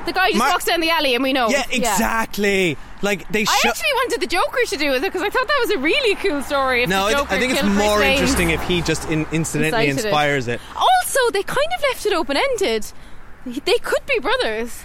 the 0.07 0.13
guy 0.13 0.29
just 0.29 0.39
Mar- 0.39 0.51
walks 0.51 0.65
down 0.65 0.81
the 0.81 0.91
alley, 0.91 1.15
and 1.15 1.23
we 1.23 1.33
know. 1.33 1.49
yeah, 1.51 1.65
exactly. 1.71 2.77
Like 3.03 3.29
they 3.29 3.43
I 3.43 3.57
actually 3.67 3.93
wanted 3.95 4.21
the 4.23 4.27
Joker 4.27 4.65
to 4.69 4.77
do 4.77 4.95
it 4.95 5.01
because 5.03 5.21
I 5.21 5.29
thought 5.29 5.47
that 5.47 5.59
was 5.61 5.71
a 5.73 5.79
really 5.79 6.15
cool 6.17 6.43
story. 6.43 6.85
If 6.85 6.89
No, 6.89 7.03
the 7.09 7.15
I, 7.17 7.19
Joker 7.19 7.35
I 7.35 7.39
think 7.39 7.53
it's 7.53 7.63
more 7.63 8.03
interesting 8.03 8.51
if 8.51 8.63
he 8.63 8.81
just 8.83 9.05
in, 9.11 9.27
incidentally 9.33 9.89
Incited 9.89 10.05
it. 10.07 10.09
inspires 10.09 10.49
it. 10.49 10.61
Also, 10.75 11.19
they 11.33 11.43
kind 11.43 11.69
of 11.77 11.83
left 11.93 12.07
it 12.07 12.13
open 12.15 12.37
ended. 12.39 12.87
They 13.47 13.79
could 13.79 14.05
be 14.07 14.19
brothers. 14.19 14.83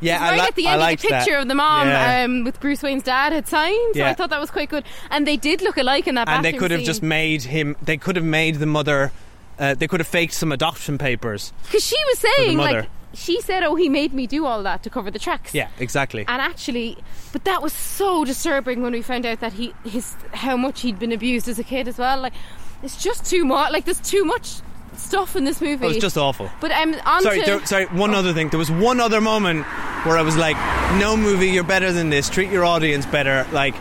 Yeah, 0.00 0.22
I 0.22 0.30
right 0.30 0.40
li- 0.40 0.46
at 0.48 0.54
the 0.56 0.66
I 0.68 0.72
end 0.72 0.82
of 0.82 1.00
the 1.00 1.08
picture 1.08 1.30
that. 1.32 1.42
of 1.42 1.48
the 1.48 1.54
mom 1.54 1.88
Yeah. 1.88 2.22
um, 2.24 2.44
with 2.44 2.60
Bruce 2.60 2.82
Wayne's 2.82 3.02
dad 3.02 3.32
had 3.32 3.48
signed. 3.48 3.94
So 3.94 4.00
Yeah. 4.00 4.10
I 4.10 4.14
thought 4.14 4.30
that 4.30 4.40
was 4.40 4.50
quite 4.50 4.68
good. 4.68 4.84
And 5.10 5.26
they 5.26 5.36
did 5.36 5.62
look 5.62 5.76
alike 5.78 6.06
in 6.06 6.14
that 6.16 6.28
and 6.28 6.44
they 6.44 6.52
could 6.52 6.70
have 6.70 6.80
scene. 6.80 6.86
just 6.86 7.02
made 7.02 7.42
him. 7.44 7.76
They 7.82 7.96
could 7.96 8.16
have 8.16 8.24
made 8.24 8.56
the 8.56 8.66
mother. 8.66 9.12
Uh, 9.58 9.74
they 9.74 9.86
could 9.88 10.00
have 10.00 10.06
faked 10.06 10.34
some 10.34 10.52
adoption 10.52 10.98
papers. 10.98 11.52
Because 11.64 11.82
she 11.84 11.96
was 12.10 12.18
saying, 12.18 12.58
like, 12.58 12.86
she 13.14 13.40
said, 13.40 13.62
oh, 13.62 13.74
he 13.74 13.88
made 13.88 14.12
me 14.12 14.26
do 14.26 14.44
all 14.44 14.62
that 14.64 14.82
to 14.82 14.90
cover 14.90 15.10
the 15.10 15.18
tracks. 15.18 15.54
Yeah, 15.54 15.68
exactly. 15.78 16.26
And 16.28 16.42
actually, 16.42 16.98
but 17.32 17.44
that 17.44 17.62
was 17.62 17.72
so 17.72 18.22
disturbing 18.26 18.82
when 18.82 18.92
we 18.92 19.00
found 19.00 19.24
out 19.24 19.40
that 19.40 19.54
he, 19.54 19.72
his, 19.84 20.14
how 20.34 20.58
much 20.58 20.82
he'd 20.82 20.98
been 20.98 21.12
abused 21.12 21.48
as 21.48 21.58
a 21.58 21.64
kid 21.64 21.88
as 21.88 21.96
well. 21.96 22.20
Like, 22.20 22.34
it's 22.82 23.02
just 23.02 23.24
too 23.24 23.46
much. 23.46 23.72
Like, 23.72 23.86
there's 23.86 24.00
too 24.00 24.26
much 24.26 24.56
stuff 24.96 25.36
in 25.36 25.44
this 25.44 25.60
movie. 25.60 25.84
It 25.84 25.88
was 25.88 25.98
just 25.98 26.16
awful. 26.16 26.50
But 26.60 26.72
I'm 26.72 26.94
um, 27.04 27.22
Sorry, 27.22 27.42
there, 27.42 27.64
sorry. 27.66 27.86
One 27.86 28.14
other 28.14 28.32
thing. 28.32 28.48
There 28.48 28.58
was 28.58 28.70
one 28.70 29.00
other 29.00 29.20
moment 29.20 29.66
where 30.04 30.16
I 30.16 30.22
was 30.22 30.36
like, 30.36 30.56
"No 30.98 31.16
movie, 31.16 31.48
you're 31.48 31.64
better 31.64 31.92
than 31.92 32.10
this. 32.10 32.28
Treat 32.28 32.50
your 32.50 32.64
audience 32.64 33.06
better." 33.06 33.46
Like 33.52 33.74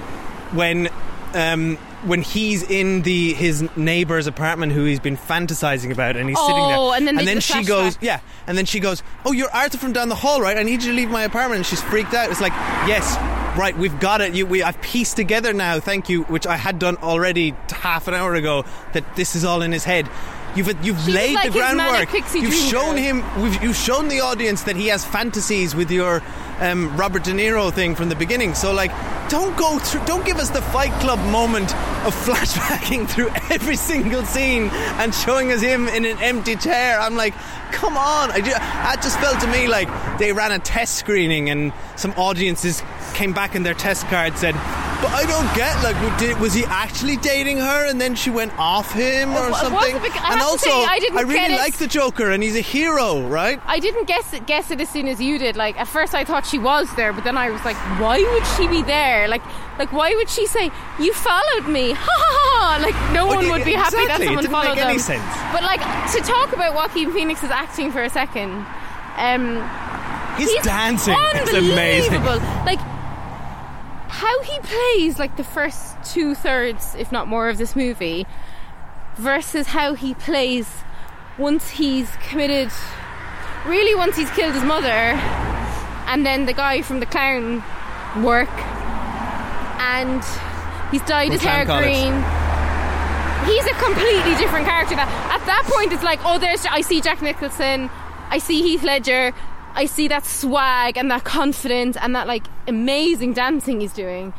when, 0.54 0.90
um, 1.34 1.78
when 2.04 2.22
he's 2.22 2.64
in 2.64 3.02
the 3.04 3.34
his 3.34 3.68
neighbor's 3.76 4.28
apartment, 4.28 4.72
who 4.72 4.86
he's 4.86 5.00
been 5.00 5.18
fantasizing 5.18 5.92
about, 5.92 6.16
and 6.16 6.30
he's 6.30 6.40
sitting 6.40 6.68
there, 6.68 6.78
Oh, 6.78 6.92
and 6.92 7.08
then 7.08 7.16
they 7.16 7.26
do 7.26 7.36
the 7.36 7.42
she 7.42 7.64
goes. 7.64 7.98
"Yeah," 8.02 8.20
and 8.48 8.58
then 8.58 8.66
she 8.66 8.80
goes, 8.80 9.04
"Oh, 9.26 9.32
you're 9.32 9.52
Arthur 9.52 9.78
from 9.78 9.94
down 9.94 10.10
the 10.10 10.16
hall, 10.16 10.42
right? 10.42 10.58
I 10.58 10.64
need 10.64 10.84
you 10.84 10.92
to 10.92 10.94
leave 10.94 11.10
my 11.10 11.24
apartment." 11.24 11.58
And 11.58 11.66
she's 11.66 11.82
freaked 11.82 12.14
out. 12.14 12.30
It's 12.30 12.42
like, 12.42 12.54
"Yes." 12.88 13.18
Right, 13.58 13.78
we've 13.78 13.98
got 14.02 14.20
it. 14.20 14.34
You, 14.34 14.46
we, 14.46 14.64
I've 14.64 14.82
pieced 14.82 15.16
together 15.16 15.54
now. 15.54 15.80
Thank 15.80 16.10
you, 16.10 16.24
which 16.24 16.46
I 16.46 16.58
had 16.58 16.78
done 16.78 16.98
already 16.98 17.56
half 17.70 18.10
an 18.10 18.14
hour 18.14 18.36
ago. 18.36 18.66
That 18.92 19.16
this 19.16 19.34
is 19.34 19.46
all 19.46 19.62
in 19.62 19.72
his 19.72 19.86
head. 19.86 20.10
You've 20.56 20.86
you've 20.86 21.00
She 21.02 21.12
laid 21.12 21.36
like 21.36 21.52
the 21.52 21.58
groundwork. 21.60 22.12
You've 22.34 22.54
shown 22.54 22.96
girl. 22.96 23.04
him. 23.04 23.42
We've, 23.42 23.64
you've 23.64 23.76
shown 23.76 24.08
the 24.08 24.22
audience 24.22 24.64
that 24.64 24.76
he 24.76 24.88
has 24.88 25.04
fantasies 25.04 25.76
with 25.76 25.92
your 25.92 26.24
um, 26.60 26.96
Robert 26.96 27.24
De 27.24 27.32
Niro 27.32 27.72
thing 27.74 27.96
from 27.96 28.10
the 28.10 28.16
beginning. 28.16 28.56
So 28.56 28.72
like, 28.74 28.92
don't 29.30 29.58
go 29.58 29.80
through. 29.80 30.06
Don't 30.06 30.26
give 30.26 30.38
us 30.38 30.50
the 30.52 30.62
Fight 30.62 30.94
Club 31.02 31.20
moment 31.32 31.74
of 32.06 32.16
flashbacking 32.26 33.08
through 33.10 33.30
every 33.50 33.76
single 33.76 34.24
scene 34.24 34.70
and 35.00 35.14
showing 35.14 35.52
us 35.52 35.62
him 35.62 35.88
in 35.88 36.06
an 36.06 36.18
empty 36.20 36.56
chair. 36.56 37.00
I'm 37.00 37.16
like, 37.16 37.34
come 37.72 37.98
on. 37.98 38.32
I 38.32 38.38
ju- 38.38 38.52
that 38.52 39.00
just 39.02 39.20
felt 39.20 39.42
to 39.42 39.48
me 39.48 39.68
like 39.68 39.90
they 40.20 40.32
ran 40.32 40.52
a 40.52 40.60
test 40.60 40.96
screening 40.96 41.50
and 41.50 41.74
some 41.98 42.12
audiences 42.12 42.82
came 43.14 43.34
back 43.34 43.56
in 43.56 43.64
their 43.64 43.74
test 43.74 44.08
card 44.08 44.38
said, 44.38 44.56
But 45.02 45.12
I 45.12 45.26
don't 45.26 45.54
get 45.56 45.84
like 45.84 46.18
did, 46.20 46.40
was 46.40 46.54
he 46.54 46.64
actually 46.66 47.18
dating 47.18 47.58
her 47.58 47.86
and 47.86 48.00
then 48.00 48.16
she 48.16 48.30
went 48.30 48.58
off 48.58 48.92
him 48.94 49.32
or 49.32 49.52
something? 49.54 49.96
I 49.96 50.32
and 50.34 50.42
also, 50.42 50.70
say, 50.70 50.86
I 50.86 51.00
didn't 51.00 51.28
really 51.28 51.56
like 51.56 51.76
the 51.78 51.88
Joker 51.88 52.32
and 52.32 52.42
he's 52.42 52.56
a 52.56 52.62
hero, 52.62 53.22
right? 53.28 53.60
I 53.66 53.80
didn't 53.80 54.06
guess 54.08 54.34
it, 54.34 54.46
guess 54.48 54.72
it 54.72 54.80
as 54.80 54.90
soon 54.90 55.08
as 55.08 55.22
you 55.22 55.38
did. 55.38 55.56
Like 55.58 55.78
at 55.80 55.88
first, 55.88 56.16
I 56.16 56.24
thought 56.24 56.46
she 56.46 56.58
was 56.58 56.94
there, 56.96 57.12
but 57.14 57.24
then 57.24 57.38
I 57.38 57.50
was 57.52 57.64
like, 57.66 57.76
"Why 58.00 58.20
would 58.22 58.46
she 58.56 58.68
be 58.68 58.82
there? 58.84 59.28
Like, 59.28 59.44
like 59.78 59.92
why 59.92 60.16
would 60.16 60.30
she 60.30 60.48
say 60.48 60.72
you 61.00 61.14
followed 61.14 61.68
me? 61.68 61.94
Ha 62.06 62.12
ha 62.18 62.78
ha! 62.78 62.80
Like 62.82 62.96
no 63.14 63.28
Well, 63.28 63.36
one 63.38 63.50
would 63.50 63.66
be 63.66 63.74
happy 63.74 63.98
that 63.98 64.22
exactly. 64.22 64.26
Someone 64.28 64.44
didn't 64.44 64.54
followed 64.54 64.76
make 64.76 64.86
any 64.86 64.94
them. 64.94 65.00
sense. 65.00 65.36
But 65.52 65.64
like 65.64 65.82
to 66.14 66.22
talk 66.22 66.54
about 66.54 66.74
Joaquin 66.74 67.12
Phoenix's 67.12 67.52
acting 67.52 67.92
for 67.92 68.02
a 68.02 68.10
second, 68.10 68.66
um, 69.18 69.60
His 70.38 70.52
he's 70.52 70.64
dancing 70.64 71.16
is 71.44 71.54
amazing. 71.54 72.24
Like 72.66 72.80
how 74.16 74.42
he 74.44 74.58
plays 74.60 75.20
like 75.20 75.36
the 75.36 75.44
first 75.44 76.02
two 76.06 76.36
thirds, 76.36 76.96
if 76.96 77.12
not 77.12 77.28
more, 77.28 77.50
of 77.50 77.58
this 77.58 77.76
movie, 77.76 78.26
versus 79.18 79.68
how 79.68 79.94
he 79.94 80.14
plays 80.14 80.70
once 81.38 81.70
he's 81.70 82.10
committed. 82.30 82.72
Really, 83.66 83.94
once 83.94 84.16
he's 84.16 84.32
killed 84.32 84.54
his 84.54 84.64
mother, 84.64 84.88
and 86.08 86.26
then 86.26 86.46
the 86.46 86.54
guy 86.54 86.82
from 86.82 87.02
the 87.02 87.06
clown 87.06 87.62
work, 88.24 88.56
and 89.82 90.24
he's 90.92 91.02
dyed 91.04 91.28
From 91.28 91.32
his 91.34 91.42
hair 91.42 91.66
College. 91.66 91.84
green. 91.84 92.14
He's 93.52 93.66
a 93.66 93.76
completely 93.84 94.36
different 94.36 94.66
character. 94.66 94.96
That 94.96 95.10
at 95.30 95.46
that 95.46 95.64
point, 95.68 95.92
it's 95.92 96.04
like, 96.04 96.20
oh, 96.24 96.40
there's 96.40 96.66
I 96.66 96.82
see 96.82 97.02
Jack 97.02 97.22
Nicholson, 97.22 97.90
I 98.30 98.38
see 98.38 98.62
Heath 98.62 98.84
Ledger, 98.84 99.34
I 99.76 99.86
see 99.86 100.08
that 100.08 100.26
swag 100.26 100.98
and 100.98 101.12
that 101.12 101.26
confidence 101.26 101.98
and 101.98 102.16
that 102.16 102.28
like 102.28 102.48
amazing 102.68 103.34
dancing 103.34 103.82
he's 103.82 103.94
doing. 103.94 104.34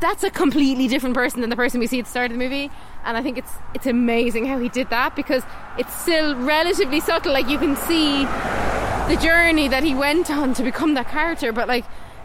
That's 0.00 0.24
a 0.24 0.30
completely 0.30 0.88
different 0.88 1.14
person 1.14 1.42
than 1.42 1.50
the 1.50 1.56
person 1.56 1.78
we 1.80 1.86
see 1.86 1.98
at 2.00 2.06
the 2.06 2.10
start 2.10 2.30
of 2.30 2.38
the 2.38 2.42
movie, 2.42 2.70
and 3.04 3.16
I 3.16 3.22
think 3.22 3.38
it's 3.38 3.52
it's 3.74 3.86
amazing 3.86 4.46
how 4.46 4.58
he 4.58 4.68
did 4.68 4.90
that 4.90 5.14
because 5.14 5.44
it's 5.78 5.94
still 5.94 6.34
relatively 6.34 7.00
subtle. 7.00 7.32
Like 7.32 7.48
you 7.48 7.58
can 7.58 7.76
see 7.76 8.24
the 8.24 9.20
journey 9.22 9.68
that 9.68 9.84
he 9.84 9.94
went 9.94 10.30
on 10.30 10.54
to 10.54 10.62
become 10.62 10.94
that 10.94 11.08
character, 11.08 11.52
but 11.52 11.68
like 11.68 11.84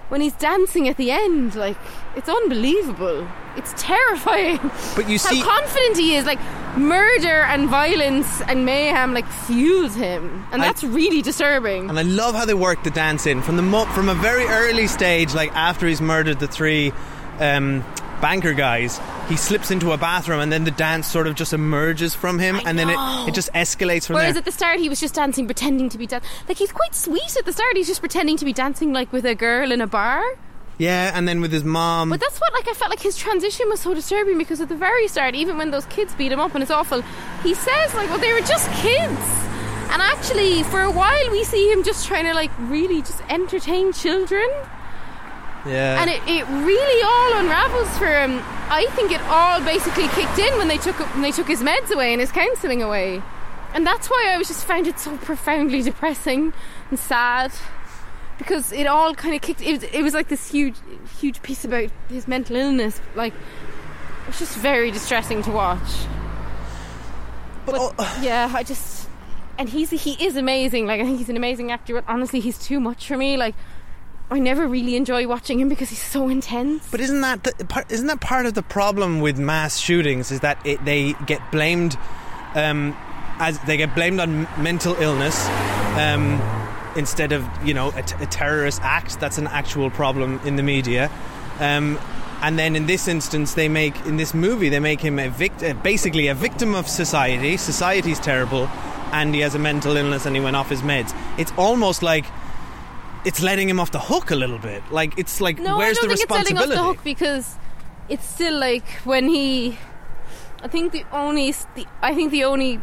when 0.09 0.21
he's 0.21 0.33
dancing 0.33 0.87
at 0.89 0.97
the 0.97 1.11
end, 1.11 1.55
like 1.55 1.77
it's 2.15 2.29
unbelievable. 2.29 3.27
It's 3.55 3.73
terrifying. 3.77 4.59
But 4.95 5.09
you 5.09 5.17
see- 5.17 5.39
how 5.39 5.59
confident 5.59 5.97
he 5.97 6.15
is. 6.15 6.25
Like 6.25 6.39
murder 6.77 7.41
and 7.43 7.67
violence 7.69 8.41
and 8.47 8.65
mayhem 8.65 9.13
like 9.13 9.27
fuels 9.47 9.95
him, 9.95 10.45
and 10.51 10.61
I- 10.61 10.65
that's 10.67 10.83
really 10.83 11.21
disturbing. 11.21 11.89
And 11.89 11.97
I 11.99 12.03
love 12.03 12.35
how 12.35 12.45
they 12.45 12.53
work 12.53 12.83
the 12.83 12.91
dance 12.91 13.25
in 13.25 13.41
from 13.41 13.55
the 13.57 13.61
mo- 13.63 13.85
from 13.93 14.09
a 14.09 14.15
very 14.15 14.45
early 14.45 14.87
stage, 14.87 15.33
like 15.33 15.51
after 15.55 15.87
he's 15.87 16.01
murdered 16.01 16.39
the 16.39 16.47
three 16.47 16.91
um, 17.39 17.83
banker 18.21 18.53
guys. 18.53 18.99
He 19.29 19.37
slips 19.37 19.69
into 19.69 19.91
a 19.91 19.97
bathroom, 19.97 20.39
and 20.39 20.51
then 20.51 20.63
the 20.63 20.71
dance 20.71 21.07
sort 21.07 21.27
of 21.27 21.35
just 21.35 21.53
emerges 21.53 22.15
from 22.15 22.39
him, 22.39 22.55
I 22.55 22.63
and 22.65 22.79
then 22.79 22.89
it, 22.89 22.97
it 23.29 23.35
just 23.35 23.53
escalates 23.53 24.07
from 24.07 24.15
there. 24.15 24.23
Whereas 24.23 24.33
there. 24.33 24.39
at 24.39 24.45
the 24.45 24.51
start 24.51 24.79
he 24.79 24.89
was 24.89 24.99
just 24.99 25.13
dancing, 25.13 25.45
pretending 25.45 25.87
to 25.89 25.97
be 25.99 26.07
dancing. 26.07 26.29
Like 26.47 26.57
he's 26.57 26.71
quite 26.71 26.95
sweet 26.95 27.37
at 27.37 27.45
the 27.45 27.53
start. 27.53 27.77
He's 27.77 27.87
just 27.87 28.01
pretending 28.01 28.37
to 28.37 28.45
be 28.45 28.53
dancing 28.53 28.91
like 28.91 29.13
with 29.13 29.25
a 29.25 29.35
girl 29.35 29.71
in 29.71 29.81
a 29.81 29.87
bar. 29.87 30.23
yeah, 30.79 31.11
and 31.13 31.27
then 31.27 31.41
with 31.41 31.51
his 31.51 31.63
mom. 31.63 32.09
But 32.09 32.19
that's 32.19 32.39
what 32.41 32.51
like 32.53 32.67
I 32.67 32.73
felt 32.73 32.89
like 32.89 33.01
his 33.01 33.17
transition 33.17 33.69
was 33.69 33.81
so 33.81 33.93
disturbing 33.93 34.37
because 34.39 34.61
at 34.61 34.69
the 34.69 34.75
very 34.75 35.07
start, 35.07 35.35
even 35.35 35.57
when 35.57 35.69
those 35.69 35.85
kids 35.85 36.15
beat 36.15 36.31
him 36.31 36.39
up 36.39 36.55
and 36.55 36.63
it's 36.63 36.71
awful, 36.71 37.01
he 37.43 37.53
says 37.53 37.93
like, 37.93 38.09
"Well, 38.09 38.19
they 38.19 38.33
were 38.33 38.41
just 38.41 38.67
kids." 38.81 39.21
And 39.91 40.01
actually, 40.01 40.63
for 40.63 40.81
a 40.81 40.91
while, 40.91 41.31
we 41.31 41.43
see 41.43 41.71
him 41.71 41.83
just 41.83 42.07
trying 42.07 42.25
to 42.25 42.33
like 42.33 42.51
really 42.59 43.01
just 43.01 43.21
entertain 43.29 43.91
children, 43.91 44.47
yeah, 45.69 46.01
and 46.01 46.09
it, 46.09 46.21
it 46.27 46.45
really 46.47 47.03
all 47.03 47.39
unravels 47.39 47.97
for 47.97 48.07
him. 48.07 48.41
I 48.69 48.87
think 48.91 49.11
it 49.11 49.21
all 49.21 49.61
basically 49.61 50.07
kicked 50.09 50.39
in 50.39 50.57
when 50.57 50.67
they 50.67 50.77
took 50.77 50.97
when 51.13 51.21
they 51.21 51.31
took 51.31 51.47
his 51.47 51.61
meds 51.61 51.91
away 51.91 52.11
and 52.11 52.19
his 52.19 52.31
counselling 52.31 52.81
away, 52.81 53.21
and 53.73 53.85
that's 53.85 54.09
why 54.09 54.31
I 54.33 54.37
was 54.37 54.47
just 54.47 54.65
found 54.65 54.87
it 54.87 54.99
so 54.99 55.17
profoundly 55.17 55.81
depressing 55.81 56.53
and 56.89 56.99
sad 56.99 57.51
because 58.39 58.71
it 58.71 58.87
all 58.87 59.13
kind 59.13 59.35
of 59.35 59.41
kicked. 59.41 59.61
It 59.61 59.73
was, 59.73 59.83
it 59.83 60.01
was 60.01 60.13
like 60.13 60.29
this 60.29 60.49
huge, 60.49 60.75
huge 61.19 61.41
piece 61.43 61.63
about 61.65 61.89
his 62.09 62.27
mental 62.27 62.55
illness. 62.55 62.99
Like 63.13 63.33
it 63.33 64.27
was 64.27 64.39
just 64.39 64.57
very 64.57 64.89
distressing 64.89 65.43
to 65.43 65.51
watch. 65.51 65.89
but, 67.65 67.75
oh, 67.77 68.19
Yeah, 68.23 68.51
I 68.53 68.63
just 68.63 69.07
and 69.59 69.69
he's 69.69 69.91
he 69.91 70.13
is 70.25 70.37
amazing. 70.37 70.87
Like 70.87 71.01
I 71.01 71.03
think 71.03 71.19
he's 71.19 71.29
an 71.29 71.37
amazing 71.37 71.71
actor, 71.71 71.93
but 71.93 72.05
honestly, 72.07 72.39
he's 72.39 72.57
too 72.57 72.79
much 72.79 73.07
for 73.07 73.17
me. 73.17 73.37
Like 73.37 73.55
I 74.31 74.37
never 74.37 74.67
really 74.67 74.95
enjoy 74.95 75.27
watching 75.27 75.59
him 75.59 75.69
because 75.69 75.89
he's 75.89 76.03
so 76.03 76.29
intense. 76.29 76.87
But 76.91 77.01
isn't 77.01 77.21
that 77.21 77.43
the, 77.43 77.85
isn't 77.89 78.07
that 78.07 78.21
part 78.21 78.45
of 78.45 78.53
the 78.53 78.61
problem 78.61 79.21
with 79.21 79.39
mass 79.39 79.79
shootings? 79.79 80.31
Is 80.31 80.41
that 80.41 80.63
it, 80.65 80.83
they 80.85 81.13
get 81.25 81.41
blamed 81.51 81.97
um, 82.53 82.95
as 83.39 83.59
they 83.61 83.77
get 83.77 83.95
blamed 83.95 84.19
on 84.19 84.43
mental 84.61 84.95
illness 84.95 85.47
um, 85.97 86.39
instead 86.95 87.31
of 87.31 87.43
you 87.65 87.73
know 87.73 87.91
a, 87.95 88.03
t- 88.03 88.15
a 88.19 88.27
terrorist 88.27 88.81
act. 88.83 89.19
That's 89.19 89.39
an 89.39 89.47
actual 89.47 89.89
problem 89.89 90.39
in 90.45 90.57
the 90.57 90.63
media. 90.63 91.09
Um, 91.59 91.99
and 92.41 92.57
then 92.57 92.75
in 92.75 92.85
this 92.85 93.07
instance, 93.07 93.55
they 93.55 93.67
make 93.67 93.99
in 94.05 94.17
this 94.17 94.33
movie 94.33 94.69
they 94.69 94.79
make 94.79 95.01
him 95.01 95.17
a 95.17 95.29
vict- 95.29 95.63
uh, 95.63 95.73
basically 95.73 96.27
a 96.27 96.35
victim 96.35 96.75
of 96.75 96.87
society. 96.87 97.57
Society's 97.57 98.19
terrible, 98.19 98.67
and 99.11 99.33
he 99.33 99.41
has 99.41 99.55
a 99.55 99.59
mental 99.59 99.97
illness, 99.97 100.27
and 100.27 100.35
he 100.35 100.41
went 100.41 100.55
off 100.55 100.69
his 100.69 100.83
meds. 100.83 101.17
It's 101.39 101.51
almost 101.57 102.03
like 102.03 102.25
it's 103.25 103.41
letting 103.41 103.69
him 103.69 103.79
off 103.79 103.91
the 103.91 103.99
hook 103.99 104.31
a 104.31 104.35
little 104.35 104.59
bit. 104.59 104.83
Like 104.91 105.17
it's 105.17 105.41
like 105.41 105.59
No, 105.59 105.77
where's 105.77 105.97
I 105.97 106.01
don't 106.01 106.09
the 106.09 106.15
think 106.17 106.29
it's 106.29 106.31
letting 106.31 106.55
responsibility? 106.55 106.79
off 106.79 106.85
the 106.87 106.93
hook 106.95 107.03
because 107.03 107.55
it's 108.09 108.25
still 108.27 108.57
like 108.59 108.87
when 109.03 109.27
he. 109.27 109.77
I 110.61 110.67
think 110.67 110.91
the 110.91 111.05
only 111.11 111.51
the 111.75 111.85
I 112.01 112.13
think 112.13 112.31
the 112.31 112.43
only 112.43 112.79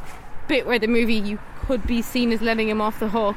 bit 0.49 0.67
where 0.67 0.79
the 0.79 0.87
movie 0.89 1.15
you 1.15 1.39
could 1.67 1.87
be 1.87 2.01
seen 2.03 2.33
as 2.33 2.41
letting 2.41 2.69
him 2.69 2.81
off 2.81 3.01
the 3.01 3.09
hook 3.09 3.37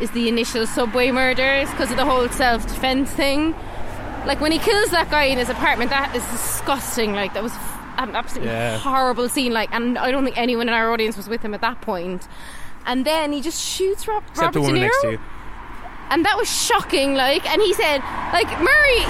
is 0.00 0.10
the 0.12 0.28
initial 0.28 0.66
subway 0.66 1.10
murders 1.10 1.70
because 1.70 1.90
of 1.90 1.96
the 1.96 2.04
whole 2.04 2.28
self 2.28 2.62
defense 2.66 3.10
thing. 3.10 3.54
Like 4.26 4.40
when 4.40 4.52
he 4.52 4.58
kills 4.58 4.90
that 4.90 5.10
guy 5.10 5.24
in 5.24 5.38
his 5.38 5.48
apartment, 5.48 5.90
that 5.90 6.14
is 6.16 6.24
disgusting. 6.30 7.12
Like 7.12 7.34
that 7.34 7.42
was 7.42 7.52
an 7.98 8.14
absolutely 8.16 8.50
Yeah. 8.52 8.78
horrible 8.78 9.28
scene. 9.28 9.52
Like, 9.52 9.68
and 9.72 9.98
I 9.98 10.10
don't 10.10 10.24
think 10.24 10.38
anyone 10.38 10.68
in 10.68 10.74
our 10.74 10.90
audience 10.92 11.16
was 11.16 11.28
with 11.28 11.42
him 11.42 11.52
at 11.54 11.60
that 11.60 11.80
point. 11.82 12.26
And 12.86 13.04
then 13.04 13.32
he 13.32 13.40
just 13.40 13.60
shoots 13.62 14.08
Rob, 14.08 14.22
Except 14.30 14.38
Robert 14.38 14.52
the 14.54 14.60
woman 14.60 14.74
De 14.80 14.80
Niro 14.80 14.90
next 14.90 15.02
to 15.02 15.10
you. 15.12 15.20
And 16.10 16.24
that 16.24 16.36
was 16.36 16.48
shocking. 16.50 17.14
Like, 17.14 17.44
and 17.50 17.60
he 17.62 17.72
said, 17.74 17.98
like 18.32 18.48
Murray. 18.60 19.04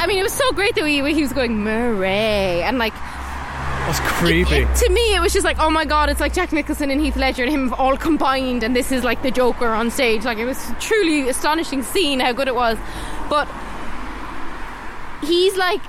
I 0.00 0.06
mean, 0.06 0.18
it 0.18 0.22
was 0.22 0.32
so 0.32 0.50
great 0.52 0.74
that 0.76 0.86
he, 0.86 0.96
he 1.12 1.20
was 1.22 1.32
going 1.32 1.62
Murray, 1.62 2.62
and 2.62 2.78
like 2.78 2.94
That's 2.94 4.00
creepy. 4.00 4.56
it- 4.62 4.76
to 4.76 4.88
me, 4.90 5.14
it 5.14 5.20
was 5.20 5.32
just 5.32 5.44
like, 5.44 5.58
oh 5.58 5.68
my 5.70 5.84
god, 5.84 6.08
it's 6.08 6.20
like 6.20 6.32
Jack 6.32 6.52
Nicholson 6.52 6.90
and 6.90 7.00
Heath 7.00 7.16
Ledger 7.16 7.42
and 7.44 7.52
him 7.52 7.74
all 7.74 7.96
combined, 7.96 8.62
and 8.62 8.74
this 8.74 8.92
is 8.92 9.04
like 9.04 9.22
the 9.22 9.30
Joker 9.30 9.68
on 9.68 9.90
stage. 9.90 10.24
Like, 10.24 10.38
it 10.38 10.46
was 10.46 10.72
truly 10.80 11.28
astonishing 11.28 11.82
seeing 11.82 12.18
how 12.20 12.32
good 12.32 12.48
it 12.48 12.54
was, 12.54 12.78
but 13.28 13.46
he's 15.22 15.56
like 15.56 15.82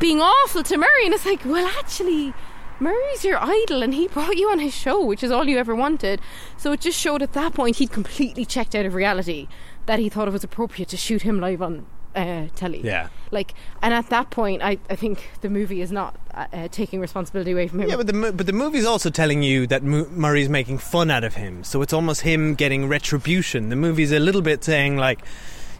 being 0.00 0.20
awful 0.20 0.62
to 0.64 0.76
Murray, 0.76 1.04
and 1.04 1.14
it's 1.14 1.26
like, 1.26 1.44
well, 1.44 1.66
actually. 1.78 2.34
Murray's 2.80 3.24
your 3.24 3.38
idol 3.40 3.80
and 3.84 3.94
he 3.94 4.08
brought 4.08 4.36
you 4.36 4.50
on 4.50 4.58
his 4.58 4.74
show, 4.74 5.04
which 5.04 5.22
is 5.22 5.30
all 5.30 5.44
you 5.48 5.56
ever 5.56 5.72
wanted. 5.72 6.20
So 6.56 6.72
it 6.72 6.80
just 6.80 6.98
showed 6.98 7.22
at 7.22 7.32
that 7.34 7.54
point 7.54 7.76
he'd 7.76 7.92
completely 7.92 8.44
checked 8.44 8.74
out 8.74 8.84
of 8.84 8.94
reality 8.94 9.46
that 9.86 9.98
he 9.98 10.08
thought 10.08 10.28
it 10.28 10.32
was 10.32 10.44
appropriate 10.44 10.88
to 10.90 10.96
shoot 10.96 11.22
him 11.22 11.40
live 11.40 11.62
on 11.62 11.86
uh, 12.14 12.46
telly. 12.54 12.80
Yeah. 12.82 13.08
Like, 13.30 13.54
and 13.80 13.94
at 13.94 14.10
that 14.10 14.30
point, 14.30 14.62
I, 14.62 14.78
I 14.90 14.96
think 14.96 15.30
the 15.40 15.48
movie 15.48 15.80
is 15.80 15.90
not 15.90 16.14
uh, 16.34 16.46
uh, 16.52 16.68
taking 16.68 17.00
responsibility 17.00 17.52
away 17.52 17.68
from 17.68 17.80
him. 17.80 17.88
Yeah, 17.88 17.96
but 17.96 18.06
the 18.06 18.32
but 18.36 18.46
the 18.46 18.52
movie's 18.52 18.84
also 18.84 19.08
telling 19.10 19.42
you 19.42 19.66
that 19.68 19.82
Mu- 19.82 20.08
Murray's 20.10 20.48
making 20.50 20.78
fun 20.78 21.10
out 21.10 21.24
of 21.24 21.34
him, 21.34 21.64
so 21.64 21.80
it's 21.82 21.92
almost 21.94 22.20
him 22.20 22.54
getting 22.54 22.88
retribution. 22.88 23.70
The 23.70 23.76
movie's 23.76 24.12
a 24.12 24.18
little 24.18 24.42
bit 24.42 24.62
saying 24.62 24.98
like, 24.98 25.24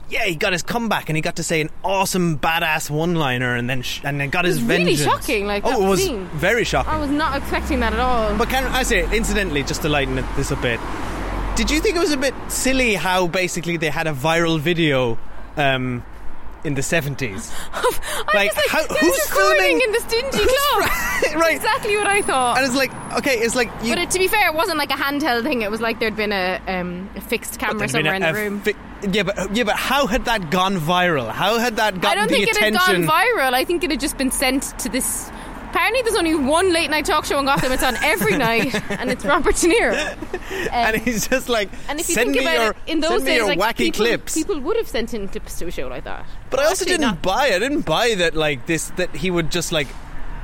yeah, 0.08 0.24
he 0.24 0.34
got 0.34 0.52
his 0.54 0.62
comeback 0.62 1.10
and 1.10 1.16
he 1.16 1.22
got 1.22 1.36
to 1.36 1.42
say 1.42 1.60
an 1.60 1.68
awesome 1.84 2.38
badass 2.38 2.88
one-liner, 2.90 3.54
and 3.54 3.68
then 3.68 3.82
sh- 3.82 4.00
and 4.02 4.18
then 4.18 4.30
got 4.30 4.46
his 4.46 4.56
was 4.56 4.64
really 4.64 4.84
vengeance. 4.96 5.02
shocking, 5.02 5.46
like, 5.46 5.64
oh, 5.66 5.70
that 5.70 5.80
it 5.80 5.88
was 5.88 6.02
scene. 6.02 6.24
very 6.28 6.64
shocking. 6.64 6.92
I 6.92 6.98
was 6.98 7.10
not 7.10 7.36
expecting 7.36 7.80
that 7.80 7.92
at 7.92 8.00
all. 8.00 8.34
But 8.38 8.48
can 8.48 8.64
I 8.64 8.82
say, 8.84 9.04
incidentally, 9.14 9.62
just 9.62 9.82
to 9.82 9.90
lighten 9.90 10.16
this 10.36 10.50
a 10.50 10.56
bit, 10.56 10.80
did 11.54 11.70
you 11.70 11.80
think 11.80 11.96
it 11.96 12.00
was 12.00 12.12
a 12.12 12.16
bit 12.16 12.34
silly 12.48 12.94
how 12.94 13.26
basically 13.26 13.76
they 13.76 13.90
had 13.90 14.06
a 14.06 14.12
viral 14.12 14.58
video 14.58 15.18
um, 15.56 16.02
in 16.64 16.74
the 16.74 16.82
seventies? 16.82 17.52
I 17.72 18.22
like, 18.34 18.54
was 18.54 18.56
like, 18.56 18.68
how- 18.68 18.94
who's, 18.96 19.26
filming- 19.30 19.80
in 19.80 19.92
this 19.92 20.04
dingy 20.04 20.38
Who's 20.38 20.52
club? 20.70 20.80
right, 20.80 21.34
right. 21.36 21.56
Exactly 21.56 21.96
what 21.96 22.06
I 22.06 22.22
thought. 22.22 22.56
And 22.58 22.66
it's 22.66 22.74
like, 22.76 22.92
okay, 23.18 23.38
it's 23.38 23.54
like 23.54 23.68
you. 23.82 23.90
but 23.90 23.98
it, 23.98 24.10
to 24.10 24.18
be 24.18 24.28
fair, 24.28 24.48
it 24.48 24.54
wasn't 24.54 24.78
like 24.78 24.90
a 24.90 24.94
handheld 24.94 25.42
thing. 25.42 25.62
It 25.62 25.70
was 25.70 25.80
like 25.80 26.00
there'd 26.00 26.16
been 26.16 26.32
a, 26.32 26.60
um, 26.66 27.10
a 27.16 27.20
fixed 27.20 27.58
camera 27.58 27.88
somewhere 27.88 28.12
a- 28.14 28.16
in 28.16 28.22
the 28.22 28.32
room. 28.34 28.60
fi- 28.60 28.74
yeah, 29.10 29.24
but 29.24 29.54
yeah, 29.56 29.64
but 29.64 29.74
how 29.76 30.06
had 30.06 30.24
that 30.26 30.50
gone 30.50 30.76
viral? 30.78 31.28
How 31.30 31.58
had 31.58 31.74
that 31.76 32.00
gotten 32.00 32.06
I 32.06 32.14
don't 32.14 32.28
the 32.28 32.34
think 32.36 32.48
it 32.48 32.56
had 32.56 32.72
attention? 32.74 33.04
gone 33.06 33.14
viral. 33.26 33.52
I 33.52 33.64
think 33.64 33.82
it 33.82 33.90
had 33.90 33.98
just 34.00 34.16
been 34.16 34.30
sent 34.30 34.78
to 34.78 34.88
this 34.88 35.28
Apparently, 35.72 36.02
there's 36.02 36.16
only 36.16 36.34
one 36.34 36.70
late 36.70 36.90
night 36.90 37.06
talk 37.06 37.24
show 37.24 37.38
in 37.38 37.46
Gotham. 37.46 37.72
It's 37.72 37.82
on 37.82 37.96
every 38.04 38.36
night, 38.36 38.74
and 38.90 39.10
it's 39.10 39.24
Robert 39.24 39.56
De 39.56 39.68
Niro. 39.68 40.12
Um, 40.12 40.68
and 40.70 40.96
he's 40.98 41.26
just 41.26 41.48
like, 41.48 41.70
and 41.88 41.98
if 41.98 42.10
you 42.10 42.14
send 42.14 42.34
think 42.34 42.44
me 42.44 42.44
about 42.44 42.62
your, 42.62 42.70
it, 42.72 42.76
in 42.88 43.00
those 43.00 43.10
send 43.10 43.24
days, 43.24 43.36
your 43.38 43.46
like 43.46 43.58
wacky 43.58 43.76
people, 43.76 44.04
clips. 44.04 44.34
people 44.34 44.60
would 44.60 44.76
have 44.76 44.86
sent 44.86 45.14
in 45.14 45.28
clips 45.28 45.58
to 45.60 45.66
a 45.68 45.70
show 45.70 45.88
like 45.88 46.04
that. 46.04 46.26
But 46.50 46.60
I 46.60 46.64
also 46.64 46.84
Actually 46.84 46.98
didn't 46.98 47.00
not. 47.00 47.22
buy. 47.22 47.52
I 47.54 47.58
didn't 47.58 47.86
buy 47.86 48.14
that 48.18 48.34
like 48.34 48.66
this 48.66 48.90
that 48.96 49.16
he 49.16 49.30
would 49.30 49.50
just 49.50 49.72
like 49.72 49.88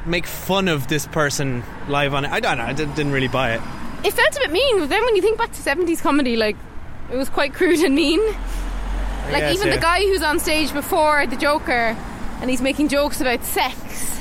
make 0.06 0.26
fun 0.26 0.66
of 0.66 0.88
this 0.88 1.06
person 1.06 1.62
live 1.88 2.14
on 2.14 2.24
it. 2.24 2.30
I 2.30 2.40
don't 2.40 2.56
know. 2.56 2.64
I 2.64 2.72
didn't, 2.72 2.96
didn't 2.96 3.12
really 3.12 3.28
buy 3.28 3.52
it. 3.52 3.60
It 4.04 4.14
felt 4.14 4.34
a 4.34 4.40
bit 4.40 4.50
mean. 4.50 4.78
But 4.78 4.88
then 4.88 5.04
when 5.04 5.14
you 5.14 5.20
think 5.20 5.36
back 5.36 5.52
to 5.52 5.60
70s 5.60 6.00
comedy, 6.00 6.36
like 6.36 6.56
it 7.12 7.16
was 7.16 7.28
quite 7.28 7.52
crude 7.52 7.80
and 7.80 7.94
mean. 7.94 8.24
Like 8.24 9.40
guess, 9.40 9.56
even 9.56 9.68
yeah. 9.68 9.74
the 9.74 9.82
guy 9.82 10.00
who's 10.00 10.22
on 10.22 10.38
stage 10.40 10.72
before 10.72 11.26
the 11.26 11.36
Joker, 11.36 11.94
and 12.40 12.48
he's 12.48 12.62
making 12.62 12.88
jokes 12.88 13.20
about 13.20 13.44
sex 13.44 14.17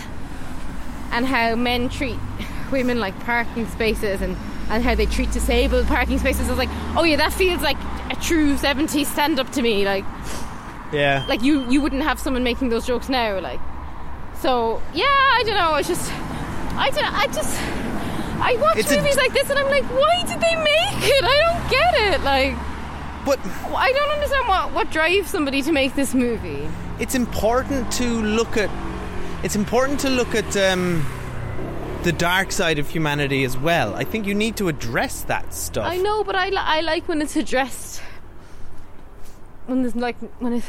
and 1.11 1.25
how 1.25 1.55
men 1.55 1.89
treat 1.89 2.17
women 2.71 2.99
like 2.99 3.17
parking 3.21 3.65
spaces 3.67 4.21
and, 4.21 4.35
and 4.69 4.83
how 4.83 4.93
they 4.95 5.05
treat 5.05 5.31
disabled 5.31 5.87
parking 5.87 6.19
spaces. 6.19 6.47
I 6.47 6.49
was 6.49 6.57
like, 6.57 6.69
oh 6.95 7.03
yeah, 7.03 7.15
that 7.17 7.33
feels 7.33 7.61
like 7.61 7.77
a 8.11 8.15
true 8.21 8.55
70s 8.55 9.05
stand 9.05 9.39
up 9.39 9.49
to 9.53 9.61
me. 9.61 9.85
Like 9.85 10.05
Yeah. 10.93 11.25
like 11.27 11.41
you 11.43 11.69
you 11.69 11.81
wouldn't 11.81 12.03
have 12.03 12.19
someone 12.19 12.43
making 12.43 12.69
those 12.69 12.85
jokes 12.85 13.09
now. 13.09 13.39
Like 13.39 13.59
so 14.41 14.81
yeah, 14.93 15.05
I 15.05 15.43
don't 15.45 15.55
know. 15.55 15.75
It's 15.75 15.87
just 15.87 16.11
I 16.75 16.89
don't. 16.91 17.13
I 17.13 17.25
just 17.27 17.59
I 18.39 18.55
watch 18.61 18.77
It's 18.77 18.91
movies 18.95 19.17
like 19.17 19.33
this 19.33 19.49
and 19.49 19.57
I'm 19.57 19.69
like, 19.69 19.83
why 19.85 20.23
did 20.27 20.39
they 20.39 20.55
make 20.55 21.09
it? 21.09 21.23
I 21.23 21.37
don't 21.45 21.69
get 21.71 22.13
it. 22.13 22.21
Like 22.23 22.55
but 23.25 23.39
I 23.75 23.91
don't 23.91 24.11
understand 24.11 24.47
what 24.47 24.73
what 24.73 24.91
drives 24.91 25.29
somebody 25.29 25.61
to 25.63 25.71
make 25.71 25.95
this 25.95 26.13
movie. 26.13 26.67
it's 26.99 27.15
important 27.15 27.91
to 27.93 28.03
look 28.21 28.57
at. 28.57 28.69
It's 29.43 29.55
important 29.55 29.99
to 30.01 30.09
look 30.09 30.33
at 30.35 30.57
um, 30.57 31.05
the 32.03 32.11
dark 32.11 32.51
side 32.51 32.79
of 32.79 32.89
humanity 32.89 33.43
as 33.43 33.55
well. 33.57 33.93
I 33.95 34.03
think 34.03 34.25
you 34.25 34.33
need 34.33 34.57
to 34.57 34.67
address 34.67 35.21
that 35.23 35.53
stuff. 35.53 35.85
I 35.85 35.97
know, 35.97 36.23
but 36.23 36.35
I, 36.35 36.49
li- 36.49 36.57
I 36.57 36.81
like 36.81 37.07
when 37.07 37.21
it's 37.21 37.35
addressed. 37.35 38.01
When 39.67 39.81
there's 39.83 39.95
like 39.95 40.15
when 40.39 40.53
it's, 40.53 40.65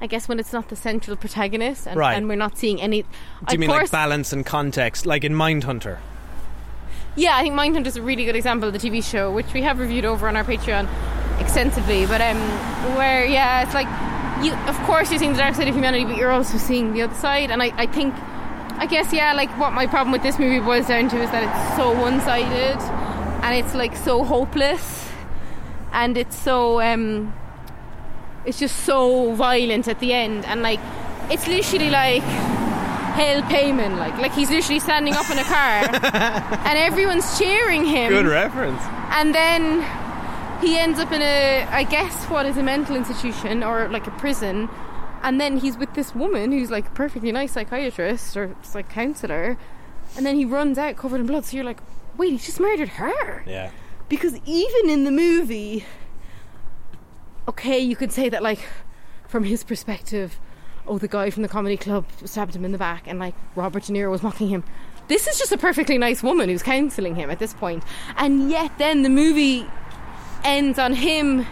I 0.00 0.06
guess 0.06 0.28
when 0.28 0.38
it's 0.38 0.52
not 0.52 0.68
the 0.68 0.76
central 0.76 1.16
protagonist, 1.16 1.86
and, 1.86 1.96
Right. 1.96 2.14
and 2.14 2.28
we're 2.28 2.36
not 2.36 2.58
seeing 2.58 2.80
any. 2.80 3.02
Do 3.02 3.08
of 3.48 3.52
you 3.54 3.58
mean 3.58 3.70
course, 3.70 3.82
like 3.84 3.90
balance 3.92 4.32
and 4.32 4.44
context, 4.46 5.06
like 5.06 5.24
in 5.24 5.32
Mindhunter? 5.32 5.98
Yeah, 7.16 7.36
I 7.36 7.42
think 7.42 7.54
Mindhunter 7.54 7.86
is 7.86 7.96
a 7.96 8.02
really 8.02 8.24
good 8.24 8.36
example 8.36 8.68
of 8.68 8.72
the 8.72 8.90
TV 8.90 9.02
show, 9.02 9.32
which 9.32 9.52
we 9.54 9.62
have 9.62 9.78
reviewed 9.78 10.04
over 10.04 10.28
on 10.28 10.36
our 10.36 10.44
Patreon 10.44 10.88
extensively. 11.40 12.06
But 12.06 12.20
um, 12.20 12.36
where 12.96 13.24
yeah, 13.24 13.62
it's 13.62 13.72
like 13.74 13.86
you, 14.42 14.52
of 14.68 14.76
course, 14.84 15.10
you're 15.10 15.18
seeing 15.18 15.32
the 15.32 15.38
dark 15.38 15.54
side 15.54 15.68
of 15.68 15.74
humanity, 15.74 16.04
but 16.04 16.16
you're 16.16 16.30
also 16.32 16.58
seeing 16.58 16.92
the 16.92 17.02
other 17.02 17.14
side. 17.14 17.50
And 17.50 17.62
I, 17.62 17.72
I 17.76 17.86
think, 17.86 18.14
I 18.78 18.86
guess, 18.86 19.12
yeah, 19.12 19.32
like 19.34 19.50
what 19.58 19.72
my 19.72 19.86
problem 19.86 20.12
with 20.12 20.22
this 20.22 20.38
movie 20.38 20.60
boils 20.60 20.86
down 20.88 21.08
to 21.10 21.16
is 21.22 21.30
that 21.30 21.42
it's 21.44 21.76
so 21.76 21.92
one-sided, 22.00 22.78
and 23.44 23.54
it's 23.54 23.74
like 23.74 23.96
so 23.96 24.24
hopeless, 24.24 25.08
and 25.92 26.16
it's 26.16 26.36
so 26.36 26.80
um, 26.80 27.32
it's 28.44 28.58
just 28.58 28.76
so 28.84 29.32
violent 29.34 29.86
at 29.88 30.00
the 30.00 30.12
end, 30.12 30.44
and 30.46 30.62
like 30.62 30.80
it's 31.30 31.46
literally 31.46 31.90
like 31.90 32.22
Hail 33.14 33.42
Payman, 33.42 33.96
like 33.98 34.16
like 34.18 34.32
he's 34.32 34.50
literally 34.50 34.80
standing 34.80 35.14
up 35.14 35.30
in 35.30 35.38
a 35.38 35.44
car, 35.44 35.84
and 36.66 36.78
everyone's 36.78 37.38
cheering 37.38 37.84
him, 37.84 38.10
Good 38.10 38.26
reference. 38.26 38.80
and 39.10 39.32
then 39.34 39.80
he 40.64 40.78
ends 40.78 40.98
up 40.98 41.12
in 41.12 41.22
a, 41.22 41.66
I 41.70 41.84
guess, 41.84 42.24
what 42.26 42.46
is 42.46 42.56
a 42.56 42.62
mental 42.62 42.96
institution 42.96 43.62
or 43.62 43.88
like 43.88 44.06
a 44.06 44.10
prison, 44.12 44.68
and 45.22 45.40
then 45.40 45.56
he's 45.58 45.76
with 45.76 45.94
this 45.94 46.14
woman 46.14 46.52
who's 46.52 46.70
like 46.70 46.86
a 46.88 46.90
perfectly 46.90 47.32
nice 47.32 47.52
psychiatrist 47.52 48.36
or 48.36 48.54
like 48.74 48.88
counselor, 48.88 49.56
and 50.16 50.24
then 50.26 50.36
he 50.36 50.44
runs 50.44 50.78
out 50.78 50.96
covered 50.96 51.20
in 51.20 51.26
blood. 51.26 51.44
So 51.44 51.56
you're 51.56 51.64
like, 51.64 51.80
wait, 52.16 52.30
he 52.32 52.38
just 52.38 52.60
murdered 52.60 52.88
her 52.90 53.42
Yeah. 53.46 53.70
because 54.08 54.38
even 54.46 54.90
in 54.90 55.04
the 55.04 55.10
movie 55.10 55.84
okay 57.48 57.78
you 57.78 57.94
could 57.96 58.10
say 58.12 58.28
that 58.28 58.42
like 58.42 58.60
from 59.28 59.44
his 59.44 59.62
perspective 59.64 60.38
oh 60.86 60.96
the 60.98 61.08
guy 61.08 61.28
from 61.28 61.42
the 61.42 61.48
comedy 61.48 61.76
club 61.76 62.06
stabbed 62.24 62.54
him 62.56 62.64
in 62.64 62.72
the 62.72 62.78
back 62.78 63.06
and 63.06 63.18
like 63.18 63.34
robert 63.54 63.82
de 63.84 63.92
niro 63.92 64.10
was 64.10 64.22
mocking 64.22 64.48
him 64.48 64.64
this 65.08 65.26
is 65.26 65.38
just 65.38 65.52
a 65.52 65.58
perfectly 65.58 65.98
nice 65.98 66.22
woman 66.22 66.48
who's 66.48 66.62
counselling 66.62 67.14
him 67.14 67.30
at 67.30 67.38
this 67.38 67.52
point 67.52 67.82
and 68.16 68.50
yet 68.50 68.72
then 68.78 69.02
the 69.02 69.10
movie 69.10 69.66
ends 70.44 70.78
on 70.78 70.92
him 70.92 71.46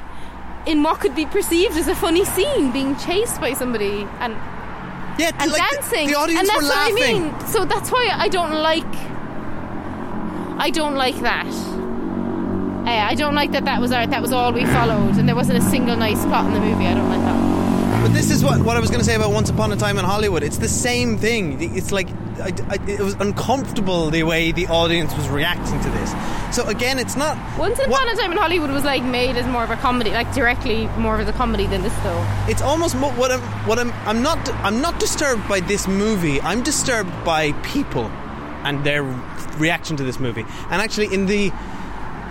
in 0.66 0.82
what 0.82 1.01
could 1.01 1.14
be 1.14 1.26
perceived 1.26 1.76
as 1.76 1.88
a 1.88 1.95
funny 1.95 2.24
scene 2.24 2.72
being 2.72 2.95
chased 2.97 3.40
by 3.40 3.53
somebody 3.53 4.07
and 4.20 4.32
Yeah, 5.18 5.30
and 5.38 5.51
like, 5.51 5.70
dancing 5.72 6.09
The, 6.09 6.14
audience 6.14 6.40
and 6.40 6.49
that's 6.49 6.62
were 6.62 6.68
what 6.68 6.76
laughing. 6.93 7.16
I 7.26 7.38
mean 7.38 7.47
so 7.49 7.64
that's 7.64 7.90
why 7.90 8.09
I 8.12 8.28
don't 8.28 8.53
like 8.62 8.95
I 10.59 10.70
don't 10.70 10.95
like 10.95 11.18
that 11.20 11.47
uh, 11.47 12.90
I 12.90 13.14
don't 13.14 13.34
like 13.34 13.53
that 13.53 13.64
that 13.64 13.80
was 13.80 13.93
our, 13.93 14.07
that 14.07 14.20
was 14.22 14.32
all 14.32 14.53
we 14.53 14.64
followed 14.66 15.16
and 15.16 15.28
there 15.28 15.36
wasn't 15.36 15.59
a 15.59 15.62
single 15.62 15.97
nice 15.97 16.24
plot 16.26 16.47
in 16.47 16.53
the 16.55 16.61
movie 16.61 16.86
I 16.86 16.95
don't 16.95 17.09
like 17.09 17.20
that 17.20 18.03
But 18.03 18.12
this 18.12 18.30
is 18.30 18.43
what, 18.45 18.61
what 18.62 18.76
I 18.76 18.80
was 18.80 18.90
going 18.90 19.01
to 19.01 19.05
say 19.07 19.14
about 19.14 19.32
Once 19.32 19.49
Upon 19.51 19.70
a 19.72 19.76
Time 19.76 19.97
in 19.99 20.05
Hollywood. 20.05 20.43
It's 20.43 20.59
the 20.59 20.68
same 20.68 21.16
thing. 21.18 21.45
It's 21.76 21.93
like 21.93 22.09
I, 22.40 22.53
I- 22.68 22.90
it 22.90 23.01
was 23.01 23.14
uncomfortable 23.14 24.11
the 24.11 24.24
way 24.24 24.51
the 24.53 24.66
audience 24.66 25.14
was 25.14 25.28
reacting 25.28 25.80
to 25.80 25.90
this. 25.90 26.12
So 26.53 26.66
again, 26.68 26.98
it's 26.98 27.16
not. 27.16 27.36
Once 27.59 27.78
what- 27.78 27.88
Upon 27.88 28.09
a 28.09 28.14
Time 28.16 28.30
in 28.32 28.38
Hollywood 28.38 28.70
was 28.70 28.84
like 28.84 29.03
made 29.03 29.36
as 29.36 29.46
more 29.46 29.64
of 29.64 29.70
a 29.70 29.76
comedy 29.76 30.11
like 30.11 30.32
directly 30.34 30.86
more 30.98 31.18
of 31.18 31.26
a 31.26 31.32
comedy 31.32 31.66
than 31.66 31.82
this 31.82 31.94
though 32.03 32.22
It's 32.48 32.61
almost 32.62 32.94
mo- 32.96 33.12
what 33.12 33.32
I'm. 33.32 33.40
What 33.66 33.78
I'm. 33.78 33.90
I'm 34.07 34.22
not. 34.22 34.38
I'm 34.64 34.80
not 34.80 35.00
disturbed 35.00 35.48
by 35.48 35.61
this 35.61 35.88
movie. 35.88 36.40
I'm 36.42 36.62
disturbed 36.62 37.12
by 37.24 37.53
people 37.62 38.11
and 38.64 38.84
their 38.84 39.03
reaction 39.59 39.96
to 39.96 40.05
this 40.05 40.20
movie. 40.20 40.44
And 40.70 40.80
actually, 40.82 41.12
in 41.12 41.26
the, 41.26 41.50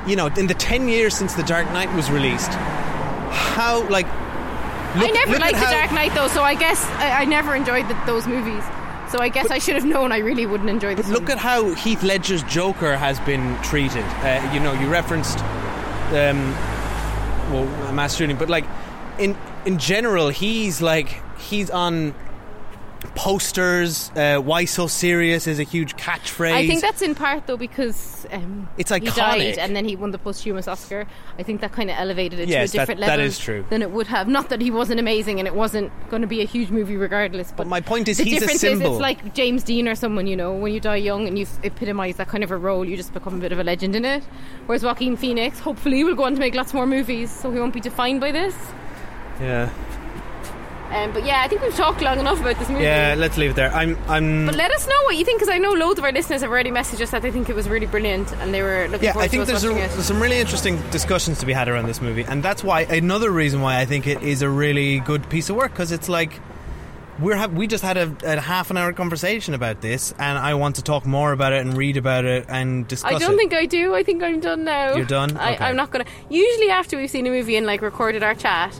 you 0.08 0.16
know, 0.16 0.28
in 0.28 0.48
the 0.48 0.54
ten 0.54 0.88
years 0.88 1.14
since 1.16 1.34
The 1.34 1.44
Dark 1.44 1.66
Knight 1.74 1.92
was 1.96 2.10
released, 2.12 2.52
how 3.32 3.84
like. 3.90 4.08
I 4.94 5.08
never 5.10 5.32
look 5.32 5.42
liked 5.42 5.54
The 5.58 5.66
how- 5.66 5.72
Dark 5.72 5.92
Knight 5.94 6.14
though 6.16 6.28
so 6.28 6.44
I 6.44 6.54
guess 6.54 6.84
I, 7.00 7.22
I 7.22 7.26
never 7.26 7.56
enjoyed 7.56 7.88
the, 7.88 7.98
those 8.06 8.28
movies 8.28 8.62
so 9.12 9.20
I 9.20 9.30
guess 9.30 9.52
I 9.52 9.60
should 9.60 9.76
have 9.76 9.86
known 9.86 10.12
I 10.12 10.20
really 10.20 10.46
wouldn't 10.46 10.70
enjoy 10.70 10.96
this 10.96 11.08
Look 11.10 11.30
at 11.30 11.38
how 11.38 11.74
Heath 11.74 12.04
Ledger's 12.04 12.44
Joker 12.44 12.96
has 12.96 13.20
been 13.22 13.62
treated. 13.62 14.06
Uh, 14.24 14.50
you 14.54 14.60
know, 14.60 14.74
you 14.74 14.88
referenced, 14.90 15.40
um, 16.10 16.52
well, 17.52 17.66
mass 17.92 18.16
shooting, 18.16 18.38
but 18.38 18.50
like 18.50 18.66
in 19.20 19.38
in 19.66 19.78
general, 19.78 20.30
he's 20.30 20.82
like 20.82 21.22
he's 21.38 21.70
on 21.70 22.16
posters. 23.16 24.12
Uh, 24.16 24.38
Why 24.40 24.66
so 24.66 24.88
serious 24.88 25.48
is 25.48 25.60
a 25.60 25.64
huge 25.64 25.96
catchphrase. 25.96 26.54
I 26.54 26.68
think 26.68 26.82
that's 26.82 27.02
in 27.02 27.16
part 27.16 27.48
though 27.48 27.58
because 27.58 28.26
um, 28.32 28.68
It's 28.78 28.92
he 28.92 29.00
iconic. 29.00 29.16
died 29.16 29.58
and 29.58 29.76
then 29.76 29.86
he 29.86 29.96
won 29.96 30.12
the 30.12 30.18
posthumous 30.18 30.68
Oscar. 30.68 31.06
I 31.38 31.44
think 31.44 31.62
that 31.62 31.72
kind 31.72 31.90
of 31.90 31.98
elevated 31.98 32.40
it 32.40 32.50
Yes, 32.50 32.72
to 32.72 32.78
a 32.78 32.82
different 32.82 33.00
that 33.02 33.08
level 33.08 33.18
That 33.24 33.26
is 33.26 33.40
true. 33.40 33.66
than 33.70 33.82
it 33.82 33.92
would 33.92 34.08
have. 34.08 34.28
Not 34.28 34.50
that 34.50 34.62
he 34.62 34.72
wasn't 34.72 35.00
amazing 35.00 35.40
and 35.40 35.48
it 35.48 35.56
wasn't 35.56 35.92
going 36.10 36.22
to 36.22 36.28
be 36.28 36.42
a 36.42 36.46
huge 36.46 36.70
movie 36.70 36.98
regardless. 36.98 37.50
But, 37.50 37.58
But 37.58 37.68
my 37.68 37.82
point 37.82 38.08
is 38.08 38.18
the 38.18 38.24
he's 38.24 38.38
a 38.38 38.40
difference 38.42 38.62
symbol. 38.62 38.88
is 38.88 38.92
it's 38.94 39.02
like 39.02 39.34
James 39.34 39.64
Dean 39.64 39.88
or 39.88 39.96
someone 39.96 40.28
you 40.28 40.36
know 40.36 40.54
when 40.54 40.74
you 40.74 40.80
die 40.80 40.96
young 40.98 41.28
and 41.28 41.38
you 41.38 41.46
epitomise 41.64 42.16
that 42.18 42.28
kind 42.28 42.44
of 42.44 42.52
a 42.52 42.58
role, 42.58 42.86
you 42.86 42.96
just 42.98 43.14
become 43.14 43.36
a 43.36 43.40
bit 43.40 43.52
of 43.52 43.60
a 43.60 43.64
legend 43.64 43.96
in 43.96 44.06
it. 44.06 44.24
Whereas 44.66 44.84
Joaquin 44.84 45.16
Phoenix, 45.18 45.60
hopefully, 45.60 46.04
will 46.04 46.16
go 46.16 46.24
on 46.24 46.34
to 46.36 46.40
make 46.40 46.56
lots 46.56 46.74
more 46.74 46.86
movies, 46.88 47.32
so 47.32 47.52
he 47.52 47.60
won't 47.60 47.74
be 47.74 47.80
defined 47.82 48.22
by 48.22 48.32
this. 48.32 48.56
yeah, 49.40 49.70
Um, 50.92 51.14
but 51.14 51.26
yeah, 51.26 51.42
I 51.42 51.48
think 51.48 51.62
we've 51.62 51.76
talked 51.76 52.02
long 52.02 52.20
enough 52.20 52.42
about 52.42 52.60
this 52.60 52.68
movie. 52.70 52.84
yeah. 52.84 53.16
Let's 53.18 53.38
leave 53.38 53.52
it 53.52 53.56
there. 53.56 53.74
I'm. 53.74 53.98
I'm. 54.10 54.46
But 54.46 54.56
let 54.56 54.72
us 54.72 54.88
know 54.88 55.02
what 55.06 55.16
you 55.18 55.24
think, 55.24 55.40
because 55.40 55.54
I 55.54 55.58
know 55.58 55.72
loads 55.72 56.00
of 56.00 56.06
our 56.06 56.12
listeners 56.12 56.42
have 56.42 56.50
already 56.50 56.70
messaged 56.72 57.02
us 57.02 57.12
that 57.12 57.22
they 57.22 57.32
think 57.32 57.50
it 57.50 57.56
was 57.56 57.70
really 57.70 57.86
brilliant 57.88 58.32
and 58.34 58.54
they 58.54 58.62
were 58.62 58.88
looking 58.90 59.06
yeah, 59.06 59.14
forward 59.14 59.26
I 59.26 59.28
think 59.30 59.46
there's, 59.48 59.64
a, 59.64 59.70
there's 59.70 60.06
some 60.06 60.22
really 60.22 60.38
interesting 60.38 60.82
discussions 60.92 61.40
to 61.40 61.46
be 61.46 61.54
had 61.54 61.70
around 61.70 61.88
this 61.88 62.02
movie, 62.02 62.24
and 62.24 62.44
that's 62.44 62.64
why 62.64 62.82
another 62.82 63.32
reason 63.32 63.62
why 63.62 63.80
I 63.80 63.86
think 63.86 64.06
it 64.06 64.22
is 64.22 64.42
a 64.42 64.50
really 64.50 65.00
good 65.00 65.30
piece 65.30 65.50
of 65.50 65.56
work 65.56 65.72
because 65.72 65.92
it's 65.92 66.10
like 66.10 66.40
we're 67.20 67.36
ha- 67.36 67.48
we 67.48 67.68
just 67.68 67.84
had 67.84 67.98
a, 67.98 68.16
a 68.24 68.40
half 68.40 68.72
an 68.72 68.78
hour 68.78 68.92
conversation 68.94 69.54
about 69.54 69.82
this, 69.82 70.14
and 70.18 70.38
I 70.38 70.56
want 70.56 70.76
to 70.78 70.82
talk 70.82 71.06
more 71.06 71.32
about 71.32 71.54
it 71.54 71.62
and 71.62 71.78
read 71.78 71.98
about 71.98 72.26
it 72.26 72.46
and 72.50 72.88
discuss 72.88 73.14
I 73.14 73.18
don't 73.18 73.36
it. 73.36 73.38
think 73.38 73.54
I 73.54 73.66
do. 73.66 73.94
I 73.94 74.04
think 74.04 74.24
I'm 74.24 74.40
done 74.40 74.64
now. 74.64 74.96
You're 74.96 75.06
done? 75.06 75.38
I, 75.38 75.54
Okay. 75.54 75.66
I'm 75.66 75.76
not 75.76 75.92
gonna. 75.92 76.06
Usually, 76.30 76.70
after 76.70 76.98
we've 76.98 77.10
seen 77.10 77.28
a 77.28 77.30
movie 77.30 77.56
and 77.56 77.66
like 77.66 77.82
recorded 77.82 78.24
our 78.24 78.34
chat, 78.36 78.80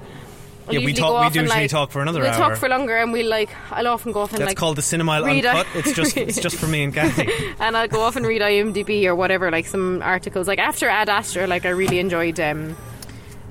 I'll 0.74 0.80
Yeah, 0.80 0.86
we 0.86 0.94
talk- 0.94 1.20
we 1.34 1.40
usually 1.40 1.48
like, 1.62 1.70
talk 1.70 1.92
for 1.92 2.02
another 2.02 2.22
we'll 2.22 2.30
hour. 2.32 2.50
talk 2.50 2.58
for 2.58 2.70
longer, 2.70 2.98
and 2.98 3.12
we'll 3.14 3.28
like. 3.30 3.50
I'll 3.72 3.88
often 3.88 4.12
go 4.12 4.22
off 4.22 4.32
and 4.32 4.40
That's 4.42 4.50
like 4.52 4.58
called 4.58 4.78
the 4.78 4.82
Cinemile 4.82 5.26
read 5.26 5.46
Uncut. 5.46 5.68
a- 5.76 5.80
It's 5.80 5.94
just 5.94 6.18
it's 6.18 6.40
just 6.40 6.58
for 6.58 6.68
me 6.68 6.84
and 6.84 6.94
Cathy. 6.96 7.30
and 7.60 7.76
I'll 7.78 7.88
go 7.88 8.02
off 8.02 8.16
and 8.16 8.26
read 8.26 8.42
IMDb 8.42 9.06
or 9.06 9.16
whatever, 9.16 9.52
like 9.52 9.68
some 9.68 10.02
articles. 10.02 10.48
Like 10.48 10.60
after 10.60 10.88
Ad 10.90 11.10
Astra, 11.10 11.48
like 11.48 11.66
I 11.66 11.70
really 11.70 12.00
enjoyed. 12.00 12.40
Um, 12.40 12.76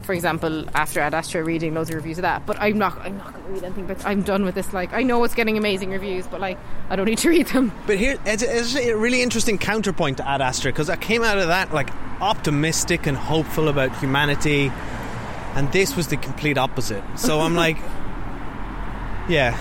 for 0.03 0.14
example, 0.14 0.64
after 0.75 0.99
Ad 0.99 1.14
Astra, 1.14 1.45
reading 1.45 1.75
loads 1.75 1.91
of 1.91 1.95
reviews 1.95 2.18
of 2.18 2.23
that. 2.23 2.45
But 2.45 2.59
I'm 2.61 2.79
not. 2.79 2.99
I'm 3.01 3.18
not 3.18 3.33
going 3.33 3.45
to 3.45 3.51
read 3.53 3.64
anything. 3.64 3.87
But 3.87 4.05
I'm 4.05 4.23
done 4.23 4.45
with 4.45 4.55
this. 4.57 4.73
Like 4.73 4.93
I 4.93 5.03
know 5.05 5.23
it's 5.25 5.35
getting 5.35 5.57
amazing 5.59 5.91
reviews, 5.91 6.27
but 6.27 6.41
like 6.41 6.59
I 6.89 6.97
don't 6.97 7.07
need 7.07 7.18
to 7.18 7.29
read 7.37 7.47
them. 7.49 7.71
But 7.87 7.99
here, 7.99 8.18
it's, 8.27 8.43
it's 8.43 8.75
a 8.75 8.95
really 8.95 9.23
interesting 9.23 9.57
counterpoint 9.59 10.16
to 10.16 10.29
Ad 10.29 10.41
Astra 10.41 10.73
because 10.73 10.91
I 10.91 10.97
came 10.97 11.23
out 11.23 11.39
of 11.39 11.49
that 11.49 11.73
like 11.73 11.91
optimistic 12.21 13.07
and 13.07 13.16
hopeful 13.16 13.68
about 13.68 13.97
humanity, 13.99 14.73
and 15.55 15.71
this 15.73 15.97
was 15.97 16.09
the 16.09 16.17
complete 16.17 16.59
opposite. 16.59 17.03
So 17.17 17.41
I'm 17.41 17.55
like, 17.55 17.77
yeah, 19.29 19.57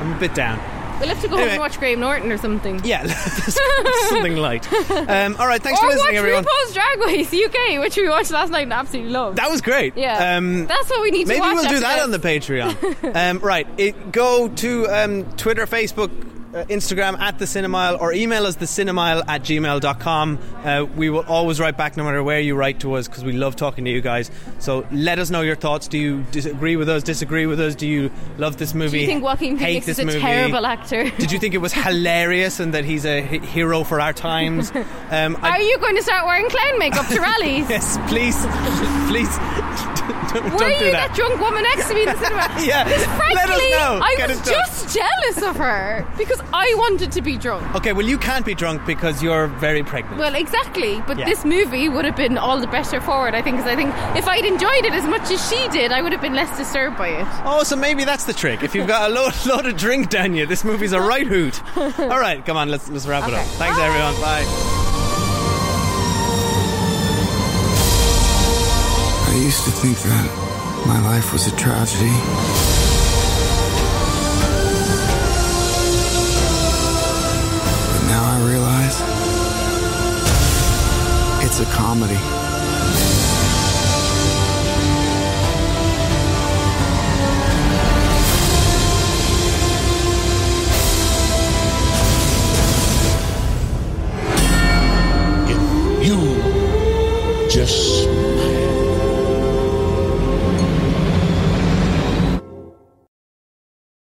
I'm 0.00 0.12
a 0.12 0.18
bit 0.18 0.34
down. 0.34 0.58
We'll 1.00 1.08
have 1.08 1.20
to 1.22 1.28
go 1.28 1.36
home 1.36 1.48
and 1.48 1.58
watch 1.58 1.78
Graham 1.80 1.98
Norton 2.00 2.30
or 2.30 2.38
something. 2.38 2.80
Yeah, 2.84 3.04
something 4.08 4.36
light. 4.36 4.66
Um, 4.94 5.36
all 5.38 5.46
right, 5.46 5.60
thanks 5.62 5.80
or 5.80 5.82
for 5.82 5.88
listening, 5.88 6.14
watch 6.14 6.14
everyone. 6.14 6.44
RuPaul's 6.44 6.72
Drag 6.72 6.98
Race 7.00 7.32
UK, 7.34 7.80
which 7.80 7.96
we 7.96 8.08
watched 8.08 8.30
last 8.30 8.50
night 8.50 8.62
and 8.62 8.72
absolutely 8.72 9.10
loved. 9.10 9.38
That 9.38 9.50
was 9.50 9.60
great. 9.60 9.96
yeah, 9.96 10.36
Um, 10.36 10.66
that's 10.66 10.88
what 10.88 11.02
we 11.02 11.10
need 11.10 11.24
to 11.24 11.28
Maybe 11.28 11.40
we'll 11.40 11.64
do 11.68 11.80
that 11.80 11.96
this. 11.96 12.04
on 12.04 12.10
the 12.10 12.18
Patreon. 12.18 13.14
um, 13.16 13.38
right. 13.40 13.66
It, 13.76 14.12
go 14.12 14.48
to 14.48 14.86
um, 14.86 15.24
Twitter, 15.36 15.66
Facebook, 15.66 16.10
Instagram 16.54 17.18
at 17.18 17.38
the 17.38 17.44
Cinemile 17.46 18.00
or 18.00 18.12
email 18.12 18.46
us 18.46 18.54
the 18.56 18.64
cinemile 18.66 19.24
at 19.26 19.42
gmail.com. 19.42 20.38
Uh, 20.64 20.86
we 20.96 21.10
will 21.10 21.24
always 21.26 21.58
write 21.58 21.76
back 21.76 21.96
no 21.96 22.04
matter 22.04 22.22
where 22.22 22.38
you 22.40 22.54
write 22.54 22.80
to 22.80 22.94
us 22.94 23.08
because 23.08 23.24
we 23.24 23.32
love 23.32 23.56
talking 23.56 23.84
to 23.84 23.90
you 23.90 24.00
guys. 24.00 24.30
So 24.60 24.86
let 24.92 25.18
us 25.18 25.30
know 25.30 25.40
your 25.40 25.56
thoughts. 25.56 25.88
Do 25.88 25.98
you 25.98 26.22
disagree 26.30 26.76
with 26.76 26.88
us, 26.88 27.02
disagree 27.02 27.46
with 27.46 27.58
us? 27.60 27.74
Do 27.74 27.88
you 27.88 28.10
love 28.38 28.56
this 28.56 28.72
movie? 28.72 28.98
Do 28.98 29.02
you 29.02 29.06
think 29.08 29.24
Joaquin 29.24 29.58
Phoenix 29.58 29.88
is 29.88 29.98
a 29.98 30.04
movie? 30.04 30.20
terrible 30.20 30.64
actor? 30.64 31.10
Did 31.18 31.32
you 31.32 31.38
think 31.38 31.54
it 31.54 31.58
was 31.58 31.72
hilarious 31.72 32.60
and 32.60 32.72
that 32.74 32.84
he's 32.84 33.04
a 33.04 33.20
hero 33.20 33.82
for 33.84 34.00
our 34.00 34.12
times? 34.12 34.72
Um, 35.10 35.36
I- 35.42 35.50
Are 35.58 35.60
you 35.62 35.78
going 35.78 35.94
to 35.96 36.02
start 36.02 36.26
wearing 36.26 36.48
clown 36.48 36.78
makeup 36.78 37.06
to 37.08 37.20
rallies? 37.20 37.68
Yes, 37.74 37.98
please, 38.08 38.34
please. 39.08 39.28
don't, 40.32 40.52
Were 40.52 40.58
don't 40.58 40.70
you 40.80 40.90
that. 40.90 41.08
that 41.08 41.12
drunk 41.14 41.40
woman 41.40 41.62
next 41.62 41.88
to 41.88 41.94
me 41.94 42.02
in 42.02 42.06
the 42.08 42.18
cinema? 42.18 42.48
Yeah, 42.64 42.84
frankly, 42.84 43.34
let 43.34 43.50
us 43.50 43.60
know. 43.70 44.00
I 44.02 44.14
Get 44.16 44.28
was 44.30 44.40
just 44.42 44.96
jealous 44.96 45.42
of 45.48 45.56
her 45.56 46.06
because 46.18 46.40
I 46.52 46.72
wanted 46.78 47.12
to 47.12 47.22
be 47.22 47.36
drunk. 47.36 47.74
Okay, 47.74 47.92
well, 47.92 48.06
you 48.06 48.18
can't 48.18 48.44
be 48.46 48.54
drunk 48.54 48.84
because 48.86 49.22
you're 49.22 49.46
very 49.48 49.82
pregnant. 49.82 50.18
Well, 50.18 50.34
exactly. 50.34 51.02
But 51.06 51.18
Yeah. 51.18 51.24
this 51.26 51.44
movie 51.44 51.88
would 51.88 52.04
have 52.04 52.16
been 52.16 52.38
all 52.38 52.60
the 52.60 52.66
better 52.66 53.00
for 53.00 53.28
it, 53.28 53.34
I 53.34 53.42
think, 53.42 53.56
because 53.56 53.70
I 53.70 53.76
think 53.76 53.94
if 54.16 54.26
I'd 54.28 54.44
enjoyed 54.44 54.84
it 54.84 54.92
as 54.92 55.04
much 55.04 55.30
as 55.30 55.48
she 55.50 55.68
did, 55.68 55.92
I 55.92 56.02
would 56.02 56.12
have 56.12 56.20
been 56.20 56.34
less 56.34 56.56
disturbed 56.56 56.96
by 56.96 57.08
it. 57.08 57.26
Oh, 57.44 57.62
so 57.64 57.76
maybe 57.76 58.04
that's 58.04 58.24
the 58.24 58.32
trick. 58.34 58.62
If 58.62 58.74
you've 58.74 58.86
got 58.86 59.10
a 59.10 59.14
load, 59.14 59.32
load 59.46 59.66
of 59.66 59.76
drink 59.76 60.10
down 60.10 60.34
you, 60.34 60.46
this 60.46 60.64
movie's 60.64 60.92
a 60.92 61.00
right 61.00 61.26
hoot. 61.26 61.60
All 61.76 62.20
right, 62.20 62.44
come 62.44 62.56
on, 62.56 62.68
let's 62.68 62.88
let's 62.88 63.06
wrap 63.06 63.26
it 63.28 63.34
up. 63.34 63.40
Okay. 63.40 63.48
Thanks, 63.58 63.78
everyone. 63.78 64.14
Bye. 64.20 64.44
I 69.26 69.36
used 69.42 69.64
to 69.64 69.70
think 69.70 69.98
that 69.98 70.84
my 70.86 71.00
life 71.10 71.32
was 71.32 71.46
a 71.46 71.56
tragedy. 71.56 72.12
It's 81.56 81.60
a 81.60 81.72
comedy. 81.72 82.43